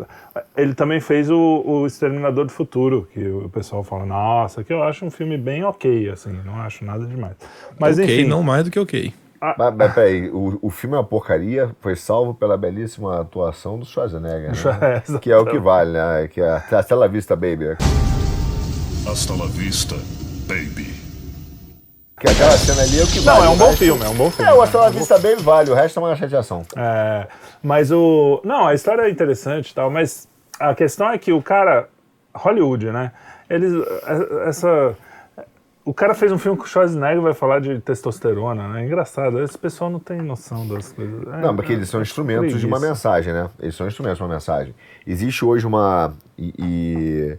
Ele 0.55 0.73
também 0.73 1.01
fez 1.01 1.29
o, 1.29 1.61
o 1.65 1.85
Exterminador 1.85 2.45
do 2.45 2.51
Futuro, 2.53 3.09
que 3.13 3.27
o 3.27 3.49
pessoal 3.49 3.83
fala, 3.83 4.05
nossa, 4.05 4.63
que 4.63 4.71
eu 4.71 4.81
acho 4.83 5.03
um 5.05 5.11
filme 5.11 5.37
bem 5.37 5.65
ok, 5.65 6.09
assim, 6.11 6.31
não 6.45 6.61
acho 6.61 6.85
nada 6.85 7.05
demais. 7.05 7.35
Mas 7.77 7.99
ok, 7.99 8.21
enfim. 8.21 8.29
não 8.29 8.41
mais 8.41 8.63
do 8.63 8.71
que 8.71 8.79
ok. 8.79 9.13
Mas, 9.41 9.75
mas 9.75 9.93
peraí, 9.93 10.29
o, 10.29 10.57
o 10.61 10.69
filme 10.69 10.95
é 10.95 10.99
uma 10.99 11.03
porcaria, 11.05 11.69
foi 11.81 11.95
salvo 11.95 12.33
pela 12.33 12.57
belíssima 12.57 13.21
atuação 13.21 13.77
do 13.77 13.85
Schwarzenegger, 13.85 14.51
né? 14.51 15.01
É, 15.15 15.19
que 15.19 15.31
é 15.31 15.37
o 15.37 15.45
que 15.45 15.59
vale, 15.59 15.91
né? 15.91 16.27
Que 16.27 16.41
é 16.41 16.61
Hasta 16.71 16.95
la 16.95 17.07
vista, 17.07 17.35
baby. 17.35 17.75
Hasta 19.07 19.33
la 19.35 19.45
vista, 19.47 19.95
baby. 20.47 20.95
Que 22.19 22.29
aquela 22.29 22.51
cena 22.51 22.81
ali 22.81 22.99
é 22.99 23.03
o 23.03 23.07
que 23.07 23.19
Não, 23.19 23.25
vale. 23.35 23.45
é 23.45 23.49
um 23.49 23.57
bom 23.57 23.65
resto- 23.65 23.77
filme, 23.79 24.05
é 24.05 24.09
um 24.09 24.13
bom 24.15 24.31
filme. 24.31 24.49
É, 24.49 24.53
o 24.53 24.61
Hasta 24.61 24.77
la 24.79 24.89
vista, 24.89 25.17
baby 25.19 25.41
vale, 25.43 25.69
o 25.69 25.73
resto 25.75 25.99
é 25.99 26.03
uma 26.03 26.15
chateação. 26.15 26.65
É, 26.75 27.27
mas 27.61 27.91
o. 27.91 28.41
Não, 28.43 28.67
a 28.67 28.73
história 28.73 29.01
é 29.03 29.09
interessante 29.09 29.71
e 29.71 29.75
tal, 29.75 29.91
mas 29.91 30.27
a 30.59 30.73
questão 30.73 31.09
é 31.11 31.17
que 31.17 31.31
o 31.33 31.41
cara. 31.41 31.89
Hollywood, 32.33 32.87
né? 32.91 33.11
Eles. 33.49 33.73
é- 34.07 34.49
Essa. 34.49 34.95
O 35.85 35.93
cara 35.93 36.15
fez 36.15 36.31
um 36.31 36.37
filme 36.39 36.57
com 36.57 36.63
o 36.63 36.67
Schwarzenegger 36.67 37.21
vai 37.21 37.33
falar 37.35 37.59
de 37.59 37.79
testosterona, 37.79 38.67
né? 38.67 38.81
É 38.81 38.85
engraçado. 38.85 39.39
Esse 39.39 39.55
pessoal 39.55 39.87
não 39.89 39.99
tem 39.99 40.19
noção 40.19 40.67
das 40.67 40.91
coisas. 40.91 41.27
É, 41.27 41.37
Não, 41.41 41.55
porque 41.55 41.71
eles 41.73 41.87
são 41.89 41.99
é 41.99 42.03
instrumentos 42.03 42.59
de 42.59 42.65
uma 42.65 42.79
mensagem, 42.79 43.31
né? 43.31 43.47
Eles 43.59 43.75
são 43.75 43.85
instrumentos 43.87 44.17
de 44.17 44.23
uma 44.23 44.33
mensagem. 44.33 44.73
Existe 45.05 45.45
hoje 45.45 45.67
uma. 45.67 46.11
E, 46.37 46.53
e- 46.57 47.37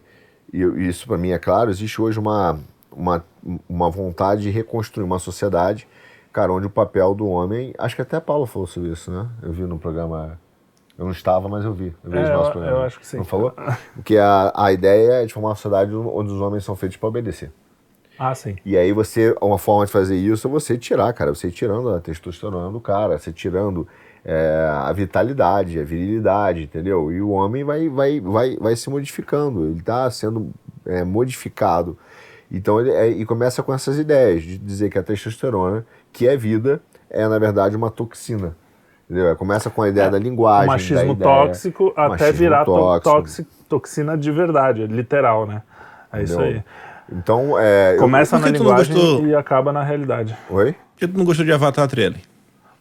e 0.52 0.88
isso 0.88 1.08
para 1.08 1.18
mim 1.18 1.30
é 1.32 1.38
claro, 1.40 1.70
existe 1.70 2.00
hoje 2.00 2.20
uma, 2.20 2.56
uma, 2.92 3.24
uma 3.68 3.90
vontade 3.90 4.42
de 4.42 4.50
reconstruir 4.50 5.02
uma 5.04 5.18
sociedade, 5.18 5.88
cara, 6.32 6.52
onde 6.52 6.66
o 6.68 6.70
papel 6.70 7.16
do 7.16 7.26
homem. 7.26 7.74
Acho 7.76 7.96
que 7.96 8.02
até 8.02 8.20
Paulo 8.20 8.46
falou 8.46 8.68
sobre 8.68 8.90
isso, 8.90 9.10
né? 9.10 9.26
Eu 9.42 9.50
vi 9.52 9.62
no 9.64 9.76
programa. 9.76 10.38
Eu 10.96 11.04
não 11.04 11.12
estava, 11.12 11.48
mas 11.48 11.64
eu 11.64 11.72
vi. 11.74 11.92
Eu 12.04 12.10
vi 12.12 12.16
É, 12.18 12.22
os 12.22 12.28
nossos 12.30 12.46
eu- 12.46 12.52
programas. 12.52 12.78
eu 12.80 12.86
acho 12.86 13.00
que 13.00 13.06
sim. 13.08 13.16
Não 13.16 13.24
falou? 13.24 13.52
Porque 13.96 14.16
a, 14.16 14.52
a 14.54 14.72
ideia 14.72 15.22
é 15.22 15.26
de 15.26 15.34
formar 15.34 15.48
uma 15.48 15.54
sociedade 15.56 15.92
onde 15.94 16.32
os 16.32 16.40
homens 16.40 16.64
são 16.64 16.76
feitos 16.76 16.96
para 16.96 17.08
obedecer. 17.08 17.50
Ah, 18.18 18.34
sim. 18.34 18.56
E 18.64 18.76
aí 18.76 18.92
você, 18.92 19.34
uma 19.42 19.58
forma 19.58 19.84
de 19.86 19.92
fazer 19.92 20.16
isso 20.16 20.46
é 20.46 20.50
você 20.50 20.76
tirar, 20.78 21.12
cara, 21.12 21.34
você 21.34 21.48
ir 21.48 21.52
tirando 21.52 21.90
a 21.90 22.00
testosterona 22.00 22.70
do 22.70 22.80
cara, 22.80 23.18
você 23.18 23.32
tirando 23.32 23.86
é, 24.24 24.68
a 24.72 24.92
vitalidade, 24.92 25.78
a 25.78 25.84
virilidade, 25.84 26.62
entendeu? 26.62 27.12
E 27.12 27.20
o 27.20 27.30
homem 27.30 27.62
vai, 27.62 27.88
vai, 27.88 28.20
vai, 28.20 28.56
vai 28.56 28.74
se 28.76 28.88
modificando, 28.88 29.66
ele 29.66 29.80
está 29.80 30.10
sendo 30.10 30.50
é, 30.86 31.04
modificado. 31.04 31.98
Então 32.50 32.80
ele 32.80 32.90
é, 32.90 33.08
e 33.08 33.24
começa 33.26 33.62
com 33.62 33.74
essas 33.74 33.98
ideias 33.98 34.42
de 34.42 34.56
dizer 34.56 34.88
que 34.90 34.98
a 34.98 35.02
testosterona, 35.02 35.84
que 36.12 36.26
é 36.26 36.36
vida, 36.36 36.80
é 37.10 37.26
na 37.28 37.38
verdade 37.38 37.76
uma 37.76 37.90
toxina. 37.90 38.56
Entendeu? 39.08 39.36
Começa 39.36 39.70
com 39.70 39.82
a 39.82 39.88
ideia 39.88 40.10
da 40.10 40.18
linguagem, 40.18 40.66
machismo 40.66 41.14
da 41.14 41.26
ideia, 41.26 41.46
tóxico 41.46 41.92
até 41.96 42.08
machismo 42.08 42.38
virar 42.38 42.64
tóxico. 42.64 43.16
toxi- 43.16 43.46
toxina 43.68 44.18
de 44.18 44.32
verdade, 44.32 44.82
é 44.82 44.86
literal, 44.86 45.46
né? 45.46 45.62
É 46.12 46.22
isso 46.22 46.34
Entendeu? 46.40 46.56
aí. 46.56 46.64
Então, 47.10 47.58
é, 47.58 47.94
eu- 47.94 47.98
Começa 48.00 48.36
por 48.38 48.44
na 48.46 48.50
linguagem 48.58 48.94
gostou? 48.94 49.26
e 49.26 49.34
acaba 49.34 49.72
na 49.72 49.82
realidade. 49.82 50.36
Oi? 50.50 50.72
Por 50.72 50.98
que 50.98 51.06
tu 51.08 51.16
não 51.18 51.24
gostou 51.24 51.44
de 51.44 51.52
Avatar 51.52 51.86
trailer? 51.88 52.20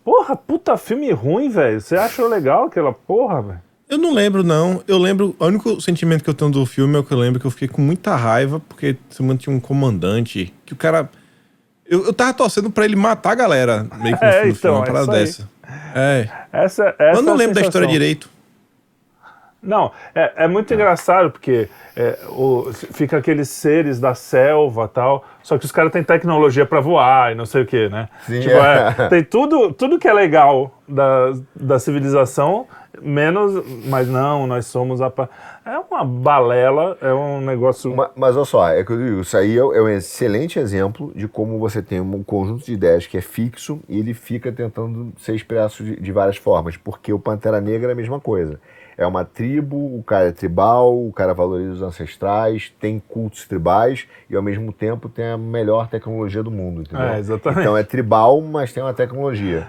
Porra, 0.03 0.35
puta 0.35 0.77
filme 0.77 1.11
ruim, 1.11 1.49
velho. 1.49 1.79
Você 1.81 1.95
achou 1.95 2.27
legal 2.27 2.65
aquela 2.65 2.91
porra, 2.93 3.41
velho? 3.41 3.61
Eu 3.87 3.97
não 3.99 4.13
lembro, 4.13 4.43
não. 4.43 4.81
Eu 4.87 4.97
lembro. 4.97 5.35
O 5.39 5.45
único 5.45 5.79
sentimento 5.79 6.23
que 6.23 6.29
eu 6.29 6.33
tenho 6.33 6.49
do 6.49 6.65
filme 6.65 6.95
é 6.95 6.99
o 6.99 7.03
que 7.03 7.11
eu 7.11 7.17
lembro 7.19 7.39
que 7.39 7.45
eu 7.45 7.51
fiquei 7.51 7.67
com 7.67 7.81
muita 7.81 8.15
raiva, 8.15 8.59
porque 8.59 8.97
se 9.09 9.37
tinha 9.37 9.55
um 9.55 9.59
comandante 9.59 10.51
que 10.65 10.73
o 10.73 10.75
cara. 10.75 11.09
Eu, 11.87 12.03
eu 12.05 12.13
tava 12.13 12.33
torcendo 12.33 12.71
pra 12.71 12.83
ele 12.83 12.95
matar 12.95 13.31
a 13.33 13.35
galera, 13.35 13.85
meio 14.01 14.17
que 14.17 14.25
no 14.25 14.31
É, 14.31 14.41
do 14.41 14.47
então, 14.47 14.55
filme, 14.55 14.77
uma 14.77 14.83
é 14.83 14.87
parada 14.87 15.21
isso 15.23 15.41
aí. 15.41 15.69
dessa. 15.69 15.89
É. 15.95 16.29
Essa, 16.51 16.95
essa 16.97 17.19
eu 17.19 17.21
não 17.21 17.33
é 17.35 17.37
lembro 17.37 17.53
da 17.55 17.61
história 17.61 17.87
direito. 17.87 18.27
Não, 19.65 19.91
é, 20.13 20.31
é 20.45 20.47
muito 20.47 20.73
engraçado 20.73 21.31
porque 21.31 21.67
é, 21.95 22.17
o- 22.29 22.69
fica 22.73 23.17
aqueles 23.17 23.49
seres 23.49 23.99
da 23.99 24.13
selva 24.13 24.87
tal, 24.87 25.25
só 25.41 25.57
que 25.57 25.65
os 25.65 25.71
caras 25.71 25.91
têm 25.91 26.03
tecnologia 26.03 26.65
pra 26.65 26.79
voar 26.79 27.31
e 27.31 27.35
não 27.35 27.45
sei 27.45 27.63
o 27.63 27.65
que, 27.65 27.89
né? 27.89 28.07
Sim, 28.27 28.41
Tipo, 28.41 28.55
é. 28.57 28.95
é, 28.97 29.07
tem 29.09 29.23
tudo, 29.23 29.73
tudo 29.73 29.97
que 29.97 30.07
é 30.07 30.13
legal 30.13 30.71
da, 30.87 31.33
da 31.55 31.79
civilização, 31.79 32.67
menos, 33.01 33.63
mas 33.87 34.07
não, 34.07 34.45
nós 34.47 34.67
somos 34.67 35.01
a. 35.01 35.11
É 35.65 35.79
uma 35.79 36.05
balela, 36.05 36.97
é 37.01 37.11
um 37.13 37.41
negócio. 37.41 37.93
Ma- 37.95 38.11
Mas 38.15 38.35
olha 38.35 38.45
só, 38.45 38.69
é 38.69 38.83
que 38.83 38.91
eu 38.91 38.97
digo, 38.97 39.21
isso 39.21 39.35
aí 39.35 39.55
é 39.57 39.59
é 39.59 39.81
um 39.81 39.89
excelente 39.89 40.59
exemplo 40.59 41.11
de 41.15 41.27
como 41.27 41.57
você 41.57 41.81
tem 41.81 41.99
um 41.99 42.23
conjunto 42.23 42.63
de 42.65 42.73
ideias 42.73 43.07
que 43.07 43.17
é 43.17 43.21
fixo 43.21 43.79
e 43.89 43.99
ele 43.99 44.13
fica 44.13 44.51
tentando 44.51 45.11
ser 45.17 45.33
expresso 45.35 45.83
de, 45.83 45.99
de 45.99 46.11
várias 46.11 46.37
formas, 46.37 46.77
porque 46.77 47.11
o 47.11 47.19
Pantera 47.19 47.59
Negra 47.59 47.89
é 47.89 47.93
a 47.93 47.95
mesma 47.95 48.19
coisa. 48.19 48.59
É 48.97 49.05
uma 49.05 49.25
tribo, 49.25 49.75
o 49.75 50.03
cara 50.03 50.29
é 50.29 50.31
tribal, 50.31 51.05
o 51.05 51.11
cara 51.11 51.33
valoriza 51.33 51.73
os 51.73 51.81
ancestrais, 51.81 52.73
tem 52.79 52.99
cultos 52.99 53.45
tribais 53.45 54.07
e 54.29 54.35
ao 54.35 54.41
mesmo 54.41 54.71
tempo 54.71 55.09
tem 55.09 55.25
a 55.25 55.37
melhor 55.37 55.89
tecnologia 55.89 56.41
do 56.41 56.51
mundo, 56.51 56.81
entendeu? 56.81 57.07
É, 57.07 57.19
exatamente. 57.19 57.61
Então 57.61 57.75
é 57.75 57.83
tribal, 57.83 58.41
mas 58.41 58.71
tem 58.71 58.81
uma 58.81 58.93
tecnologia. 58.93 59.67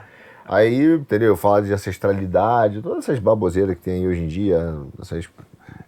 Aí, 0.49 0.95
entendeu? 0.95 1.37
Fala 1.37 1.61
de 1.61 1.72
ancestralidade, 1.72 2.81
todas 2.81 2.99
essas 2.99 3.18
baboseiras 3.18 3.74
que 3.74 3.83
tem 3.83 3.95
aí 3.95 4.07
hoje 4.07 4.22
em 4.22 4.29
dia, 4.29 4.77
essas 5.01 5.29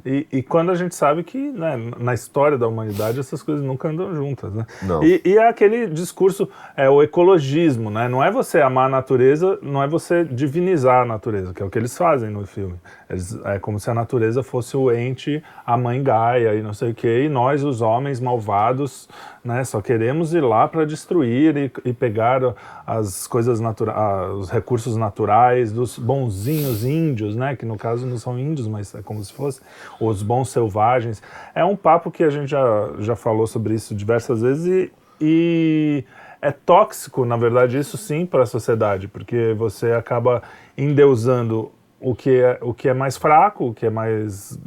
E, 0.09 0.27
e 0.39 0.43
quando 0.43 0.71
a 0.71 0.75
gente 0.75 0.95
sabe 0.95 1.23
que 1.23 1.37
né, 1.37 1.77
na 1.99 2.15
história 2.15 2.57
da 2.57 2.67
humanidade 2.67 3.21
essas 3.21 3.43
coisas 3.43 3.63
nunca 3.63 3.89
andam 3.91 4.15
juntas, 4.15 4.55
né? 4.55 4.65
E, 5.05 5.21
e 5.23 5.37
é 5.37 5.47
aquele 5.47 5.87
discurso, 5.87 6.49
é 6.75 6.89
o 6.89 7.03
ecologismo, 7.03 7.91
né? 7.91 8.09
Não 8.09 8.25
é 8.25 8.31
você 8.31 8.63
amar 8.63 8.87
a 8.87 8.89
natureza, 8.89 9.59
não 9.61 9.83
é 9.83 9.87
você 9.87 10.25
divinizar 10.25 11.03
a 11.03 11.05
natureza, 11.05 11.53
que 11.53 11.63
é 11.63 11.67
o 11.67 11.69
que 11.69 11.79
eles 11.79 11.95
fazem 11.97 12.31
no 12.31 12.47
filme. 12.47 12.77
Eles- 13.11 13.39
é 13.45 13.59
como 13.59 13.79
se 13.79 13.91
a 13.91 13.95
natureza 13.95 14.43
fosse 14.43 14.77
o 14.79 14.91
ente, 14.91 15.43
a 15.67 15.77
mãe 15.77 16.03
Gaia 16.03 16.55
e 16.55 16.63
não 16.63 16.73
sei 16.73 16.93
o 16.93 16.95
quê, 16.95 17.25
e 17.25 17.29
nós, 17.29 17.63
os 17.63 17.83
homens 17.83 18.19
malvados, 18.19 19.09
né? 19.45 19.63
Só 19.65 19.83
queremos 19.83 20.33
ir 20.33 20.41
lá 20.43 20.67
para 20.67 20.87
destruir 20.87 21.55
e, 21.57 21.73
e 21.85 21.93
pegar 21.93 22.41
as 22.87 23.27
coisas 23.27 23.61
naturais, 23.61 24.33
os 24.39 24.51
recursos 24.51 24.97
naturais 24.97 25.71
dos 25.71 25.99
bonzinhos 25.99 26.83
índios, 26.85 27.37
né? 27.37 27.55
Que 27.57 27.67
no 27.67 27.77
caso 27.77 28.07
não 28.07 28.17
são 28.17 28.39
índios, 28.39 28.67
mas 28.67 28.95
é 28.95 29.03
como 29.03 29.23
se 29.23 29.33
fosse 29.33 29.61
os 30.01 30.23
bons 30.23 30.51
selvagens. 30.51 31.23
É 31.55 31.65
um 31.65 31.77
papo 31.77 32.11
que 32.11 32.23
a 32.23 32.31
gente 32.31 32.51
já, 32.51 32.91
já 32.99 33.17
falou 33.17 33.47
sobre 33.47 33.75
isso 33.75 33.95
diversas 33.95 34.43
vezes 34.43 34.67
e, 34.67 34.93
e 35.21 36.05
é 36.41 36.53
tóxico, 36.53 37.25
na 37.25 37.37
verdade, 37.37 37.79
isso 37.79 37.97
sim 37.97 38.25
para 38.25 38.43
a 38.43 38.47
sociedade, 38.47 39.09
porque 39.09 39.55
você 39.57 39.93
acaba 39.93 40.43
endeusando 40.77 41.73
o 42.01 42.15
que 42.15 42.41
é, 42.41 42.59
o 42.63 42.73
que 42.73 42.89
é 42.89 42.95
mais 42.95 43.17
fraco, 43.17 43.67
o 43.67 43.75
que 43.75 43.87
é 43.87 43.91
mais 43.91 44.59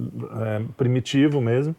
é, 0.41 0.61
primitivo 0.75 1.39
mesmo, 1.39 1.75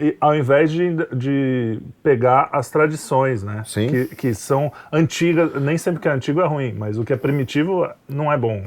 e, 0.00 0.16
ao 0.20 0.34
invés 0.34 0.70
de, 0.70 0.94
de 1.14 1.80
pegar 2.02 2.48
as 2.52 2.70
tradições, 2.70 3.42
né? 3.42 3.62
Sim. 3.66 3.88
Que, 3.88 4.16
que 4.16 4.34
são 4.34 4.72
antigas, 4.92 5.60
nem 5.60 5.78
sempre 5.78 6.00
que 6.00 6.08
é 6.08 6.10
antigo 6.12 6.40
é 6.40 6.46
ruim, 6.46 6.74
mas 6.76 6.98
o 6.98 7.04
que 7.04 7.12
é 7.12 7.16
primitivo 7.16 7.88
não 8.08 8.32
é 8.32 8.36
bom. 8.36 8.64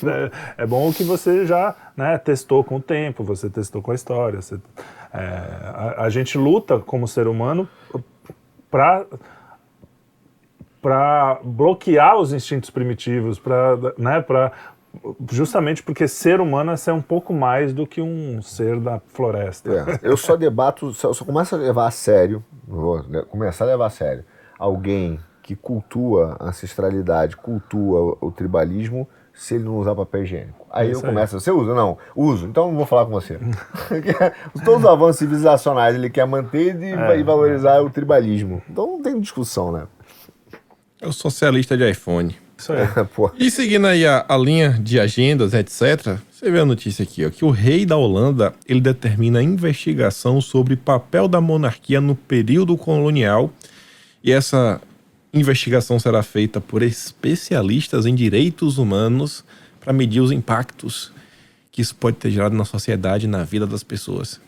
é 0.56 0.66
bom 0.66 0.88
o 0.88 0.94
que 0.94 1.02
você 1.04 1.46
já 1.46 1.74
né, 1.96 2.16
testou 2.18 2.62
com 2.64 2.76
o 2.76 2.80
tempo, 2.80 3.24
você 3.24 3.50
testou 3.50 3.82
com 3.82 3.90
a 3.90 3.94
história. 3.94 4.40
você- 4.40 4.58
é, 5.12 5.18
a, 5.98 6.04
a 6.04 6.10
gente 6.10 6.38
luta 6.38 6.78
como 6.78 7.08
ser 7.08 7.26
humano 7.26 7.68
para 8.70 9.04
para 10.80 11.38
bloquear 11.44 12.16
os 12.16 12.32
instintos 12.32 12.70
primitivos, 12.70 13.38
para 13.38 13.76
né, 13.98 14.20
para 14.22 14.50
justamente 15.30 15.82
porque 15.82 16.06
ser 16.08 16.40
humano 16.40 16.72
é 16.72 16.76
ser 16.76 16.92
um 16.92 17.02
pouco 17.02 17.32
mais 17.32 17.72
do 17.72 17.86
que 17.86 18.00
um 18.00 18.40
ser 18.42 18.78
da 18.80 19.00
floresta. 19.12 20.00
É, 20.02 20.08
eu 20.08 20.16
só 20.16 20.36
debato, 20.36 20.92
só, 20.92 21.12
só 21.12 21.24
começo 21.24 21.54
a 21.54 21.58
levar 21.58 21.86
a 21.86 21.90
sério, 21.90 22.44
vou 22.66 23.02
né, 23.04 23.22
começar 23.28 23.64
a 23.64 23.68
levar 23.68 23.86
a 23.86 23.90
sério, 23.90 24.24
alguém 24.58 25.18
que 25.42 25.54
cultua 25.56 26.36
a 26.38 26.48
ancestralidade, 26.48 27.36
cultua 27.36 28.16
o, 28.20 28.30
tribalismo, 28.30 29.08
se 29.32 29.54
ele 29.54 29.64
não 29.64 29.78
usar 29.78 29.94
papel 29.94 30.22
higiênico. 30.24 30.66
Aí 30.70 30.88
É 30.88 30.90
eu 30.90 30.92
isso 30.96 31.06
aí. 31.06 31.12
começo, 31.12 31.40
você 31.40 31.50
usa? 31.50 31.74
Não, 31.74 31.96
uso, 32.14 32.46
então 32.46 32.68
não 32.68 32.76
vou 32.76 32.86
falar 32.86 33.04
com 33.06 33.12
você. 33.12 33.38
Todos 34.64 34.84
os 34.84 34.86
avanços 34.86 35.16
civilizacionais 35.16 35.94
ele 35.94 36.10
quer 36.10 36.26
manter 36.26 36.76
e, 36.80 36.92
É, 36.92 37.18
e 37.18 37.22
valorizar 37.22 37.80
o 37.80 37.90
tribalismo. 37.90 38.62
Então 38.68 38.86
não 38.86 39.02
tem 39.02 39.18
discussão, 39.20 39.72
né? 39.72 39.86
É 41.00 41.06
o 41.08 41.12
socialista 41.12 41.76
de 41.76 41.88
iPhone. 41.90 42.36
Isso 42.60 42.72
aí. 42.72 42.86
E 43.38 43.50
seguindo 43.50 43.86
aí 43.86 44.04
a, 44.06 44.24
a 44.28 44.36
linha 44.36 44.70
de 44.80 45.00
agendas, 45.00 45.54
etc., 45.54 46.18
você 46.30 46.50
vê 46.50 46.60
a 46.60 46.64
notícia 46.64 47.02
aqui, 47.02 47.24
ó, 47.24 47.30
que 47.30 47.44
o 47.44 47.50
rei 47.50 47.84
da 47.86 47.96
Holanda, 47.96 48.52
ele 48.66 48.80
determina 48.80 49.38
a 49.38 49.42
investigação 49.42 50.40
sobre 50.40 50.76
papel 50.76 51.26
da 51.26 51.40
monarquia 51.40 52.00
no 52.00 52.14
período 52.14 52.76
colonial, 52.76 53.50
e 54.22 54.30
essa 54.32 54.80
investigação 55.32 55.98
será 55.98 56.22
feita 56.22 56.60
por 56.60 56.82
especialistas 56.82 58.04
em 58.06 58.14
direitos 58.14 58.78
humanos 58.78 59.44
para 59.80 59.92
medir 59.92 60.20
os 60.20 60.32
impactos 60.32 61.12
que 61.72 61.80
isso 61.80 61.94
pode 61.94 62.16
ter 62.16 62.30
gerado 62.30 62.54
na 62.56 62.64
sociedade, 62.64 63.26
na 63.26 63.44
vida 63.44 63.66
das 63.66 63.82
pessoas. 63.82 64.40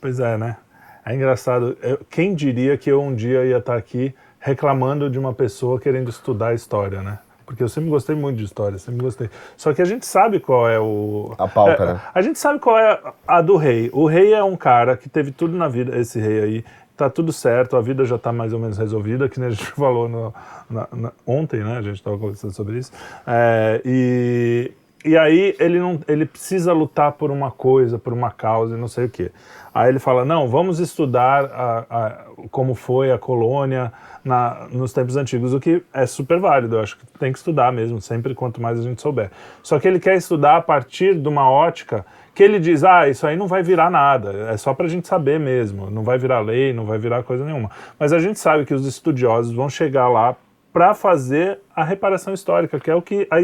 Pois 0.00 0.20
é, 0.20 0.36
né? 0.36 0.56
É 1.04 1.14
engraçado. 1.14 1.76
Eu- 1.82 2.04
quem 2.10 2.34
diria 2.34 2.76
que 2.76 2.90
eu 2.90 3.02
um 3.02 3.14
dia 3.14 3.44
ia 3.44 3.58
estar 3.58 3.76
aqui 3.76 4.14
reclamando 4.40 5.08
de 5.10 5.18
uma 5.18 5.32
pessoa 5.32 5.78
querendo 5.80 6.08
estudar 6.10 6.54
história, 6.54 7.02
né? 7.02 7.18
Porque 7.44 7.62
eu 7.62 7.68
sempre 7.68 7.88
gostei 7.90 8.16
muito 8.16 8.38
de 8.38 8.44
história, 8.44 8.76
sempre 8.76 9.00
gostei. 9.02 9.30
Só 9.56 9.72
que 9.72 9.80
a 9.80 9.84
gente 9.84 10.04
sabe 10.04 10.40
qual 10.40 10.68
é 10.68 10.80
o. 10.80 11.32
A 11.38 11.46
pauta, 11.46 11.82
é, 11.82 11.86
né? 11.86 12.00
A 12.12 12.20
gente 12.20 12.38
sabe 12.40 12.58
qual 12.58 12.76
é 12.76 13.00
a 13.26 13.40
do 13.40 13.56
rei. 13.56 13.88
O 13.92 14.06
rei 14.06 14.32
é 14.34 14.42
um 14.42 14.56
cara 14.56 14.96
que 14.96 15.08
teve 15.08 15.30
tudo 15.30 15.56
na 15.56 15.68
vida, 15.68 15.96
esse 15.96 16.18
rei 16.18 16.42
aí. 16.42 16.64
Tá 16.96 17.10
tudo 17.10 17.30
certo, 17.32 17.76
a 17.76 17.80
vida 17.82 18.04
já 18.06 18.18
tá 18.18 18.32
mais 18.32 18.52
ou 18.54 18.58
menos 18.58 18.78
resolvida, 18.78 19.28
que 19.28 19.38
nem 19.38 19.48
a 19.50 19.52
gente 19.52 19.66
falou 19.76 20.08
no- 20.08 20.34
na- 20.68 20.88
na- 20.92 21.12
ontem, 21.26 21.60
né? 21.62 21.76
A 21.78 21.82
gente 21.82 21.96
estava 21.96 22.18
conversando 22.18 22.52
sobre 22.52 22.78
isso. 22.78 22.90
É, 23.26 23.80
e, 23.84 24.72
e 25.06 25.16
aí 25.16 25.54
ele 25.60 25.78
não 25.78 26.00
ele 26.08 26.26
precisa 26.26 26.72
lutar 26.72 27.12
por 27.12 27.30
uma 27.30 27.50
coisa, 27.50 27.98
por 27.98 28.12
uma 28.12 28.30
causa 28.30 28.76
e 28.76 28.80
não 28.80 28.88
sei 28.88 29.06
o 29.06 29.08
quê. 29.08 29.30
Aí 29.74 29.88
ele 29.88 29.98
fala: 29.98 30.24
não, 30.24 30.48
vamos 30.48 30.78
estudar 30.80 31.44
a- 31.44 31.86
a- 31.90 32.24
como 32.50 32.74
foi 32.74 33.12
a 33.12 33.18
colônia 33.18 33.92
na- 34.24 34.66
nos 34.72 34.92
tempos 34.92 35.16
antigos, 35.16 35.54
o 35.54 35.60
que 35.60 35.82
é 35.94 36.06
super 36.06 36.38
válido. 36.40 36.76
Eu 36.76 36.80
acho 36.80 36.96
que 36.98 37.06
tem 37.18 37.30
que 37.32 37.38
estudar 37.38 37.72
mesmo, 37.72 38.00
sempre 38.00 38.34
quanto 38.34 38.60
mais 38.60 38.78
a 38.78 38.82
gente 38.82 39.00
souber. 39.00 39.30
Só 39.62 39.78
que 39.78 39.86
ele 39.86 40.00
quer 40.00 40.16
estudar 40.16 40.56
a 40.56 40.60
partir 40.62 41.14
de 41.14 41.28
uma 41.28 41.48
ótica 41.48 42.04
que 42.34 42.42
ele 42.42 42.58
diz: 42.58 42.82
ah, 42.84 43.08
isso 43.08 43.26
aí 43.26 43.36
não 43.36 43.46
vai 43.46 43.62
virar 43.62 43.90
nada, 43.90 44.50
é 44.50 44.56
só 44.56 44.74
pra 44.74 44.88
gente 44.88 45.06
saber 45.06 45.38
mesmo, 45.38 45.90
não 45.90 46.02
vai 46.02 46.18
virar 46.18 46.40
lei, 46.40 46.72
não 46.72 46.84
vai 46.84 46.98
virar 46.98 47.22
coisa 47.22 47.44
nenhuma. 47.44 47.70
Mas 47.98 48.12
a 48.12 48.18
gente 48.18 48.38
sabe 48.38 48.64
que 48.64 48.74
os 48.74 48.86
estudiosos 48.86 49.52
vão 49.54 49.68
chegar 49.68 50.08
lá 50.08 50.34
para 50.76 50.92
fazer 50.92 51.60
a 51.74 51.82
reparação 51.82 52.34
histórica, 52.34 52.78
que 52.78 52.90
é 52.90 52.94
o 52.94 53.00
que 53.00 53.26
a 53.30 53.38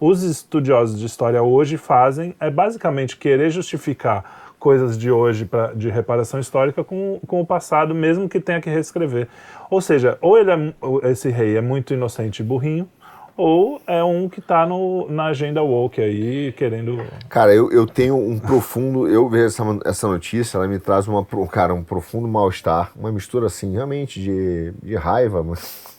os 0.00 0.22
estudiosos 0.22 0.96
de 0.96 1.06
história 1.06 1.42
hoje 1.42 1.76
fazem, 1.76 2.36
é 2.38 2.48
basicamente 2.48 3.16
querer 3.16 3.50
justificar 3.50 4.52
coisas 4.60 4.96
de 4.96 5.10
hoje 5.10 5.44
pra, 5.44 5.72
de 5.72 5.90
reparação 5.90 6.38
histórica 6.38 6.84
com, 6.84 7.18
com 7.26 7.40
o 7.40 7.44
passado, 7.44 7.96
mesmo 7.96 8.28
que 8.28 8.38
tenha 8.38 8.60
que 8.60 8.70
reescrever. 8.70 9.26
Ou 9.68 9.80
seja, 9.80 10.18
ou 10.20 10.38
ele 10.38 10.52
é, 10.52 11.10
esse 11.10 11.30
rei 11.30 11.56
é 11.56 11.60
muito 11.60 11.94
inocente 11.94 12.42
e 12.42 12.44
burrinho, 12.44 12.88
ou 13.36 13.82
é 13.84 14.04
um 14.04 14.28
que 14.28 14.38
está 14.38 14.64
na 15.08 15.24
agenda 15.24 15.60
woke 15.60 16.00
aí, 16.00 16.52
querendo... 16.52 17.04
Cara, 17.28 17.52
eu, 17.52 17.72
eu 17.72 17.86
tenho 17.86 18.16
um 18.16 18.38
profundo. 18.38 19.08
Eu 19.08 19.28
vejo 19.28 19.46
essa, 19.46 19.64
essa 19.84 20.06
notícia, 20.06 20.56
ela 20.56 20.68
me 20.68 20.78
traz 20.78 21.08
uma, 21.08 21.26
cara, 21.50 21.74
um 21.74 21.82
profundo 21.82 22.28
mal-estar, 22.28 22.92
uma 22.94 23.10
mistura 23.10 23.46
assim, 23.46 23.72
realmente 23.72 24.22
de, 24.22 24.72
de 24.80 24.94
raiva, 24.94 25.42
mas. 25.42 25.97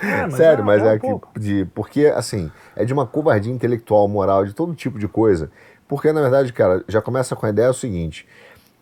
É, 0.00 0.30
Sério, 0.30 0.62
é- 0.62 0.64
mas 0.64 0.82
é 0.82 0.94
é, 0.94 0.94
um 0.94 1.18
que. 1.18 1.40
De, 1.40 1.64
porque, 1.74 2.06
assim, 2.06 2.50
é 2.76 2.84
de 2.84 2.92
uma 2.92 3.06
covardia 3.06 3.52
intelectual, 3.52 4.06
moral, 4.08 4.44
de 4.44 4.52
todo 4.52 4.74
tipo 4.74 4.98
de 4.98 5.08
coisa. 5.08 5.50
Porque, 5.88 6.12
na 6.12 6.20
verdade, 6.20 6.52
cara, 6.52 6.84
já 6.88 7.00
começa 7.02 7.34
com 7.34 7.46
a 7.46 7.50
ideia 7.50 7.72
seguinte: 7.72 8.26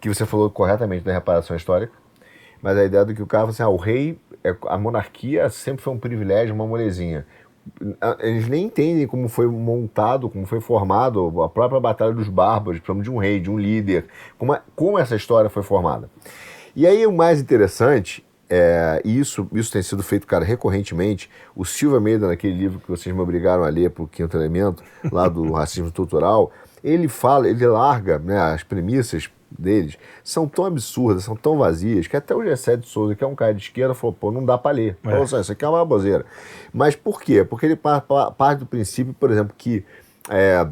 que 0.00 0.08
você 0.08 0.26
falou 0.26 0.50
corretamente 0.50 1.04
da 1.04 1.12
reparação 1.12 1.56
histórica, 1.56 1.92
mas 2.60 2.76
a 2.76 2.84
ideia 2.84 3.04
do 3.04 3.14
que 3.14 3.22
o 3.22 3.26
cara 3.26 3.48
assim, 3.48 3.62
ah, 3.62 3.68
o 3.68 3.76
rei, 3.76 4.18
é- 4.44 4.54
a 4.66 4.76
monarquia 4.76 5.48
sempre 5.48 5.82
foi 5.82 5.92
um 5.92 5.98
privilégio, 5.98 6.54
uma 6.54 6.66
molezinha. 6.66 7.26
Eles 8.20 8.46
nem 8.48 8.66
entendem 8.66 9.06
como 9.06 9.28
foi 9.28 9.46
montado, 9.48 10.28
como 10.30 10.46
foi 10.46 10.60
formado 10.60 11.42
a 11.42 11.48
própria 11.48 11.80
Batalha 11.80 12.12
dos 12.12 12.28
Bárbaros, 12.28 12.78
precisamos 12.80 13.04
de 13.04 13.10
um 13.10 13.16
rei, 13.18 13.40
de 13.40 13.50
um 13.50 13.58
líder, 13.58 14.06
como, 14.38 14.52
a- 14.52 14.62
como 14.74 14.98
essa 14.98 15.16
história 15.16 15.48
foi 15.50 15.62
formada. 15.62 16.08
E 16.76 16.86
aí 16.86 17.06
o 17.06 17.12
mais 17.12 17.40
interessante, 17.40 18.24
é, 18.48 19.00
e 19.04 19.18
isso, 19.18 19.48
isso 19.52 19.72
tem 19.72 19.82
sido 19.82 20.02
feito, 20.02 20.26
cara, 20.26 20.44
recorrentemente, 20.44 21.28
o 21.54 21.64
Silva 21.64 21.98
Meida, 22.00 22.28
naquele 22.28 22.54
livro 22.56 22.78
que 22.78 22.88
vocês 22.88 23.14
me 23.14 23.20
obrigaram 23.20 23.64
a 23.64 23.68
ler 23.68 23.90
pro 23.90 24.06
Quinto 24.06 24.36
Elemento, 24.36 24.82
lá 25.10 25.28
do 25.28 25.50
racismo 25.54 25.88
estrutural, 25.88 26.52
ele 26.84 27.08
fala, 27.08 27.48
ele 27.48 27.66
larga 27.66 28.18
né, 28.18 28.38
as 28.38 28.62
premissas 28.62 29.28
deles, 29.50 29.96
são 30.22 30.46
tão 30.46 30.64
absurdas, 30.64 31.24
são 31.24 31.34
tão 31.34 31.56
vazias, 31.58 32.06
que 32.06 32.16
até 32.16 32.34
o 32.34 32.44
Gessé 32.44 32.76
de 32.76 32.86
Souza, 32.86 33.14
que 33.14 33.24
é 33.24 33.26
um 33.26 33.34
cara 33.34 33.54
de 33.54 33.62
esquerda, 33.62 33.94
falou, 33.94 34.12
pô, 34.18 34.30
não 34.30 34.44
dá 34.44 34.58
para 34.58 34.76
ler. 34.76 34.96
Falou 35.02 35.22
assim, 35.22 35.40
isso 35.40 35.52
aqui 35.52 35.64
é 35.64 35.68
uma 35.68 35.78
baboseira. 35.78 36.24
Mas 36.72 36.94
por 36.94 37.20
quê? 37.20 37.44
Porque 37.44 37.66
ele 37.66 37.76
pa- 37.76 38.00
pa- 38.00 38.30
parte 38.30 38.60
do 38.60 38.66
princípio, 38.66 39.14
por 39.14 39.30
exemplo, 39.30 39.54
que 39.56 39.84
é, 40.28 40.66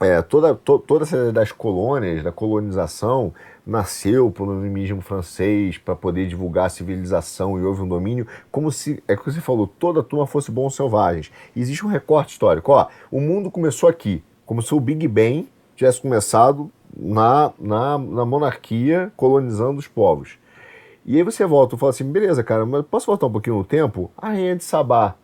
é, 0.00 0.22
toda, 0.22 0.54
to, 0.54 0.78
toda 0.78 1.04
essa 1.04 1.32
das 1.32 1.50
colônias, 1.52 2.22
da 2.22 2.30
colonização, 2.32 3.34
nasceu 3.68 4.30
pelo 4.30 4.52
animismo 4.52 5.02
francês 5.02 5.76
para 5.76 5.94
poder 5.94 6.26
divulgar 6.26 6.66
a 6.66 6.70
civilização 6.70 7.58
e 7.58 7.62
houve 7.62 7.82
um 7.82 7.88
domínio, 7.88 8.26
como 8.50 8.72
se, 8.72 9.02
é 9.06 9.12
o 9.12 9.18
que 9.18 9.30
você 9.30 9.42
falou, 9.42 9.66
toda 9.66 10.00
a 10.00 10.02
turma 10.02 10.26
fosse 10.26 10.50
bons 10.50 10.74
selvagens. 10.74 11.30
Existe 11.54 11.84
um 11.84 11.90
recorte 11.90 12.32
histórico. 12.32 12.72
Ó, 12.72 12.88
o 13.12 13.20
mundo 13.20 13.50
começou 13.50 13.86
aqui, 13.86 14.24
como 14.46 14.62
se 14.62 14.74
o 14.74 14.80
Big 14.80 15.06
Bang 15.06 15.46
tivesse 15.76 16.00
começado 16.00 16.70
na, 16.96 17.52
na, 17.58 17.98
na 17.98 18.24
monarquia 18.24 19.12
colonizando 19.14 19.78
os 19.78 19.86
povos. 19.86 20.38
E 21.04 21.16
aí 21.16 21.22
você 21.22 21.44
volta 21.44 21.76
e 21.76 21.78
fala 21.78 21.90
assim, 21.90 22.10
beleza, 22.10 22.42
cara, 22.42 22.64
mas 22.64 22.86
posso 22.86 23.06
voltar 23.06 23.26
um 23.26 23.32
pouquinho 23.32 23.56
no 23.56 23.64
tempo? 23.64 24.10
A 24.16 24.28
rainha 24.28 24.56
de 24.56 24.64
Sabá, 24.64 25.14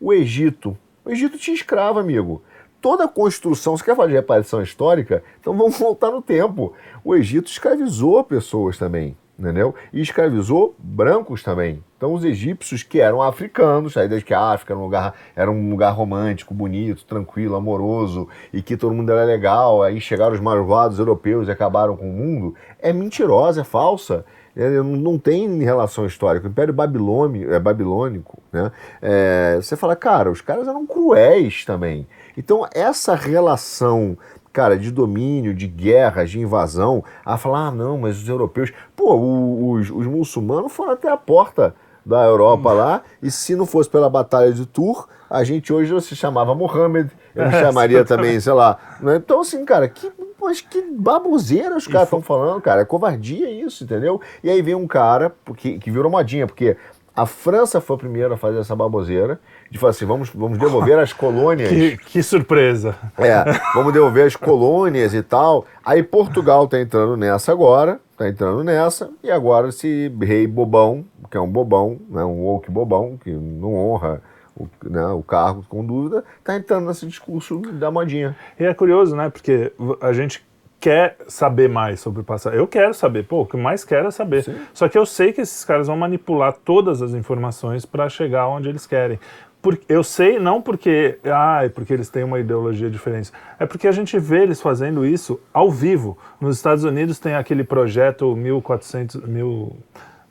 o 0.00 0.14
Egito. 0.14 0.76
O 1.04 1.10
Egito 1.10 1.36
tinha 1.36 1.54
escravo, 1.54 1.98
amigo. 1.98 2.42
Toda 2.80 3.04
a 3.04 3.08
construção, 3.08 3.76
você 3.76 3.84
quer 3.84 3.96
falar 3.96 4.08
de 4.08 4.14
reparação 4.14 4.62
histórica? 4.62 5.22
Então 5.40 5.56
vamos 5.56 5.78
voltar 5.80 6.10
no 6.10 6.22
tempo. 6.22 6.72
O 7.04 7.14
Egito 7.14 7.50
escravizou 7.50 8.22
pessoas 8.22 8.78
também, 8.78 9.16
entendeu? 9.38 9.74
E 9.92 10.00
escravizou 10.00 10.74
brancos 10.78 11.42
também. 11.42 11.82
Então 11.96 12.12
os 12.12 12.24
egípcios 12.24 12.82
que 12.82 13.00
eram 13.00 13.22
africanos, 13.22 13.96
aí 13.96 14.06
desde 14.06 14.26
que 14.26 14.34
a 14.34 14.52
África 14.52 14.74
era 14.74 14.78
um 14.80 14.84
lugar, 14.84 15.14
era 15.34 15.50
um 15.50 15.70
lugar 15.70 15.90
romântico, 15.90 16.52
bonito, 16.52 17.04
tranquilo, 17.06 17.56
amoroso, 17.56 18.28
e 18.52 18.60
que 18.60 18.76
todo 18.76 18.94
mundo 18.94 19.10
era 19.10 19.24
legal, 19.24 19.82
aí 19.82 19.98
chegaram 20.00 20.34
os 20.34 20.40
malvados 20.40 20.98
europeus 20.98 21.48
e 21.48 21.50
acabaram 21.50 21.96
com 21.96 22.08
o 22.08 22.12
mundo, 22.12 22.54
é 22.78 22.92
mentirosa, 22.92 23.62
é 23.62 23.64
falsa. 23.64 24.24
É, 24.58 24.70
não- 24.80 25.18
tem 25.18 25.58
relação 25.62 26.06
histórica. 26.06 26.46
O 26.46 26.50
Império 26.50 26.72
Babilônio, 26.72 27.52
é 27.52 27.58
babilônico, 27.58 28.38
né? 28.50 28.72
É, 29.02 29.58
você 29.60 29.76
fala, 29.76 29.94
cara, 29.94 30.30
os 30.30 30.40
caras 30.40 30.66
eram 30.66 30.86
cruéis 30.86 31.66
também. 31.66 32.06
Então, 32.36 32.66
essa 32.72 33.14
relação, 33.14 34.16
cara, 34.52 34.76
de 34.76 34.90
domínio, 34.90 35.54
de 35.54 35.66
guerra, 35.66 36.24
de 36.24 36.38
invasão, 36.38 37.04
a 37.24 37.36
falar, 37.36 37.68
ah, 37.68 37.70
não, 37.70 37.98
mas 37.98 38.18
os 38.22 38.28
europeus. 38.28 38.72
Pô, 38.94 39.14
os, 39.14 39.90
os 39.90 40.06
muçulmanos 40.06 40.72
foram 40.72 40.92
até 40.92 41.10
a 41.10 41.16
porta 41.16 41.74
da 42.04 42.22
Europa 42.24 42.72
lá, 42.72 43.02
e 43.20 43.30
se 43.32 43.56
não 43.56 43.66
fosse 43.66 43.90
pela 43.90 44.08
Batalha 44.08 44.52
de 44.52 44.64
Tours, 44.64 45.06
a 45.28 45.42
gente 45.42 45.72
hoje 45.72 45.92
não 45.92 45.98
se 45.98 46.14
chamava 46.14 46.54
Mohammed, 46.54 47.10
eu 47.34 47.46
me 47.46 47.50
É, 47.54 47.60
chamaria 47.60 48.04
também, 48.04 48.38
sei 48.38 48.52
lá. 48.52 48.78
né? 49.00 49.16
Então, 49.16 49.40
assim, 49.40 49.64
cara, 49.64 49.88
que, 49.88 50.12
mas 50.40 50.60
que 50.60 50.80
baboseira 50.82 51.76
os 51.76 51.88
caras 51.88 52.06
estão 52.06 52.22
falando, 52.22 52.60
cara. 52.60 52.82
É 52.82 52.84
covardia 52.84 53.50
isso, 53.50 53.82
entendeu? 53.82 54.20
E 54.42 54.48
aí 54.48 54.62
vem 54.62 54.76
um 54.76 54.86
cara 54.86 55.34
que, 55.56 55.80
que 55.80 55.90
virou 55.90 56.08
modinha, 56.08 56.46
porque 56.46 56.76
a 57.16 57.24
França 57.24 57.80
foi 57.80 57.96
a 57.96 57.98
primeira 57.98 58.34
a 58.34 58.36
fazer 58.36 58.58
essa 58.58 58.76
baboseira, 58.76 59.40
de 59.70 59.78
falar 59.78 59.90
assim, 59.90 60.04
vamos, 60.04 60.28
vamos 60.28 60.58
devolver 60.58 60.98
as 60.98 61.12
colônias. 61.14 61.70
Que, 61.76 61.96
que 61.96 62.22
surpresa. 62.22 62.94
É, 63.16 63.42
vamos 63.74 63.92
devolver 63.92 64.26
as 64.26 64.36
colônias 64.36 65.14
e 65.14 65.22
tal. 65.22 65.64
Aí 65.84 66.02
Portugal 66.02 66.68
tá 66.68 66.78
entrando 66.78 67.16
nessa 67.16 67.52
agora, 67.52 68.00
tá 68.16 68.28
entrando 68.28 68.62
nessa, 68.62 69.10
e 69.22 69.30
agora 69.30 69.68
esse 69.68 70.12
rei 70.20 70.46
bobão, 70.46 71.04
que 71.30 71.36
é 71.36 71.40
um 71.40 71.48
bobão, 71.48 71.98
né, 72.10 72.22
um 72.24 72.42
woke 72.44 72.70
bobão, 72.70 73.18
que 73.22 73.30
não 73.30 73.74
honra 73.74 74.22
o, 74.56 74.68
né, 74.84 75.06
o 75.08 75.22
cargo 75.22 75.64
com 75.68 75.84
dúvida, 75.84 76.24
tá 76.44 76.56
entrando 76.56 76.86
nesse 76.86 77.06
discurso 77.06 77.60
da 77.72 77.90
modinha. 77.90 78.36
E 78.58 78.64
é 78.64 78.72
curioso, 78.72 79.14
né? 79.14 79.28
Porque 79.28 79.72
a 80.00 80.12
gente 80.12 80.45
quer 80.80 81.16
saber 81.28 81.68
mais 81.68 82.00
sobre 82.00 82.20
o 82.20 82.24
passado. 82.24 82.54
Eu 82.54 82.66
quero 82.66 82.94
saber, 82.94 83.24
pô, 83.24 83.42
o 83.42 83.46
que 83.46 83.56
eu 83.56 83.60
mais 83.60 83.84
quero 83.84 84.08
é 84.08 84.10
saber. 84.10 84.44
Só 84.72 84.88
que 84.88 84.96
eu 84.96 85.06
sei 85.06 85.32
que 85.32 85.40
esses 85.40 85.64
caras 85.64 85.86
vão 85.86 85.96
manipular 85.96 86.52
todas 86.52 87.02
as 87.02 87.14
informações 87.14 87.84
para 87.84 88.08
chegar 88.08 88.46
onde 88.48 88.68
eles 88.68 88.86
querem. 88.86 89.18
Por, 89.60 89.76
eu 89.88 90.04
sei, 90.04 90.38
não 90.38 90.62
porque, 90.62 91.18
ah, 91.24 91.64
é 91.64 91.68
porque 91.68 91.92
eles 91.92 92.08
têm 92.08 92.22
uma 92.22 92.38
ideologia 92.38 92.88
diferente. 92.88 93.32
É 93.58 93.66
porque 93.66 93.88
a 93.88 93.92
gente 93.92 94.16
vê 94.18 94.42
eles 94.42 94.60
fazendo 94.60 95.04
isso 95.04 95.40
ao 95.52 95.70
vivo. 95.70 96.16
Nos 96.40 96.56
Estados 96.56 96.84
Unidos 96.84 97.18
tem 97.18 97.34
aquele 97.34 97.64
projeto 97.64 98.36
1400, 98.36 99.22
mil, 99.22 99.76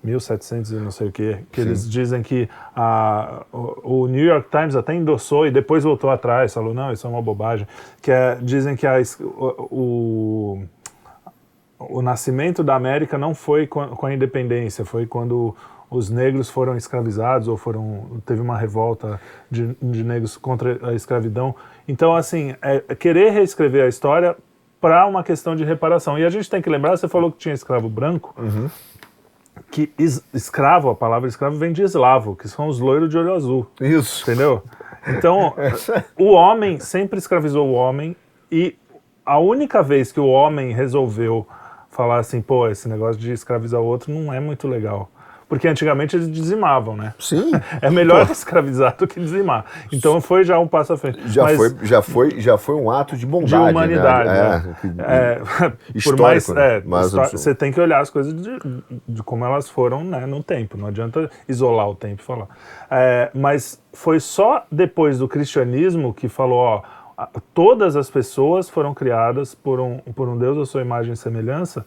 1700 0.05 0.71
e 0.71 0.75
não 0.75 0.91
sei 0.91 1.07
o 1.07 1.11
quê, 1.11 1.39
que 1.51 1.59
eles 1.59 1.89
dizem 1.89 2.21
que 2.21 2.47
a, 2.75 3.45
o, 3.51 4.03
o 4.03 4.07
New 4.07 4.23
York 4.23 4.49
Times 4.49 4.75
até 4.75 4.93
endossou 4.93 5.45
e 5.47 5.51
depois 5.51 5.83
voltou 5.83 6.09
atrás, 6.09 6.53
falou, 6.53 6.73
não, 6.73 6.91
isso 6.91 7.05
é 7.05 7.09
uma 7.09 7.21
bobagem. 7.21 7.67
Que 8.01 8.11
é, 8.11 8.37
dizem 8.41 8.75
que 8.75 8.85
a, 8.85 8.95
o, 9.19 9.67
o, 9.71 10.63
o 11.79 12.01
nascimento 12.01 12.63
da 12.63 12.75
América 12.75 13.17
não 13.17 13.33
foi 13.33 13.67
com 13.67 13.81
a, 13.81 13.87
com 13.89 14.05
a 14.05 14.13
independência, 14.13 14.85
foi 14.85 15.05
quando 15.05 15.55
os 15.89 16.09
negros 16.09 16.49
foram 16.49 16.75
escravizados 16.75 17.47
ou 17.47 17.57
foram 17.57 18.21
teve 18.25 18.41
uma 18.41 18.57
revolta 18.57 19.19
de, 19.49 19.75
de 19.81 20.03
negros 20.03 20.37
contra 20.37 20.89
a 20.89 20.93
escravidão. 20.93 21.55
Então, 21.87 22.15
assim, 22.15 22.55
é, 22.61 22.83
é 22.87 22.95
querer 22.95 23.31
reescrever 23.31 23.85
a 23.85 23.87
história 23.87 24.35
para 24.81 25.05
uma 25.07 25.23
questão 25.23 25.55
de 25.55 25.63
reparação. 25.63 26.19
E 26.19 26.25
a 26.25 26.29
gente 26.29 26.49
tem 26.49 26.61
que 26.61 26.69
lembrar, 26.69 26.97
você 26.97 27.07
falou 27.07 27.31
que 27.31 27.37
tinha 27.37 27.53
escravo 27.53 27.89
branco, 27.89 28.35
que 29.75 29.91
es- 29.99 30.23
escravo, 30.33 30.89
a 30.89 30.95
palavra 30.95 31.27
escravo 31.27 31.57
vem 31.57 31.73
de 31.73 31.83
eslavo, 31.83 32.33
que 32.33 32.47
são 32.47 32.67
os 32.69 32.79
loiros 32.79 33.09
de 33.09 33.17
olho 33.17 33.33
azul. 33.33 33.67
Isso. 33.81 34.23
Entendeu? 34.23 34.63
Então, 35.05 35.53
o 36.17 36.31
homem 36.31 36.79
sempre 36.79 37.19
escravizou 37.19 37.67
o 37.67 37.73
homem 37.73 38.15
E 38.49 38.77
a 39.25 39.37
única 39.37 39.83
vez 39.83 40.13
que 40.13 40.19
o 40.19 40.27
homem 40.27 40.71
resolveu 40.71 41.45
falar 41.89 42.19
assim, 42.19 42.41
pô, 42.41 42.69
esse 42.69 42.87
negócio 42.87 43.19
de 43.19 43.33
escravizar 43.33 43.81
o 43.81 43.85
outro 43.85 44.13
não 44.13 44.31
é 44.33 44.39
muito 44.39 44.65
legal. 44.67 45.09
Porque 45.47 45.67
antigamente 45.67 46.15
eles 46.15 46.31
dizimavam, 46.31 46.97
né? 46.97 47.13
Sim. 47.19 47.51
É 47.81 47.89
melhor 47.89 48.29
escravizar 48.31 48.95
do 48.97 49.05
que 49.07 49.19
dizimar. 49.19 49.65
Então 49.91 50.19
foi 50.19 50.43
já 50.43 50.57
um 50.57 50.67
passo 50.67 50.93
à 50.93 50.97
frente. 50.97 51.19
Já, 51.27 51.43
Mas 51.43 51.57
foi, 51.57 51.75
já, 51.83 52.01
foi, 52.01 52.39
já 52.39 52.57
foi 52.57 52.75
um 52.75 52.89
ato 52.89 53.15
de 53.15 53.25
bondade. 53.25 53.51
de 53.51 53.55
humanidade. 53.71 54.29
Né? 54.29 54.75
né? 54.95 55.03
É, 55.07 55.41
É, 55.65 56.01
por 56.03 56.17
mais, 56.19 56.47
né? 56.49 56.77
é, 56.77 56.81
você 57.31 57.53
tem 57.53 57.71
que 57.71 57.79
olhar 57.79 57.99
as 57.99 58.09
coisas 58.09 58.33
de, 58.33 58.49
de 59.07 59.21
como 59.23 59.45
elas 59.45 59.69
foram 59.69 60.03
né, 60.03 60.25
no 60.25 60.41
tempo. 60.43 60.77
Não 60.77 60.87
adianta 60.87 61.29
isolar 61.47 61.87
o 61.89 61.95
tempo 61.95 62.21
e 62.21 62.25
falar. 62.25 62.47
É, 62.89 63.29
mas 63.33 63.79
foi 63.93 64.19
só 64.19 64.65
depois 64.71 65.19
do 65.19 65.27
cristianismo 65.27 66.13
que 66.13 66.27
falou, 66.27 66.57
ó, 66.59 66.81
a- 67.17 67.29
todas 67.53 67.95
as 67.95 68.09
pessoas 68.09 68.67
foram 68.69 68.93
criadas 68.93 69.53
por 69.53 69.79
um, 69.79 69.97
por 70.15 70.27
um 70.27 70.37
Deus 70.37 70.57
à 70.57 70.65
sua 70.65 70.81
imagem 70.81 71.13
e 71.13 71.17
semelhança, 71.17 71.85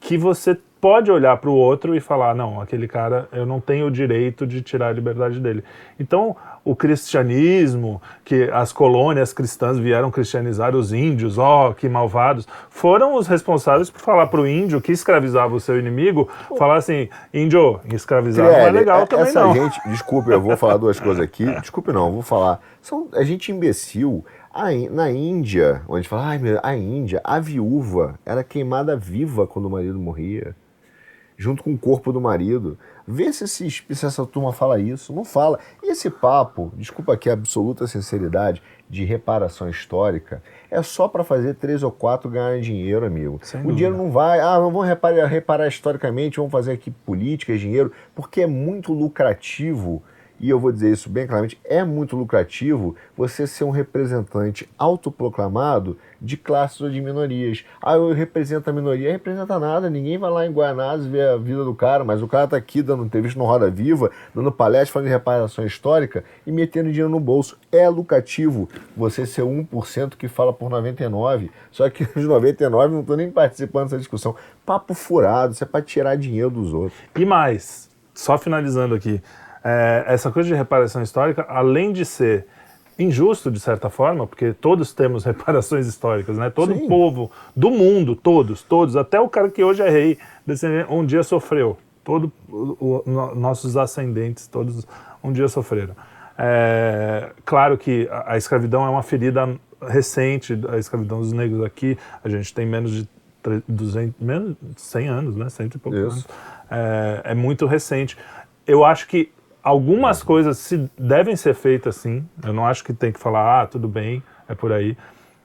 que 0.00 0.16
você 0.16 0.58
pode 0.80 1.10
olhar 1.10 1.36
para 1.38 1.50
o 1.50 1.54
outro 1.54 1.94
e 1.94 2.00
falar, 2.00 2.34
não, 2.34 2.60
aquele 2.60 2.86
cara, 2.86 3.28
eu 3.32 3.46
não 3.46 3.60
tenho 3.60 3.86
o 3.86 3.90
direito 3.90 4.46
de 4.46 4.60
tirar 4.62 4.88
a 4.88 4.92
liberdade 4.92 5.40
dele. 5.40 5.64
Então, 5.98 6.36
o 6.64 6.74
cristianismo, 6.74 8.02
que 8.24 8.50
as 8.52 8.72
colônias 8.72 9.32
cristãs 9.32 9.78
vieram 9.78 10.10
cristianizar 10.10 10.74
os 10.74 10.92
índios, 10.92 11.38
ó, 11.38 11.72
que 11.72 11.88
malvados, 11.88 12.46
foram 12.68 13.14
os 13.14 13.26
responsáveis 13.26 13.88
por 13.88 14.00
falar 14.00 14.26
para 14.26 14.40
o 14.40 14.46
índio 14.46 14.80
que 14.80 14.92
escravizava 14.92 15.54
o 15.54 15.60
seu 15.60 15.78
inimigo, 15.78 16.28
falar 16.58 16.76
assim, 16.76 17.08
índio, 17.32 17.80
escravizar 17.92 18.44
não 18.46 18.52
é 18.52 18.70
legal 18.70 19.02
é- 19.02 19.06
também 19.06 19.26
essa 19.26 19.44
não. 19.44 19.54
gente, 19.54 19.80
desculpe, 19.88 20.30
eu 20.30 20.40
vou 20.40 20.56
falar 20.56 20.76
duas 20.76 21.00
coisas 21.00 21.22
aqui. 21.22 21.44
Desculpe 21.60 21.92
não, 21.92 22.06
eu 22.06 22.12
vou 22.12 22.22
falar. 22.22 22.60
São 22.82 23.08
a 23.14 23.22
gente 23.22 23.50
imbecil. 23.50 24.24
A 24.52 24.70
na 24.90 25.10
Índia, 25.10 25.82
onde 25.88 26.08
fala, 26.08 26.28
ai 26.28 26.38
meu, 26.38 26.58
a 26.62 26.74
Índia, 26.74 27.20
a 27.22 27.38
viúva 27.38 28.14
era 28.24 28.42
queimada 28.42 28.96
viva 28.96 29.46
quando 29.46 29.66
o 29.66 29.70
marido 29.70 29.98
morria, 29.98 30.54
junto 31.36 31.62
com 31.62 31.74
o 31.74 31.78
corpo 31.78 32.12
do 32.12 32.20
marido. 32.20 32.78
Vê 33.06 33.32
se, 33.32 33.44
esse, 33.44 33.70
se 33.70 34.06
essa 34.06 34.24
turma 34.26 34.52
fala 34.52 34.80
isso. 34.80 35.12
Não 35.12 35.24
fala. 35.24 35.58
E 35.82 35.90
esse 35.90 36.08
papo, 36.10 36.72
desculpa 36.76 37.12
aqui 37.12 37.28
a 37.28 37.34
absoluta 37.34 37.86
sinceridade, 37.86 38.62
de 38.88 39.04
reparação 39.04 39.68
histórica, 39.68 40.42
é 40.70 40.80
só 40.82 41.08
para 41.08 41.24
fazer 41.24 41.54
três 41.54 41.82
ou 41.82 41.90
quatro 41.90 42.30
ganhar 42.30 42.60
dinheiro, 42.60 43.04
amigo. 43.04 43.40
Sem 43.42 43.60
o 43.60 43.62
dúvida. 43.64 43.76
dinheiro 43.76 43.96
não 43.96 44.10
vai, 44.10 44.40
ah, 44.40 44.58
não 44.58 44.70
vamos 44.70 44.86
reparar, 44.86 45.26
reparar 45.26 45.66
historicamente, 45.66 46.36
vamos 46.36 46.52
fazer 46.52 46.72
aqui 46.72 46.90
política, 46.90 47.56
dinheiro, 47.58 47.92
porque 48.14 48.42
é 48.42 48.46
muito 48.46 48.92
lucrativo, 48.92 50.02
e 50.38 50.50
eu 50.50 50.58
vou 50.58 50.72
dizer 50.72 50.92
isso 50.92 51.08
bem 51.08 51.26
claramente, 51.26 51.58
é 51.64 51.82
muito 51.84 52.16
lucrativo 52.16 52.94
você 53.16 53.46
ser 53.46 53.64
um 53.64 53.70
representante 53.70 54.68
autoproclamado 54.78 55.96
de 56.20 56.36
classes 56.36 56.80
ou 56.80 56.90
de 56.90 57.00
minorias. 57.00 57.64
Ah, 57.80 57.94
eu 57.94 58.12
represento 58.12 58.68
a 58.68 58.72
minoria, 58.72 59.12
representa 59.12 59.58
nada, 59.58 59.88
ninguém 59.90 60.18
vai 60.18 60.30
lá 60.30 60.46
em 60.46 60.52
Guianazes 60.52 61.06
ver 61.06 61.28
a 61.28 61.36
vida 61.36 61.64
do 61.64 61.74
cara, 61.74 62.04
mas 62.04 62.22
o 62.22 62.28
cara 62.28 62.48
tá 62.48 62.56
aqui 62.56 62.82
dando 62.82 63.04
entrevista 63.04 63.38
no 63.38 63.44
Roda 63.44 63.70
Viva, 63.70 64.10
dando 64.34 64.50
palestra, 64.52 64.92
falando 64.92 65.08
de 65.08 65.12
reparação 65.12 65.64
histórica 65.64 66.24
e 66.46 66.52
metendo 66.52 66.90
dinheiro 66.90 67.10
no 67.10 67.20
bolso. 67.20 67.58
É 67.70 67.88
lucrativo 67.88 68.68
você 68.96 69.26
ser 69.26 69.42
1% 69.42 70.16
que 70.16 70.28
fala 70.28 70.52
por 70.52 70.70
99%, 70.70 71.50
só 71.70 71.88
que 71.90 72.04
os 72.16 72.24
99% 72.24 72.88
não 72.90 73.00
estão 73.00 73.16
nem 73.16 73.30
participando 73.30 73.84
dessa 73.84 73.98
discussão. 73.98 74.34
Papo 74.64 74.94
furado, 74.94 75.52
isso 75.52 75.64
é 75.64 75.66
para 75.66 75.82
tirar 75.82 76.16
dinheiro 76.16 76.50
dos 76.50 76.72
outros. 76.72 76.98
E 77.14 77.24
mais, 77.24 77.88
só 78.14 78.36
finalizando 78.38 78.94
aqui, 78.94 79.20
é, 79.66 80.04
essa 80.14 80.30
coisa 80.30 80.48
de 80.48 80.54
reparação 80.54 81.02
histórica, 81.02 81.44
além 81.48 81.92
de 81.92 82.04
ser 82.04 82.46
injusto 82.98 83.50
de 83.50 83.58
certa 83.60 83.90
forma, 83.90 84.26
porque 84.26 84.52
todos 84.52 84.94
temos 84.94 85.24
reparações 85.26 85.86
históricas, 85.86 86.38
né? 86.38 86.48
Todo 86.50 86.74
Sim. 86.74 86.86
povo 86.88 87.30
do 87.54 87.70
mundo, 87.70 88.14
todos, 88.14 88.62
todos, 88.62 88.96
até 88.96 89.20
o 89.20 89.28
cara 89.28 89.50
que 89.50 89.62
hoje 89.64 89.82
é 89.82 89.90
rei, 89.90 90.18
um 90.88 91.04
dia 91.04 91.22
sofreu. 91.22 91.76
Todo 92.04 92.32
o, 92.48 92.76
o- 92.80 93.02
no- 93.04 93.34
nossos 93.34 93.76
ascendentes, 93.76 94.46
todos 94.46 94.86
um 95.22 95.32
dia 95.32 95.48
sofreram. 95.48 95.94
É, 96.38 97.30
claro 97.44 97.76
que 97.76 98.08
a, 98.10 98.34
a 98.34 98.36
escravidão 98.36 98.84
é 98.86 98.88
uma 98.88 99.02
ferida 99.02 99.48
recente, 99.82 100.58
a 100.70 100.78
escravidão 100.78 101.20
dos 101.20 101.32
negros 101.32 101.64
aqui, 101.64 101.98
a 102.22 102.28
gente 102.28 102.54
tem 102.54 102.64
menos 102.66 102.92
de 102.92 103.08
tre- 103.42 103.62
200, 103.68 104.20
menos 104.20 104.56
de 104.62 104.80
100 104.80 105.08
anos, 105.08 105.36
né? 105.36 105.48
Cento 105.48 105.74
e 105.74 105.78
poucos 105.78 106.00
anos. 106.00 106.26
É, 106.70 107.20
é 107.32 107.34
muito 107.34 107.66
recente. 107.66 108.16
Eu 108.66 108.84
acho 108.84 109.06
que 109.08 109.30
algumas 109.66 110.22
coisas 110.22 110.58
se 110.58 110.88
devem 110.96 111.34
ser 111.34 111.52
feitas 111.54 111.96
sim. 111.96 112.24
Eu 112.44 112.52
não 112.52 112.64
acho 112.64 112.84
que 112.84 112.92
tem 112.92 113.10
que 113.10 113.18
falar, 113.18 113.62
ah, 113.62 113.66
tudo 113.66 113.88
bem, 113.88 114.22
é 114.48 114.54
por 114.54 114.72
aí. 114.72 114.96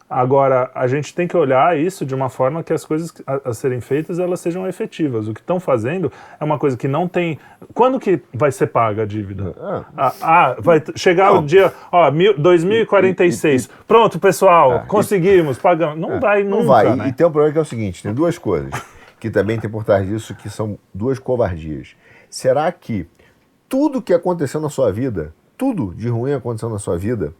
Agora, 0.07 0.69
a 0.75 0.87
gente 0.87 1.15
tem 1.15 1.25
que 1.25 1.37
olhar 1.37 1.79
isso 1.79 2.05
de 2.05 2.13
uma 2.13 2.27
forma 2.29 2.61
que 2.63 2.73
as 2.73 2.83
coisas 2.83 3.13
a, 3.25 3.49
a 3.49 3.53
serem 3.53 3.79
feitas 3.79 4.19
elas 4.19 4.41
sejam 4.41 4.67
efetivas. 4.67 5.27
O 5.27 5.33
que 5.33 5.39
estão 5.39 5.57
fazendo 5.57 6.11
é 6.39 6.43
uma 6.43 6.59
coisa 6.59 6.75
que 6.77 6.87
não 6.87 7.07
tem. 7.07 7.39
Quando 7.73 7.97
que 7.97 8.21
vai 8.33 8.51
ser 8.51 8.67
paga 8.67 9.03
a 9.03 9.05
dívida? 9.05 9.55
Ah, 9.97 10.13
ah, 10.21 10.55
vai 10.59 10.81
t- 10.81 10.91
chegar 10.97 11.31
o 11.31 11.41
dia, 11.41 11.73
ó, 11.91 12.11
mil, 12.11 12.37
2046. 12.37 13.69
Pronto, 13.87 14.19
pessoal, 14.19 14.71
Ah, 14.71 14.83
e- 14.83 14.87
conseguimos, 14.87 15.57
pagamos. 15.57 15.97
Não 15.97 16.19
vai 16.19 16.43
Não 16.43 16.57
nunca, 16.59 16.67
vai. 16.67 16.95
né? 16.95 17.07
E 17.07 17.13
tem 17.13 17.25
um 17.25 17.31
problema 17.31 17.53
que 17.53 17.59
é 17.59 17.61
o 17.61 17.65
seguinte: 17.65 18.03
tem 18.03 18.13
duas 18.13 18.37
coisas 18.37 18.71
que 19.19 19.29
também 19.29 19.57
tem 19.59 19.69
por 19.69 19.83
trás 19.85 20.05
disso, 20.05 20.35
que 20.35 20.49
são 20.49 20.77
duas 20.93 21.19
covardias. 21.19 21.95
Será 22.29 22.69
que 22.71 23.07
tudo 23.71 24.01
que 24.01 24.13
aconteceu 24.13 24.59
na 24.59 24.69
sua 24.69 24.91
vida, 24.91 25.33
tudo 25.57 25.95
de 25.95 26.09
ruim 26.09 26.33
aconteceu 26.33 26.69
na 26.69 26.77
sua 26.77 26.97
vida, 26.97 27.33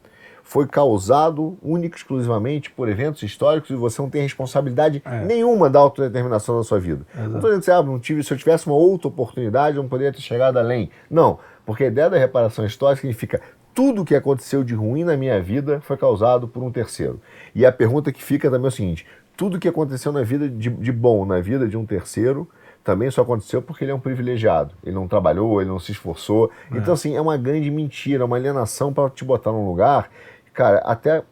foi 0.43 0.65
causado 0.65 1.57
única 1.61 1.97
e 1.97 1.99
exclusivamente 1.99 2.71
por 2.71 2.87
eventos 2.87 3.21
históricos 3.21 3.69
e 3.69 3.75
você 3.75 4.01
não 4.01 4.09
tem 4.09 4.21
responsabilidade 4.21 5.01
É. 5.03 5.25
nenhuma 5.25 5.69
da 5.69 5.79
autodeterminação 5.79 6.57
da 6.57 6.63
sua 6.63 6.79
vida. 6.79 7.05
Não 7.13 7.35
estou 7.35 7.49
dizendo 7.49 7.63
que 7.63 7.71
ah, 7.71 7.83
não 7.83 7.99
tive, 7.99 8.23
se 8.23 8.33
eu 8.33 8.37
tivesse 8.37 8.65
uma 8.65 8.77
outra 8.77 9.09
oportunidade, 9.09 9.75
eu 9.75 9.83
não 9.83 9.89
poderia 9.89 10.13
ter 10.13 10.21
chegado 10.21 10.57
além. 10.57 10.89
Não, 11.09 11.37
porque 11.65 11.83
a 11.83 11.87
ideia 11.87 12.09
da 12.09 12.17
reparação 12.17 12.65
histórica 12.65 13.01
significa 13.01 13.41
tudo 13.73 14.05
que 14.05 14.15
aconteceu 14.15 14.63
de 14.63 14.73
ruim 14.73 15.03
na 15.03 15.17
minha 15.17 15.41
vida 15.41 15.81
foi 15.81 15.97
causado 15.97 16.47
por 16.47 16.63
um 16.63 16.71
terceiro. 16.71 17.19
E 17.53 17.65
a 17.65 17.73
pergunta 17.73 18.09
que 18.09 18.23
fica 18.23 18.49
também 18.49 18.65
é 18.65 18.69
o 18.69 18.71
seguinte: 18.71 19.05
tudo 19.35 19.59
que 19.59 19.67
aconteceu 19.67 20.13
na 20.13 20.23
vida 20.23 20.47
de, 20.47 20.69
de 20.69 20.91
bom 20.93 21.25
na 21.25 21.41
vida 21.41 21.67
de 21.67 21.75
um 21.75 21.85
terceiro 21.85 22.47
também 22.83 23.09
só 23.11 23.21
aconteceu 23.21 23.61
porque 23.61 23.83
ele 23.83 23.91
é 23.91 23.95
um 23.95 23.99
privilegiado. 23.99 24.73
Ele 24.83 24.95
não 24.95 25.07
trabalhou, 25.07 25.61
ele 25.61 25.69
não 25.69 25.79
se 25.79 25.91
esforçou. 25.91 26.49
Então, 26.71 26.93
assim, 26.93 27.15
é 27.15 27.21
uma 27.21 27.37
grande 27.37 27.69
mentira, 27.69 28.25
uma 28.25 28.35
alienação 28.35 28.91
para 28.93 29.09
te 29.09 29.23
botar 29.23 29.51
num 29.51 29.67
lugar, 29.67 30.09
cara, 30.53 30.79
até 30.79 31.23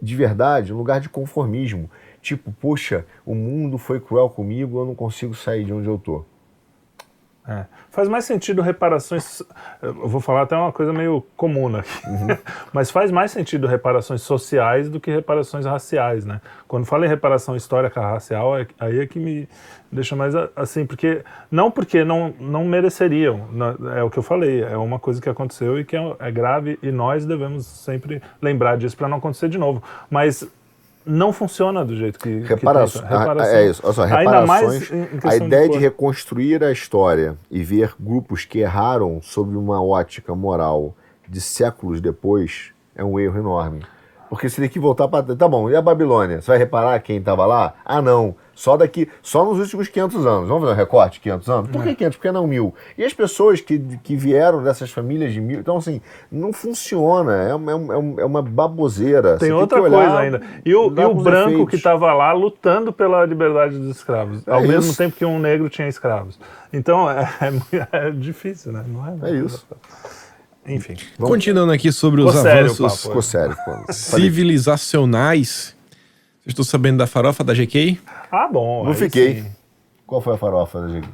de 0.00 0.16
verdade, 0.16 0.72
um 0.72 0.76
lugar 0.76 1.00
de 1.00 1.08
conformismo. 1.08 1.88
Tipo, 2.20 2.52
poxa, 2.52 3.06
o 3.24 3.34
mundo 3.34 3.78
foi 3.78 4.00
cruel 4.00 4.28
comigo, 4.28 4.80
eu 4.80 4.86
não 4.86 4.94
consigo 4.94 5.34
sair 5.34 5.64
de 5.64 5.72
onde 5.72 5.88
eu 5.88 5.98
tô. 5.98 6.24
É. 7.46 7.66
Faz 7.92 8.08
mais 8.08 8.24
sentido 8.24 8.62
reparações. 8.62 9.42
Eu 9.82 10.08
vou 10.08 10.18
falar 10.20 10.42
até 10.42 10.56
uma 10.56 10.72
coisa 10.72 10.92
meio 10.94 11.22
comum 11.36 11.76
aqui. 11.76 11.90
Mas 12.72 12.90
faz 12.90 13.10
mais 13.10 13.30
sentido 13.30 13.66
reparações 13.66 14.22
sociais 14.22 14.88
do 14.88 14.98
que 14.98 15.10
reparações 15.10 15.66
raciais, 15.66 16.24
né? 16.24 16.40
Quando 16.66 16.86
fala 16.86 17.04
em 17.04 17.08
reparação 17.08 17.54
histórica 17.54 18.00
racial, 18.00 18.58
é- 18.58 18.66
aí 18.80 18.98
é 19.00 19.06
que 19.06 19.18
me 19.18 19.46
deixa 19.90 20.16
mais 20.16 20.34
assim, 20.56 20.86
porque. 20.86 21.22
Não 21.50 21.70
porque 21.70 22.02
não, 22.02 22.32
não 22.40 22.64
mereceriam. 22.64 23.46
na- 23.52 23.76
É 23.98 24.02
o 24.02 24.08
que 24.08 24.18
eu 24.18 24.22
falei, 24.22 24.62
é 24.62 24.76
uma 24.78 24.98
coisa 24.98 25.20
que 25.20 25.28
aconteceu 25.28 25.78
e 25.78 25.84
que 25.84 25.94
é, 25.94 26.16
é 26.18 26.30
grave 26.30 26.78
e 26.82 26.90
nós 26.90 27.26
devemos 27.26 27.66
sempre 27.66 28.22
lembrar 28.40 28.78
disso 28.78 28.96
para 28.96 29.06
não 29.06 29.18
acontecer 29.18 29.48
de 29.50 29.58
novo. 29.58 29.82
Mas. 30.10 30.48
Não 31.04 31.32
funciona 31.32 31.84
do 31.84 31.96
jeito 31.96 32.18
que. 32.18 32.42
que 32.42 32.46
Reparações. 32.48 33.02
tenta. 33.04 33.18
Reparação. 33.18 33.54
É 33.56 33.66
isso. 33.68 33.80
Olha 33.84 33.92
só, 33.92 34.02
Ainda 34.04 34.46
mais 34.46 34.88
reparações. 34.88 35.24
a 35.24 35.36
ideia 35.36 35.62
de 35.64 35.72
cor. 35.72 35.80
reconstruir 35.80 36.62
a 36.64 36.70
história 36.70 37.36
e 37.50 37.62
ver 37.62 37.94
grupos 37.98 38.44
que 38.44 38.60
erraram 38.60 39.20
sob 39.22 39.56
uma 39.56 39.82
ótica 39.82 40.34
moral 40.34 40.94
de 41.28 41.40
séculos 41.40 42.00
depois 42.00 42.70
é 42.94 43.02
um 43.02 43.18
erro 43.18 43.38
enorme. 43.38 43.82
Porque 44.32 44.48
você 44.48 44.62
tem 44.62 44.70
que 44.70 44.78
voltar 44.78 45.08
para. 45.08 45.36
Tá 45.36 45.46
bom, 45.46 45.68
e 45.68 45.76
a 45.76 45.82
Babilônia? 45.82 46.40
Você 46.40 46.46
vai 46.52 46.56
reparar 46.56 46.98
quem 47.00 47.18
estava 47.18 47.44
lá? 47.44 47.74
Ah, 47.84 48.00
não. 48.00 48.34
Só 48.54 48.78
daqui. 48.78 49.06
Só 49.20 49.44
nos 49.44 49.58
últimos 49.58 49.88
500 49.88 50.26
anos. 50.26 50.48
Vamos 50.48 50.62
fazer 50.62 50.72
um 50.72 50.76
recorte? 50.76 51.20
500 51.20 51.48
anos? 51.50 51.70
Por 51.70 51.82
que 51.82 51.94
500? 51.94 52.16
Por 52.16 52.22
que 52.22 52.32
não 52.32 52.46
mil? 52.46 52.74
E 52.96 53.04
as 53.04 53.12
pessoas 53.12 53.60
que, 53.60 53.78
que 54.02 54.16
vieram 54.16 54.62
dessas 54.62 54.90
famílias 54.90 55.34
de 55.34 55.40
mil. 55.40 55.60
Então, 55.60 55.76
assim, 55.76 56.00
não 56.30 56.50
funciona. 56.50 57.34
É 57.42 57.54
uma, 57.54 57.72
é 57.72 57.74
uma, 57.74 58.20
é 58.22 58.24
uma 58.24 58.40
baboseira. 58.40 59.36
Tem 59.36 59.48
Você 59.50 59.52
outra 59.52 59.80
coisa 59.80 60.18
ainda. 60.18 60.40
E 60.64 60.74
o, 60.74 60.86
e 60.86 61.04
o 61.04 61.14
branco 61.14 61.50
efeitos. 61.50 61.68
que 61.68 61.76
estava 61.76 62.14
lá 62.14 62.32
lutando 62.32 62.90
pela 62.90 63.26
liberdade 63.26 63.76
dos 63.76 63.96
escravos, 63.96 64.48
ao 64.48 64.60
É 64.60 64.62
mesmo 64.66 64.92
isso. 64.92 64.96
tempo 64.96 65.14
que 65.14 65.26
um 65.26 65.38
negro 65.38 65.68
tinha 65.68 65.88
escravos. 65.88 66.40
Então 66.72 67.10
é, 67.10 67.28
é 67.92 68.06
é 68.08 68.10
difícil, 68.10 68.72
né? 68.72 68.82
Não 68.88 69.26
é, 69.26 69.30
É 69.30 69.34
isso. 69.34 69.66
Enfim. 70.66 70.94
Continuando 71.18 71.72
aqui 71.72 71.90
sobre 71.90 72.20
os 72.20 72.32
sério 72.34 72.70
avanços 72.70 73.06
papo, 73.06 73.22
sério. 73.22 73.56
Civilizacionais. 73.90 75.74
Vocês 76.40 76.48
estão 76.52 76.64
sabendo 76.64 76.98
da 76.98 77.06
farofa 77.06 77.42
da 77.44 77.52
GK? 77.54 77.98
Ah, 78.30 78.48
bom. 78.52 78.84
Não 78.84 78.94
fiquei. 78.94 79.42
sim. 79.42 79.50
Qual 80.06 80.20
foi 80.20 80.34
a 80.34 80.38
farofa 80.38 80.80
da 80.80 80.88
GK? 80.88 81.08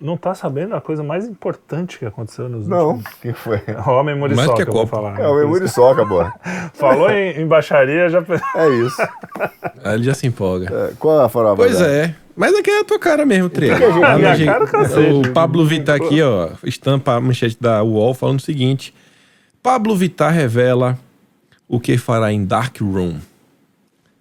Não 0.00 0.16
tá 0.16 0.34
sabendo 0.34 0.74
a 0.74 0.80
coisa 0.80 1.02
mais 1.02 1.26
importante 1.26 1.98
que 1.98 2.06
aconteceu 2.06 2.48
nos 2.48 2.66
Não, 2.66 2.92
últimos... 2.92 3.12
o 3.12 3.16
que 3.20 3.32
foi? 3.34 3.60
O 3.86 3.90
homem 3.90 4.16
muriçoca, 4.16 4.46
Mais 4.46 4.56
que 4.56 4.62
a 4.62 4.66
eu 4.68 4.72
vou 4.72 4.86
Copa. 4.86 4.96
falar. 4.96 5.20
É 5.20 5.28
o 5.28 5.34
Memuriçoca, 5.36 6.04
pô. 6.08 6.24
Falou 6.74 7.10
em, 7.10 7.40
em 7.40 7.46
baixaria, 7.46 8.08
já... 8.08 8.24
É 8.56 8.68
isso. 8.70 8.96
Aí 9.84 9.94
ele 9.94 10.04
já 10.04 10.14
se 10.14 10.26
empolga. 10.26 10.68
É, 10.72 10.92
Qual 10.98 11.20
é 11.20 11.24
a 11.24 11.28
farofa? 11.28 11.56
Pois 11.56 11.78
dela? 11.78 11.90
é. 11.92 12.14
Mas 12.36 12.54
aqui 12.54 12.70
é 12.70 12.80
a 12.80 12.84
tua 12.84 12.98
cara 12.98 13.26
mesmo, 13.26 13.50
que 13.50 13.64
é 13.64 13.76
gente? 13.76 13.98
Lá 13.98 14.08
na 14.12 14.16
Minha 14.18 14.34
gente- 14.36 14.46
cara, 14.48 14.66
cacete. 14.66 15.12
O 15.28 15.32
Pablo 15.32 15.66
Vittar 15.66 15.96
aqui, 15.96 16.22
ó, 16.22 16.48
estampa 16.64 17.12
a 17.14 17.20
manchete 17.20 17.58
da 17.60 17.82
UOL 17.82 18.14
falando 18.14 18.38
o 18.38 18.42
seguinte. 18.42 18.94
Pablo 19.62 19.94
Vittar 19.94 20.32
revela 20.32 20.98
o 21.68 21.78
que 21.78 21.98
fará 21.98 22.32
em 22.32 22.46
Dark 22.46 22.80
Room. 22.80 23.16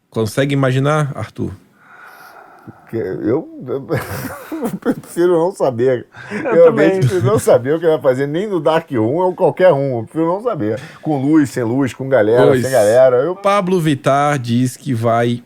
Consegue 0.09 0.53
imaginar, 0.53 1.13
Arthur? 1.15 1.51
Que 2.89 2.97
Eu, 2.97 3.47
eu 3.67 4.78
prefiro 4.80 5.34
não 5.38 5.51
saber. 5.51 6.07
Eu 6.32 6.41
Realmente, 6.53 6.63
também. 6.65 6.99
prefiro 6.99 7.26
não 7.26 7.39
saber 7.39 7.76
o 7.76 7.80
que 7.80 7.88
vai 7.88 8.01
fazer 8.01 8.28
nem 8.28 8.47
no 8.47 8.59
Dark 8.59 8.89
1 8.91 8.97
ou 8.99 9.34
qualquer 9.36 9.72
um. 9.74 9.97
Eu 9.99 10.03
prefiro 10.03 10.26
não 10.28 10.41
saber. 10.41 10.80
Com 11.01 11.22
luz, 11.22 11.49
sem 11.49 11.63
luz, 11.63 11.93
com 11.93 12.07
galera, 12.09 12.47
Pois. 12.47 12.61
sem 12.61 12.72
galera. 12.72 13.17
Eu, 13.17 13.36
Pablo 13.36 13.80
Vittar 13.80 14.38
diz 14.39 14.76
que 14.76 14.93
vai 14.93 15.43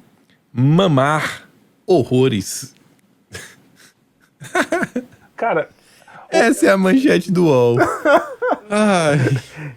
mamar 0.51 1.43
horrores. 1.85 2.73
Cara, 5.35 5.69
Essa 6.33 6.65
é 6.67 6.69
a 6.71 6.77
manchete 6.77 7.31
do 7.31 7.45
UOL. 7.45 7.77
Ai. 8.69 9.19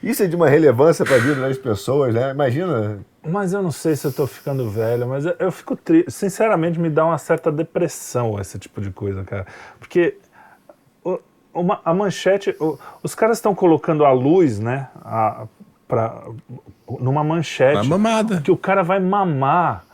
isso 0.02 0.22
é 0.22 0.26
de 0.26 0.34
uma 0.36 0.48
relevância 0.48 1.04
para 1.04 1.16
a 1.16 1.18
vida 1.18 1.40
das 1.40 1.58
pessoas, 1.58 2.14
né? 2.14 2.30
Imagina. 2.30 2.98
mas 3.26 3.52
eu 3.52 3.62
não 3.62 3.70
sei 3.70 3.94
se 3.96 4.06
eu 4.06 4.12
tô 4.12 4.26
ficando 4.26 4.70
velho, 4.70 5.06
mas 5.06 5.26
eu, 5.26 5.34
eu 5.38 5.52
fico 5.52 5.76
triste. 5.76 6.10
Sinceramente, 6.10 6.78
me 6.78 6.88
dá 6.88 7.04
uma 7.04 7.18
certa 7.18 7.50
depressão 7.52 8.38
esse 8.40 8.58
tipo 8.58 8.80
de 8.80 8.90
coisa, 8.90 9.22
cara. 9.24 9.46
Porque 9.78 10.16
o- 11.04 11.18
uma- 11.52 11.80
a 11.84 11.92
manchete. 11.92 12.54
o- 12.60 12.78
os 13.02 13.14
caras 13.14 13.38
estão 13.38 13.54
colocando 13.54 14.04
a 14.04 14.12
luz, 14.12 14.58
né? 14.58 14.88
A, 15.04 15.46
pra, 15.86 16.22
numa 17.00 17.22
manchete. 17.24 17.76
Uma 17.86 17.98
mamada. 17.98 18.40
Que 18.40 18.50
o 18.50 18.56
cara 18.56 18.82
vai 18.82 18.98
mamar 19.00 19.84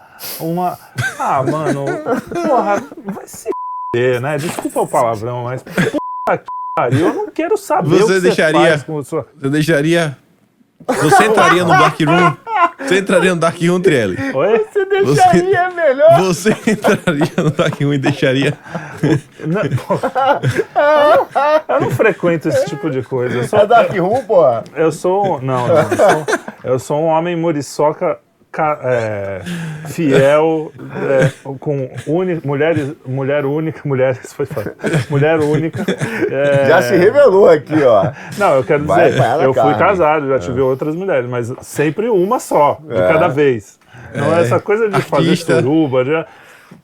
uma. 0.40 0.78
Ah, 1.18 1.42
mano. 1.42 1.84
Porra, 2.32 2.82
vai 3.04 3.26
se 3.26 3.48
f***, 3.96 4.20
né? 4.20 4.36
Desculpa 4.38 4.80
o 4.82 4.88
palavrão, 4.88 5.44
mas. 5.44 5.64
Eu 6.92 7.12
não 7.12 7.30
quero 7.30 7.56
saber 7.56 7.88
Você 7.88 8.04
o 8.04 8.06
que 8.14 8.20
deixaria- 8.20 8.60
você 8.60 8.68
faz 8.68 8.82
com 8.84 8.98
a 8.98 9.04
sua. 9.04 9.26
Você 9.38 9.48
deixaria. 9.50 10.16
Você 10.86 11.26
entraria 11.26 11.62
no 11.64 11.70
Dark 11.70 12.00
Room? 12.00 12.36
Você 12.78 12.98
entraria 12.98 13.34
no 13.34 13.40
Dark 13.40 13.56
Room, 13.60 13.80
Trielli? 13.80 14.16
Oi? 14.34 14.58
Você 14.72 14.84
deixaria 14.86 15.70
melhor. 15.70 16.20
Você 16.20 16.50
entraria 16.66 17.32
no 17.36 17.50
Dark 17.50 17.80
Room 17.80 17.94
e 17.94 17.98
deixaria. 17.98 18.56
Não, 19.46 19.62
eu 21.76 21.80
não 21.80 21.90
frequento 21.90 22.48
esse 22.48 22.66
tipo 22.66 22.88
de 22.90 23.02
coisa. 23.02 23.36
Eu 23.38 23.42
É 23.42 23.46
sou, 23.48 23.66
Dark 23.66 23.90
Room, 23.96 24.24
pô. 24.24 24.42
eu 24.76 24.90
sou 24.92 25.40
não, 25.42 25.66
não, 25.68 25.76
eu, 25.76 25.84
sou, 25.96 26.26
eu 26.64 26.78
sou 26.78 27.00
um 27.02 27.06
homem 27.06 27.36
muriçoca 27.36 28.14
ca- 28.14 28.18
é, 28.82 29.40
fiel, 29.88 30.72
é, 31.11 31.30
com 31.59 31.88
uni, 32.07 32.40
mulheres, 32.44 32.92
mulher 33.07 33.44
única, 33.46 33.80
mulheres 33.84 34.32
foi 34.32 34.44
foda. 34.46 34.74
mulher 35.09 35.38
única. 35.40 35.84
é, 36.30 36.66
Já 36.68 36.82
se 36.82 36.96
revelou 36.96 37.48
aqui, 37.48 37.82
ó. 37.82 38.11
Não, 38.36 38.57
eu 38.57 38.64
quero 38.64 38.84
Vai 38.84 39.11
dizer, 39.11 39.22
eu 39.42 39.55
fui 39.55 39.62
carne. 39.62 39.78
casado, 39.78 40.28
já 40.28 40.38
tive 40.38 40.61
outras 40.61 40.94
mulheres, 40.94 41.28
mas 41.28 41.53
sempre 41.62 42.09
uma 42.09 42.38
só, 42.38 42.78
de 42.86 42.94
É. 42.94 43.09
cada 43.09 43.28
vez. 43.28 43.78
Não 44.14 44.34
é 44.36 44.42
essa 44.42 44.61
coisa 44.61 44.88
de 44.90 45.00
fazer 45.00 45.30
Artista. 45.30 45.57
suruba, 45.57 46.05
já 46.05 46.26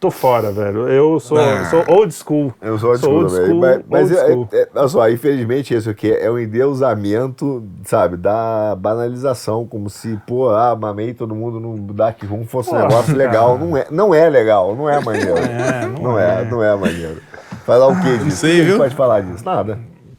tô 0.01 0.11
fora, 0.11 0.51
velho. 0.53 0.89
Eu 0.89 1.19
sou, 1.21 1.39
Ah. 1.39 1.65
sou 1.67 1.85
old 1.89 2.13
school. 2.15 2.55
Eu 2.63 2.79
sou 2.79 2.91
old 2.91 3.01
Sou 3.01 3.11
school 3.11 3.23
old 3.25 3.35
school, 3.47 3.61
Mas, 3.61 3.81
mas 3.89 4.11
old 4.11 4.17
é- 4.23 4.27
school. 4.33 4.49
é- 4.53 4.69
olha 4.75 4.89
só, 4.89 5.11
infelizmente 5.11 5.75
isso 5.75 5.91
aqui 5.91 6.13
é 6.13 6.31
um 6.31 6.39
endeusamento, 6.39 7.63
sabe, 7.85 8.17
da 8.17 8.77
banalização, 8.79 9.67
como 9.67 9.91
se, 9.91 10.19
pô, 10.27 10.51
ah, 10.51 10.77
mamei 10.77 11.15
todo 11.15 11.35
mundo 11.35 11.59
no 11.61 11.77
Dark 11.93 12.23
Room 12.25 12.45
fosse 12.47 12.69
um 12.71 12.73
Porra, 12.75 12.87
negócio 12.89 13.17
legal. 13.17 13.59
Não 13.59 13.77
é, 13.77 13.87
não 13.91 14.15
é 14.15 14.29
legal, 14.31 14.75
não 14.77 14.89
é 14.89 15.01
maneiro. 15.01 15.37
É, 15.39 15.87
não, 15.87 16.03
não 16.03 16.19
é. 16.19 16.43
é. 16.43 16.45
não 16.45 16.63
é 16.63 16.77
maneiro. 16.77 17.21
Falar 17.67 17.89
o 17.89 18.01
quê 18.01 18.17
disso? 18.19 18.39
sei, 18.39 18.51
O 18.53 18.55
que 18.55 18.61
a 18.61 18.65
gente 18.65 18.69
viu? 18.71 18.79
pode 18.79 18.95
falar 18.95 19.21
disso? 19.21 19.45
Nada. 19.45 19.79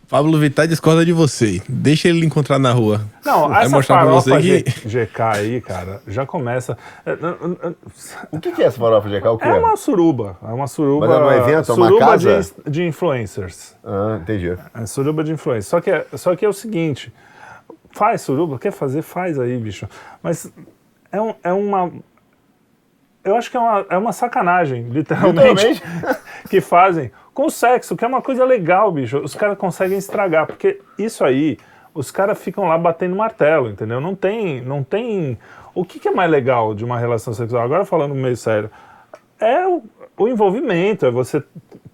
Pablo 0.09 0.39
Vittar 0.39 0.67
discorda 0.67 1.05
de 1.05 1.13
você. 1.13 1.61
Deixa 1.69 2.07
ele 2.09 2.25
encontrar 2.25 2.57
na 2.57 2.71
rua. 2.71 3.01
Não, 3.23 3.47
Vai 3.47 3.65
essa 3.65 3.75
mostrar 3.75 3.97
pra 3.97 4.05
farofa 4.07 4.41
você 4.41 4.63
que. 4.63 4.87
GK 5.05 5.21
aí, 5.21 5.61
cara, 5.61 6.01
já 6.07 6.25
começa. 6.25 6.75
É, 7.05 7.11
O 8.31 8.39
que 8.39 8.51
que 8.51 8.63
é 8.63 8.65
essa 8.65 8.79
farofa 8.79 9.07
de 9.07 9.21
cá? 9.21 9.31
O 9.31 9.37
que 9.37 9.47
é 9.47 9.53
uma 9.53 9.77
suruba. 9.77 10.35
É 10.43 10.47
uma 10.51 10.65
suruba. 10.65 11.07
Mas 11.07 11.15
é 11.15 11.19
num 11.19 11.31
evento, 11.31 11.71
é 11.71 11.75
uma 11.75 11.87
suruba 11.87 12.05
casa? 12.07 12.41
De, 12.65 12.71
de 12.71 12.83
influencers. 12.87 13.75
Ah, 13.83 14.17
entendi. 14.21 14.57
É 14.73 14.85
suruba 14.87 15.23
de 15.23 15.31
influencers. 15.31 15.67
Só 15.67 15.79
que, 15.79 15.91
é, 15.91 16.05
só 16.15 16.35
que 16.35 16.43
é 16.43 16.49
o 16.49 16.53
seguinte: 16.53 17.13
faz 17.91 18.21
suruba, 18.21 18.57
quer 18.57 18.71
fazer, 18.71 19.03
faz 19.03 19.39
aí, 19.39 19.55
bicho. 19.59 19.87
Mas 20.23 20.51
é, 21.11 21.21
um- 21.21 21.35
é 21.43 21.53
uma. 21.53 21.91
Eu 23.23 23.35
acho 23.35 23.51
que 23.51 23.57
é 23.57 23.59
uma, 23.59 23.85
é 23.91 23.97
uma 23.97 24.11
sacanagem, 24.13 24.89
literalmente, 24.89 25.65
Literalmente. 25.67 25.81
que 26.49 26.61
fazem 26.61 27.11
com 27.39 27.49
sexo, 27.49 27.95
que 27.95 28.03
é 28.03 28.07
uma 28.07 28.21
coisa 28.21 28.43
legal, 28.43 28.91
bicho. 28.91 29.17
Os 29.19 29.33
caras 29.33 29.57
conseguem 29.57 29.97
estragar, 29.97 30.45
porque 30.45 30.81
isso 30.97 31.23
aí, 31.23 31.57
os 31.93 32.11
caras 32.11 32.37
ficam 32.37 32.67
lá 32.67 32.77
batendo 32.77 33.15
martelo, 33.15 33.69
entendeu? 33.69 34.01
Não 34.01 34.13
tem. 34.13 34.59
Não 34.59 34.83
tem. 34.83 35.39
O 35.73 35.85
que, 35.85 35.99
que 35.99 36.09
é 36.09 36.11
mais 36.11 36.29
legal 36.29 36.75
de 36.75 36.83
uma 36.83 36.99
relação 36.99 37.33
sexual? 37.33 37.63
Agora 37.63 37.85
falando 37.85 38.13
meio 38.13 38.35
sério, 38.35 38.69
é 39.39 39.65
o, 39.65 39.81
o 40.17 40.27
envolvimento, 40.27 41.05
é 41.05 41.11
você 41.11 41.41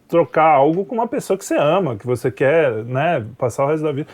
trocar 0.08 0.50
algo 0.50 0.84
com 0.84 0.96
uma 0.96 1.08
pessoa 1.08 1.38
que 1.38 1.46
você 1.46 1.56
ama, 1.56 1.96
que 1.96 2.08
você 2.08 2.32
quer, 2.32 2.84
né, 2.84 3.24
passar 3.38 3.66
o 3.66 3.68
resto 3.68 3.84
da 3.84 3.91
vida. 3.91 4.10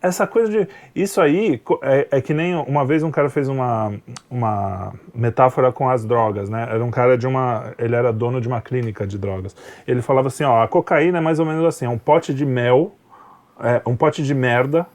Essa 0.00 0.26
coisa 0.26 0.50
de. 0.50 0.68
Isso 0.94 1.20
aí 1.20 1.60
é, 1.82 2.08
é 2.12 2.20
que 2.20 2.32
nem 2.32 2.54
uma 2.54 2.84
vez 2.84 3.02
um 3.02 3.10
cara 3.10 3.28
fez 3.28 3.48
uma, 3.48 3.92
uma 4.30 4.92
metáfora 5.14 5.72
com 5.72 5.88
as 5.88 6.04
drogas, 6.04 6.48
né? 6.48 6.68
Era 6.70 6.84
um 6.84 6.90
cara 6.90 7.18
de 7.18 7.26
uma. 7.26 7.72
Ele 7.78 7.96
era 7.96 8.12
dono 8.12 8.40
de 8.40 8.46
uma 8.46 8.60
clínica 8.60 9.06
de 9.06 9.18
drogas. 9.18 9.56
Ele 9.86 10.00
falava 10.00 10.28
assim: 10.28 10.44
ó, 10.44 10.62
a 10.62 10.68
cocaína 10.68 11.18
é 11.18 11.20
mais 11.20 11.40
ou 11.40 11.46
menos 11.46 11.64
assim: 11.64 11.84
é 11.84 11.88
um 11.88 11.98
pote 11.98 12.32
de 12.32 12.46
mel, 12.46 12.94
é, 13.60 13.82
um 13.84 13.96
pote 13.96 14.22
de 14.22 14.34
merda 14.34 14.86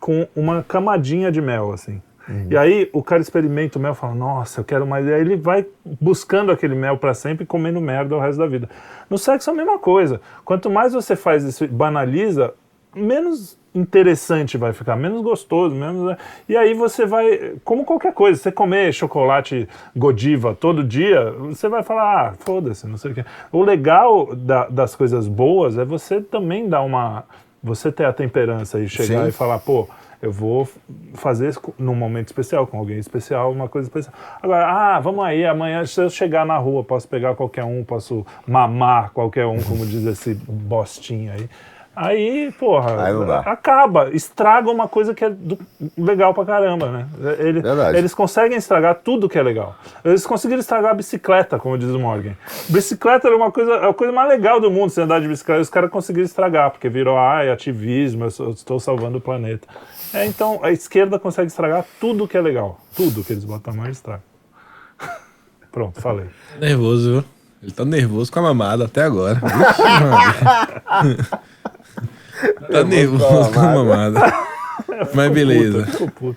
com 0.00 0.26
uma 0.34 0.64
camadinha 0.64 1.30
de 1.30 1.40
mel, 1.40 1.72
assim. 1.72 2.02
E 2.48 2.56
aí 2.56 2.88
o 2.92 3.02
cara 3.02 3.20
experimenta 3.20 3.78
o 3.78 3.82
mel 3.82 3.92
e 3.92 3.94
fala, 3.96 4.14
nossa, 4.14 4.60
eu 4.60 4.64
quero 4.64 4.86
mais. 4.86 5.04
E 5.04 5.12
aí 5.12 5.20
ele 5.20 5.36
vai 5.36 5.66
buscando 6.00 6.52
aquele 6.52 6.76
mel 6.76 6.96
pra 6.96 7.12
sempre 7.12 7.42
e 7.42 7.46
comendo 7.46 7.80
merda 7.80 8.14
o 8.14 8.20
resto 8.20 8.38
da 8.38 8.46
vida. 8.46 8.68
No 9.08 9.18
sexo 9.18 9.50
é 9.50 9.52
a 9.52 9.56
mesma 9.56 9.78
coisa. 9.78 10.20
Quanto 10.44 10.70
mais 10.70 10.92
você 10.92 11.16
faz 11.16 11.42
isso, 11.42 11.64
e 11.64 11.68
banaliza, 11.68 12.54
menos 12.94 13.58
interessante 13.74 14.56
vai 14.58 14.72
ficar, 14.72 14.96
menos 14.96 15.22
gostoso, 15.22 15.74
menos. 15.74 16.16
E 16.48 16.56
aí 16.56 16.74
você 16.74 17.06
vai, 17.06 17.54
como 17.64 17.84
qualquer 17.84 18.12
coisa, 18.12 18.40
você 18.40 18.50
comer 18.50 18.92
chocolate 18.92 19.68
Godiva 19.96 20.54
todo 20.54 20.82
dia, 20.82 21.30
você 21.32 21.68
vai 21.68 21.82
falar, 21.82 22.30
ah, 22.30 22.34
foda-se, 22.38 22.86
não 22.86 22.96
sei 22.96 23.12
o 23.12 23.14
quê. 23.14 23.24
O 23.52 23.62
legal 23.62 24.34
da- 24.34 24.68
das 24.68 24.96
coisas 24.96 25.28
boas 25.28 25.78
é 25.78 25.84
você 25.84 26.20
também 26.20 26.68
dar 26.68 26.82
uma. 26.82 27.24
Você 27.62 27.92
ter 27.92 28.06
a 28.06 28.12
temperança 28.12 28.80
e 28.80 28.88
chegar 28.88 29.24
Sim. 29.24 29.28
e 29.28 29.32
falar, 29.32 29.58
pô, 29.58 29.86
eu 30.22 30.32
vou 30.32 30.66
fazer 31.14 31.50
isso 31.50 31.60
num 31.78 31.94
momento 31.94 32.28
especial, 32.28 32.66
com 32.66 32.78
alguém 32.78 32.98
especial, 32.98 33.52
uma 33.52 33.68
coisa 33.68 33.86
especial. 33.86 34.14
Agora, 34.42 34.66
ah, 34.66 34.98
vamos 34.98 35.22
aí, 35.24 35.44
amanhã, 35.44 35.84
se 35.84 36.00
eu 36.00 36.08
chegar 36.08 36.46
na 36.46 36.56
rua, 36.56 36.82
posso 36.82 37.06
pegar 37.06 37.34
qualquer 37.34 37.64
um, 37.64 37.84
posso 37.84 38.26
mamar 38.46 39.10
qualquer 39.12 39.44
um, 39.46 39.62
como 39.62 39.84
diz 39.86 40.04
esse 40.06 40.34
bostinho 40.34 41.32
aí. 41.32 41.48
Aí, 41.94 42.52
porra, 42.52 43.04
Aí 43.04 43.12
não 43.12 43.26
dá. 43.26 43.40
acaba, 43.40 44.10
estraga 44.10 44.70
uma 44.70 44.86
coisa 44.88 45.12
que 45.12 45.24
é 45.24 45.28
do- 45.28 45.58
legal 45.98 46.32
pra 46.32 46.44
caramba, 46.46 46.86
né? 46.90 47.06
Ele- 47.38 47.60
Verdade. 47.60 47.98
eles 47.98 48.14
conseguem 48.14 48.56
estragar 48.56 48.94
tudo 49.04 49.28
que 49.28 49.36
é 49.36 49.42
legal. 49.42 49.74
Eles 50.04 50.24
conseguiram 50.24 50.60
estragar 50.60 50.92
a 50.92 50.94
bicicleta, 50.94 51.58
como 51.58 51.76
diz 51.76 51.90
o 51.90 51.98
Morgan. 51.98 52.34
Bicicleta 52.68 53.26
era 53.26 53.36
uma 53.36 53.50
coisa, 53.50 53.88
a 53.88 53.92
coisa 53.92 54.12
mais 54.12 54.28
legal 54.28 54.60
do 54.60 54.70
mundo, 54.70 54.90
você 54.90 55.02
andar 55.02 55.20
de 55.20 55.26
bicicleta. 55.28 55.60
Os 55.60 55.68
caras 55.68 55.90
conseguiram 55.90 56.24
estragar, 56.24 56.70
porque 56.70 56.88
virou, 56.88 57.18
ai, 57.18 57.50
ativismo, 57.50 58.24
eu, 58.24 58.30
sou- 58.30 58.46
eu 58.46 58.52
estou 58.52 58.78
salvando 58.80 59.18
o 59.18 59.20
planeta. 59.20 59.66
É, 60.14 60.24
então, 60.26 60.60
a 60.62 60.70
esquerda 60.70 61.18
consegue 61.18 61.48
estragar 61.48 61.84
tudo 62.00 62.26
que 62.28 62.36
é 62.36 62.40
legal. 62.40 62.80
Tudo 62.96 63.22
que 63.24 63.32
eles 63.32 63.44
botam 63.44 63.74
a 63.74 63.76
mão, 63.76 63.84
eles 63.86 63.96
estragam. 63.98 64.22
Pronto, 65.72 66.00
falei. 66.00 66.26
Nervoso, 66.58 67.10
viu? 67.14 67.24
Ele 67.62 67.72
tá 67.72 67.84
nervoso 67.84 68.32
com 68.32 68.38
a 68.38 68.42
mamada 68.42 68.86
até 68.86 69.02
agora. 69.02 69.38
Maria. 69.42 71.40
tá 72.70 72.84
nervoso 72.84 73.52
com 73.52 73.60
a 73.60 73.74
mamada. 73.74 74.20
Mas 75.14 75.32
beleza. 75.32 75.86
Puto. 76.08 76.36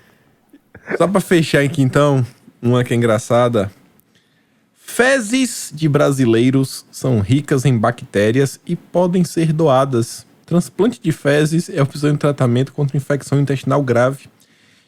Só 0.98 1.06
pra 1.08 1.20
fechar 1.20 1.62
aqui 1.62 1.82
então, 1.82 2.24
uma 2.62 2.84
que 2.84 2.92
é 2.92 2.96
engraçada. 2.96 3.70
Fezes 4.74 5.70
de 5.74 5.88
brasileiros 5.88 6.84
são 6.90 7.20
ricas 7.20 7.64
em 7.64 7.76
bactérias 7.76 8.60
e 8.66 8.76
podem 8.76 9.24
ser 9.24 9.52
doadas. 9.52 10.26
Transplante 10.46 11.00
de 11.00 11.10
fezes 11.10 11.70
é 11.70 11.82
opção 11.82 12.12
de 12.12 12.18
tratamento 12.18 12.72
contra 12.72 12.96
infecção 12.96 13.40
intestinal 13.40 13.82
grave. 13.82 14.26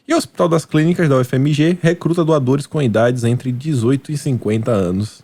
E 0.07 0.13
o 0.13 0.17
Hospital 0.17 0.47
das 0.47 0.65
Clínicas 0.65 1.09
da 1.09 1.17
UFMG 1.17 1.79
recruta 1.81 2.23
doadores 2.23 2.65
com 2.67 2.81
idades 2.81 3.23
entre 3.23 3.51
18 3.51 4.11
e 4.11 4.17
50 4.17 4.71
anos. 4.71 5.23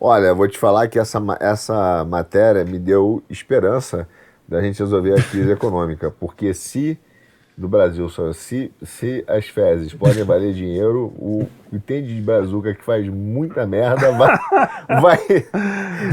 Olha, 0.00 0.34
vou 0.34 0.48
te 0.48 0.58
falar 0.58 0.88
que 0.88 0.98
essa, 0.98 1.20
ma- 1.20 1.38
essa 1.40 2.04
matéria 2.04 2.64
me 2.64 2.78
deu 2.78 3.22
esperança 3.30 4.06
da 4.48 4.60
gente 4.60 4.78
resolver 4.78 5.18
a 5.18 5.22
crise 5.22 5.50
econômica. 5.52 6.10
Porque 6.10 6.52
se 6.54 6.98
no 7.56 7.68
Brasil 7.68 8.08
só 8.08 8.32
se, 8.32 8.72
se 8.82 9.24
as 9.26 9.46
fezes 9.46 9.92
podem 9.94 10.24
valer 10.24 10.52
dinheiro, 10.54 11.12
o 11.16 11.48
entende 11.72 12.14
de 12.14 12.20
brazuca 12.20 12.74
que 12.74 12.84
faz 12.84 13.08
muita 13.08 13.66
merda 13.66 14.12
vai 14.12 14.38
vai 15.00 15.18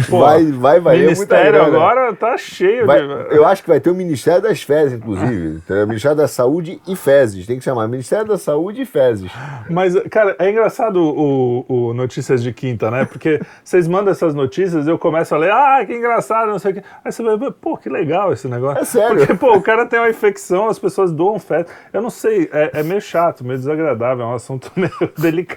Pô, 0.10 0.20
vai, 0.20 0.80
vai 0.80 0.80
muita 0.80 1.00
Ministério 1.00 1.62
agora 1.62 2.14
tá 2.14 2.38
cheio 2.38 2.86
Vai- 2.86 3.02
de. 3.02 3.36
eu 3.36 3.46
acho 3.46 3.64
que 3.64 3.70
vai 3.70 3.80
ter 3.80 3.90
o 3.90 3.96
Ministério 3.96 4.42
das 4.42 4.62
Fezes, 4.62 4.94
inclusive. 4.94 5.58
entendeu? 5.64 5.88
Ministério 5.88 6.18
da 6.18 6.28
Saúde 6.28 6.80
e 6.88 6.96
Fezes. 6.96 7.46
Tem 7.46 7.58
que 7.58 7.64
chamar 7.64 7.88
Ministério 7.88 8.26
da 8.26 8.38
Saúde 8.38 8.82
e 8.82 8.86
Fezes. 8.86 9.32
Mas, 9.70 9.96
cara, 10.10 10.36
é 10.40 10.50
engraçado 10.50 10.98
o, 10.98 11.66
o 11.68 11.94
Notícias 11.94 12.42
de 12.42 12.54
Quinta, 12.54 12.90
né? 12.92 13.06
Porque 13.06 13.40
vocês 13.64 13.88
mandam 13.88 14.12
essas 14.12 14.34
notícias 14.34 14.88
eu 14.88 14.98
começo 14.98 15.34
a 15.34 15.38
ler, 15.38 15.52
ah, 15.52 15.84
que 15.86 15.94
engraçado, 15.94 16.50
não 16.50 16.60
sei 16.60 16.72
o 16.72 16.74
quê. 16.76 16.84
Aí 17.04 17.12
você 17.12 17.24
vai 17.24 17.52
pô, 17.52 17.78
que 17.78 17.90
legal 17.90 18.32
esse 18.34 18.48
negócio. 18.48 18.82
É 18.82 18.86
sério. 18.86 19.18
Porque, 19.18 19.34
pô, 19.34 19.56
o 19.56 19.62
cara 19.62 19.86
tem 19.86 20.00
uma 20.00 20.10
infecção, 20.10 20.68
as 20.68 20.80
pessoas 20.80 21.12
doam 21.12 21.40
fezes. 21.40 21.68
Eu 21.92 22.02
não 22.02 22.10
sei, 22.10 22.50
é, 22.52 22.80
é 22.80 22.84
meio 22.84 23.02
chato, 23.02 23.44
meio 23.44 23.58
desagradável, 23.58 24.26
é 24.26 24.28
um 24.28 24.36
assunto 24.36 24.72
meio 24.76 24.92
delicado. 25.18 25.49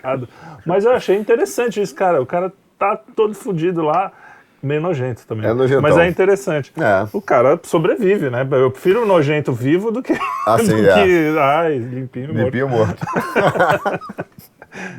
Mas 0.66 0.84
eu 0.84 0.92
achei 0.92 1.16
interessante 1.16 1.80
isso, 1.80 1.94
cara. 1.94 2.20
O 2.22 2.26
cara 2.26 2.52
tá 2.78 2.96
todo 3.16 3.34
fudido 3.34 3.82
lá. 3.82 4.12
Meio 4.62 4.80
nojento 4.80 5.26
também. 5.26 5.50
É 5.50 5.52
nojentão. 5.52 5.82
Mas 5.82 5.98
é 5.98 6.06
interessante. 6.06 6.72
É. 6.78 7.04
O 7.12 7.20
cara 7.20 7.58
sobrevive, 7.64 8.30
né? 8.30 8.46
Eu 8.52 8.70
prefiro 8.70 9.02
o 9.02 9.06
nojento 9.06 9.52
vivo 9.52 9.90
do 9.90 10.00
que. 10.00 10.12
Ah, 10.46 10.56
sim, 10.62 10.66
do 10.82 10.88
é. 10.88 11.02
que 11.02 11.36
ai, 11.38 11.78
limpinho 11.78 12.26
e 12.30 12.32
morto. 12.32 12.44
Limpinho 12.44 12.68
morto. 12.68 13.04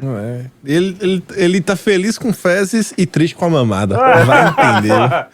Não 0.01 0.17
é. 0.19 0.41
Ele, 0.65 0.97
ele, 1.01 1.23
ele 1.35 1.61
tá 1.61 1.75
feliz 1.75 2.17
com 2.17 2.31
fezes 2.33 2.93
e 2.97 3.05
triste 3.07 3.35
com 3.35 3.45
a 3.45 3.49
mamada. 3.49 3.97
Vai 3.97 4.49
entender. 4.49 4.93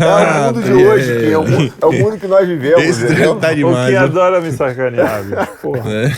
É 0.00 0.04
o 0.40 0.44
mundo 0.46 0.62
de 0.62 0.72
hoje, 0.72 1.20
que 1.20 1.32
é 1.32 1.38
o, 1.38 1.42
mu- 1.46 1.72
é 1.82 1.86
o 1.86 1.92
mundo 1.92 2.18
que 2.18 2.26
nós 2.26 2.48
vivemos. 2.48 2.82
Esse 2.82 3.06
tá 3.40 3.50
O 3.50 3.54
demais. 3.54 3.84
que 3.86 3.90
viu? 3.90 4.00
adora 4.00 4.40
me 4.40 4.50
sacanear. 4.52 5.22
Porra. 5.60 5.82
É. 5.90 6.10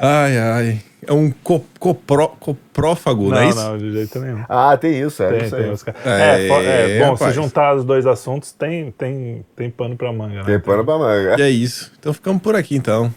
Ai, 0.00 0.38
ai. 0.38 0.80
É 1.06 1.12
um 1.12 1.30
co, 1.42 1.64
copró, 1.78 2.28
coprófago, 2.28 3.28
não, 3.30 3.36
é 3.38 3.40
Não, 3.42 3.48
isso? 3.50 3.58
não, 3.64 3.78
de 3.78 3.92
jeito 3.92 4.18
nenhum. 4.20 4.44
Ah, 4.48 4.76
tem 4.76 5.00
isso, 5.00 5.22
é 5.22 5.28
Tem, 5.32 5.44
isso 5.46 5.56
tem 5.56 5.70
os. 5.70 5.84
É, 6.04 6.46
É, 6.46 6.96
é, 6.96 6.98
bom, 7.00 7.12
rapaz. 7.12 7.34
se 7.34 7.40
juntar 7.40 7.74
os 7.76 7.84
dois 7.84 8.06
assuntos, 8.06 8.52
tem, 8.52 8.90
tem, 8.92 9.44
tem 9.56 9.70
pano 9.70 9.96
pra 9.96 10.12
manga, 10.12 10.36
né? 10.36 10.44
Tem 10.44 10.60
pano 10.60 10.84
pra 10.84 10.98
manga. 10.98 11.36
E 11.38 11.42
é 11.42 11.50
isso. 11.50 11.92
Então 11.98 12.12
ficamos 12.12 12.42
por 12.42 12.54
aqui, 12.56 12.76
então. 12.76 13.12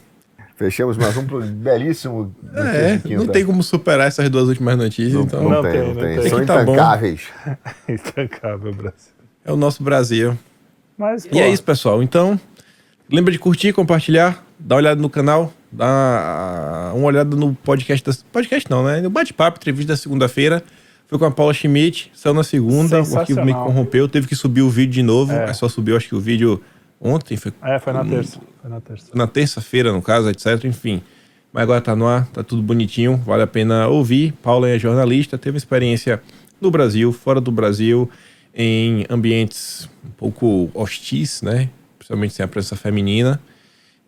Fechamos 0.55 0.97
mais 0.97 1.15
um 1.15 1.23
pro 1.25 1.39
belíssimo. 1.41 2.33
É, 2.55 2.95
de 2.95 3.03
Quinta. 3.03 3.15
não 3.17 3.27
tem 3.27 3.45
como 3.45 3.61
superar 3.61 4.07
essas 4.07 4.27
duas 4.29 4.47
últimas 4.47 4.75
notícias, 4.75 5.13
Não, 5.13 5.21
então 5.21 5.43
não 5.43 5.49
Não 5.51 5.61
tem, 5.61 5.71
tem, 5.71 5.81
não 5.81 5.87
não 5.93 6.01
tem. 6.01 6.19
tem. 6.19 6.29
São 6.29 6.39
Que 6.39 6.45
tá 6.47 6.63
intancáveis. 6.63 7.21
Intancável, 7.87 8.73
Brasil. 8.73 9.11
é 9.45 9.51
o 9.51 9.55
nosso 9.55 9.83
Brasil. 9.83 10.37
Mas, 10.97 11.25
E 11.31 11.39
é 11.39 11.47
isso, 11.47 11.61
pessoal. 11.63 12.01
Então, 12.01 12.39
lembra 13.09 13.31
de 13.31 13.39
curtir, 13.39 13.73
compartilhar, 13.73 14.43
dar 14.59 14.75
uma 14.75 14.81
olhada 14.81 15.01
no 15.01 15.09
canal, 15.09 15.53
dar 15.71 16.93
uma 16.95 17.05
olhada 17.05 17.35
no 17.35 17.53
podcast. 17.53 18.05
Da, 18.05 18.15
podcast 18.31 18.69
não, 18.69 18.83
né? 18.83 19.01
No 19.01 19.09
bate-papo, 19.09 19.57
entrevista 19.57 19.93
da 19.93 19.97
segunda-feira. 19.97 20.63
Foi 21.07 21.17
com 21.17 21.25
a 21.25 21.31
Paula 21.31 21.53
Schmidt, 21.53 22.11
saiu 22.13 22.33
na 22.33 22.43
segunda, 22.43 23.01
o 23.01 23.19
arquivo 23.19 23.43
meio 23.43 23.57
que 23.57 23.63
corrompeu, 23.63 24.09
teve 24.09 24.27
que 24.27 24.35
subir 24.35 24.61
o 24.61 24.69
vídeo 24.69 24.91
de 24.91 25.03
novo. 25.03 25.31
É. 25.31 25.45
É. 25.49 25.53
só 25.53 25.69
subiu, 25.69 25.95
acho 25.95 26.09
que 26.09 26.15
o 26.15 26.19
vídeo 26.19 26.61
ontem, 26.99 27.37
foi 27.37 27.53
É, 27.63 27.79
foi 27.79 27.93
na 27.93 28.03
terça. 28.03 28.41
Foi 28.61 28.69
na 28.69 28.81
terça. 28.81 29.11
na 29.13 29.27
terça-feira, 29.27 29.93
no 29.93 30.01
caso, 30.01 30.29
etc. 30.29 30.65
Enfim. 30.65 31.01
Mas 31.53 31.63
agora 31.63 31.79
tá 31.79 31.95
no 31.95 32.05
ar, 32.05 32.27
tá 32.27 32.43
tudo 32.43 32.61
bonitinho, 32.61 33.15
vale 33.25 33.41
a 33.43 33.47
pena 33.47 33.87
ouvir. 33.87 34.33
Paula 34.43 34.69
é 34.69 34.77
jornalista, 34.77 35.37
teve 35.37 35.57
experiência 35.57 36.21
no 36.59 36.69
Brasil, 36.69 37.13
fora 37.13 37.39
do 37.39 37.51
Brasil, 37.51 38.09
em 38.53 39.05
ambientes 39.09 39.89
um 40.05 40.09
pouco 40.09 40.69
hostis, 40.73 41.41
né? 41.41 41.69
Principalmente 42.07 42.33
sem 42.35 42.45
a 42.45 42.47
presença 42.47 42.77
feminina. 42.77 43.37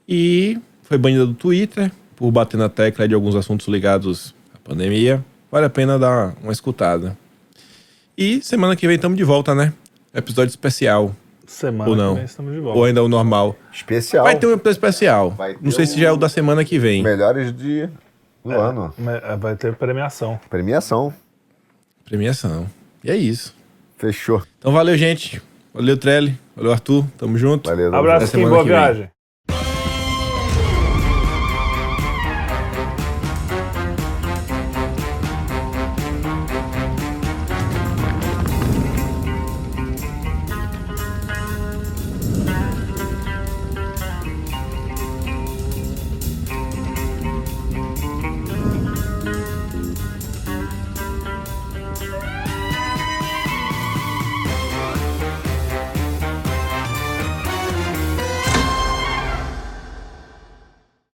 E 0.07 0.57
foi 0.83 0.97
banida 0.97 1.25
do 1.25 1.33
Twitter 1.33 1.91
por 2.15 2.31
bater 2.31 2.55
na 2.55 2.69
tecla 2.69 3.05
de 3.05 3.13
alguns 3.13 3.35
assuntos 3.35 3.67
ligados 3.67 4.33
à 4.55 4.57
pandemia. 4.69 5.23
Vale 5.51 5.65
a 5.65 5.69
pena 5.69 5.99
dar 5.99 6.33
uma 6.41 6.53
escutada. 6.53 7.17
E 8.17 8.41
semana 8.41 8.73
que 8.77 8.87
vem 8.87 8.95
estamos 8.95 9.17
de 9.17 9.23
volta, 9.25 9.53
né? 9.53 9.73
Episódio 10.13 10.49
especial. 10.49 11.13
Semana 11.45 11.89
Ou 11.89 11.95
não. 11.97 12.09
que 12.13 12.19
vem 12.19 12.25
estamos 12.25 12.53
de 12.53 12.59
volta. 12.61 12.79
Ou 12.79 12.85
ainda 12.85 13.01
é 13.01 13.03
o 13.03 13.09
normal. 13.09 13.57
Especial. 13.73 14.23
Vai 14.23 14.39
ter 14.39 14.47
um 14.47 14.51
episódio 14.53 14.71
especial. 14.71 15.37
Não 15.59 15.71
sei 15.71 15.85
se 15.85 15.95
um- 15.97 15.99
já 15.99 16.07
é 16.07 16.11
o 16.13 16.17
da 16.17 16.29
semana 16.29 16.63
que 16.63 16.79
vem. 16.79 17.03
Melhores 17.03 17.51
de, 17.53 17.89
do 18.45 18.51
ano. 18.51 18.93
Mas, 18.97 19.21
é, 19.23 19.35
Vai 19.35 19.57
ter 19.57 19.75
premiação. 19.75 20.39
Premiação. 20.49 21.13
Premiação. 22.05 22.65
E 23.03 23.11
é 23.11 23.17
isso. 23.17 23.53
Fechou. 23.97 24.41
Então 24.57 24.71
valeu, 24.71 24.97
gente. 24.97 25.41
Valeu, 25.73 25.97
Trelli. 25.97 26.37
Valeu, 26.59 26.73
Arthur. 26.73 27.05
Tamo 27.17 27.37
junto. 27.37 27.69
Valeu. 27.69 27.95
Abraço, 27.95 28.31
Kim. 28.31 28.49
Boa 28.49 28.63
viagem. 28.65 29.09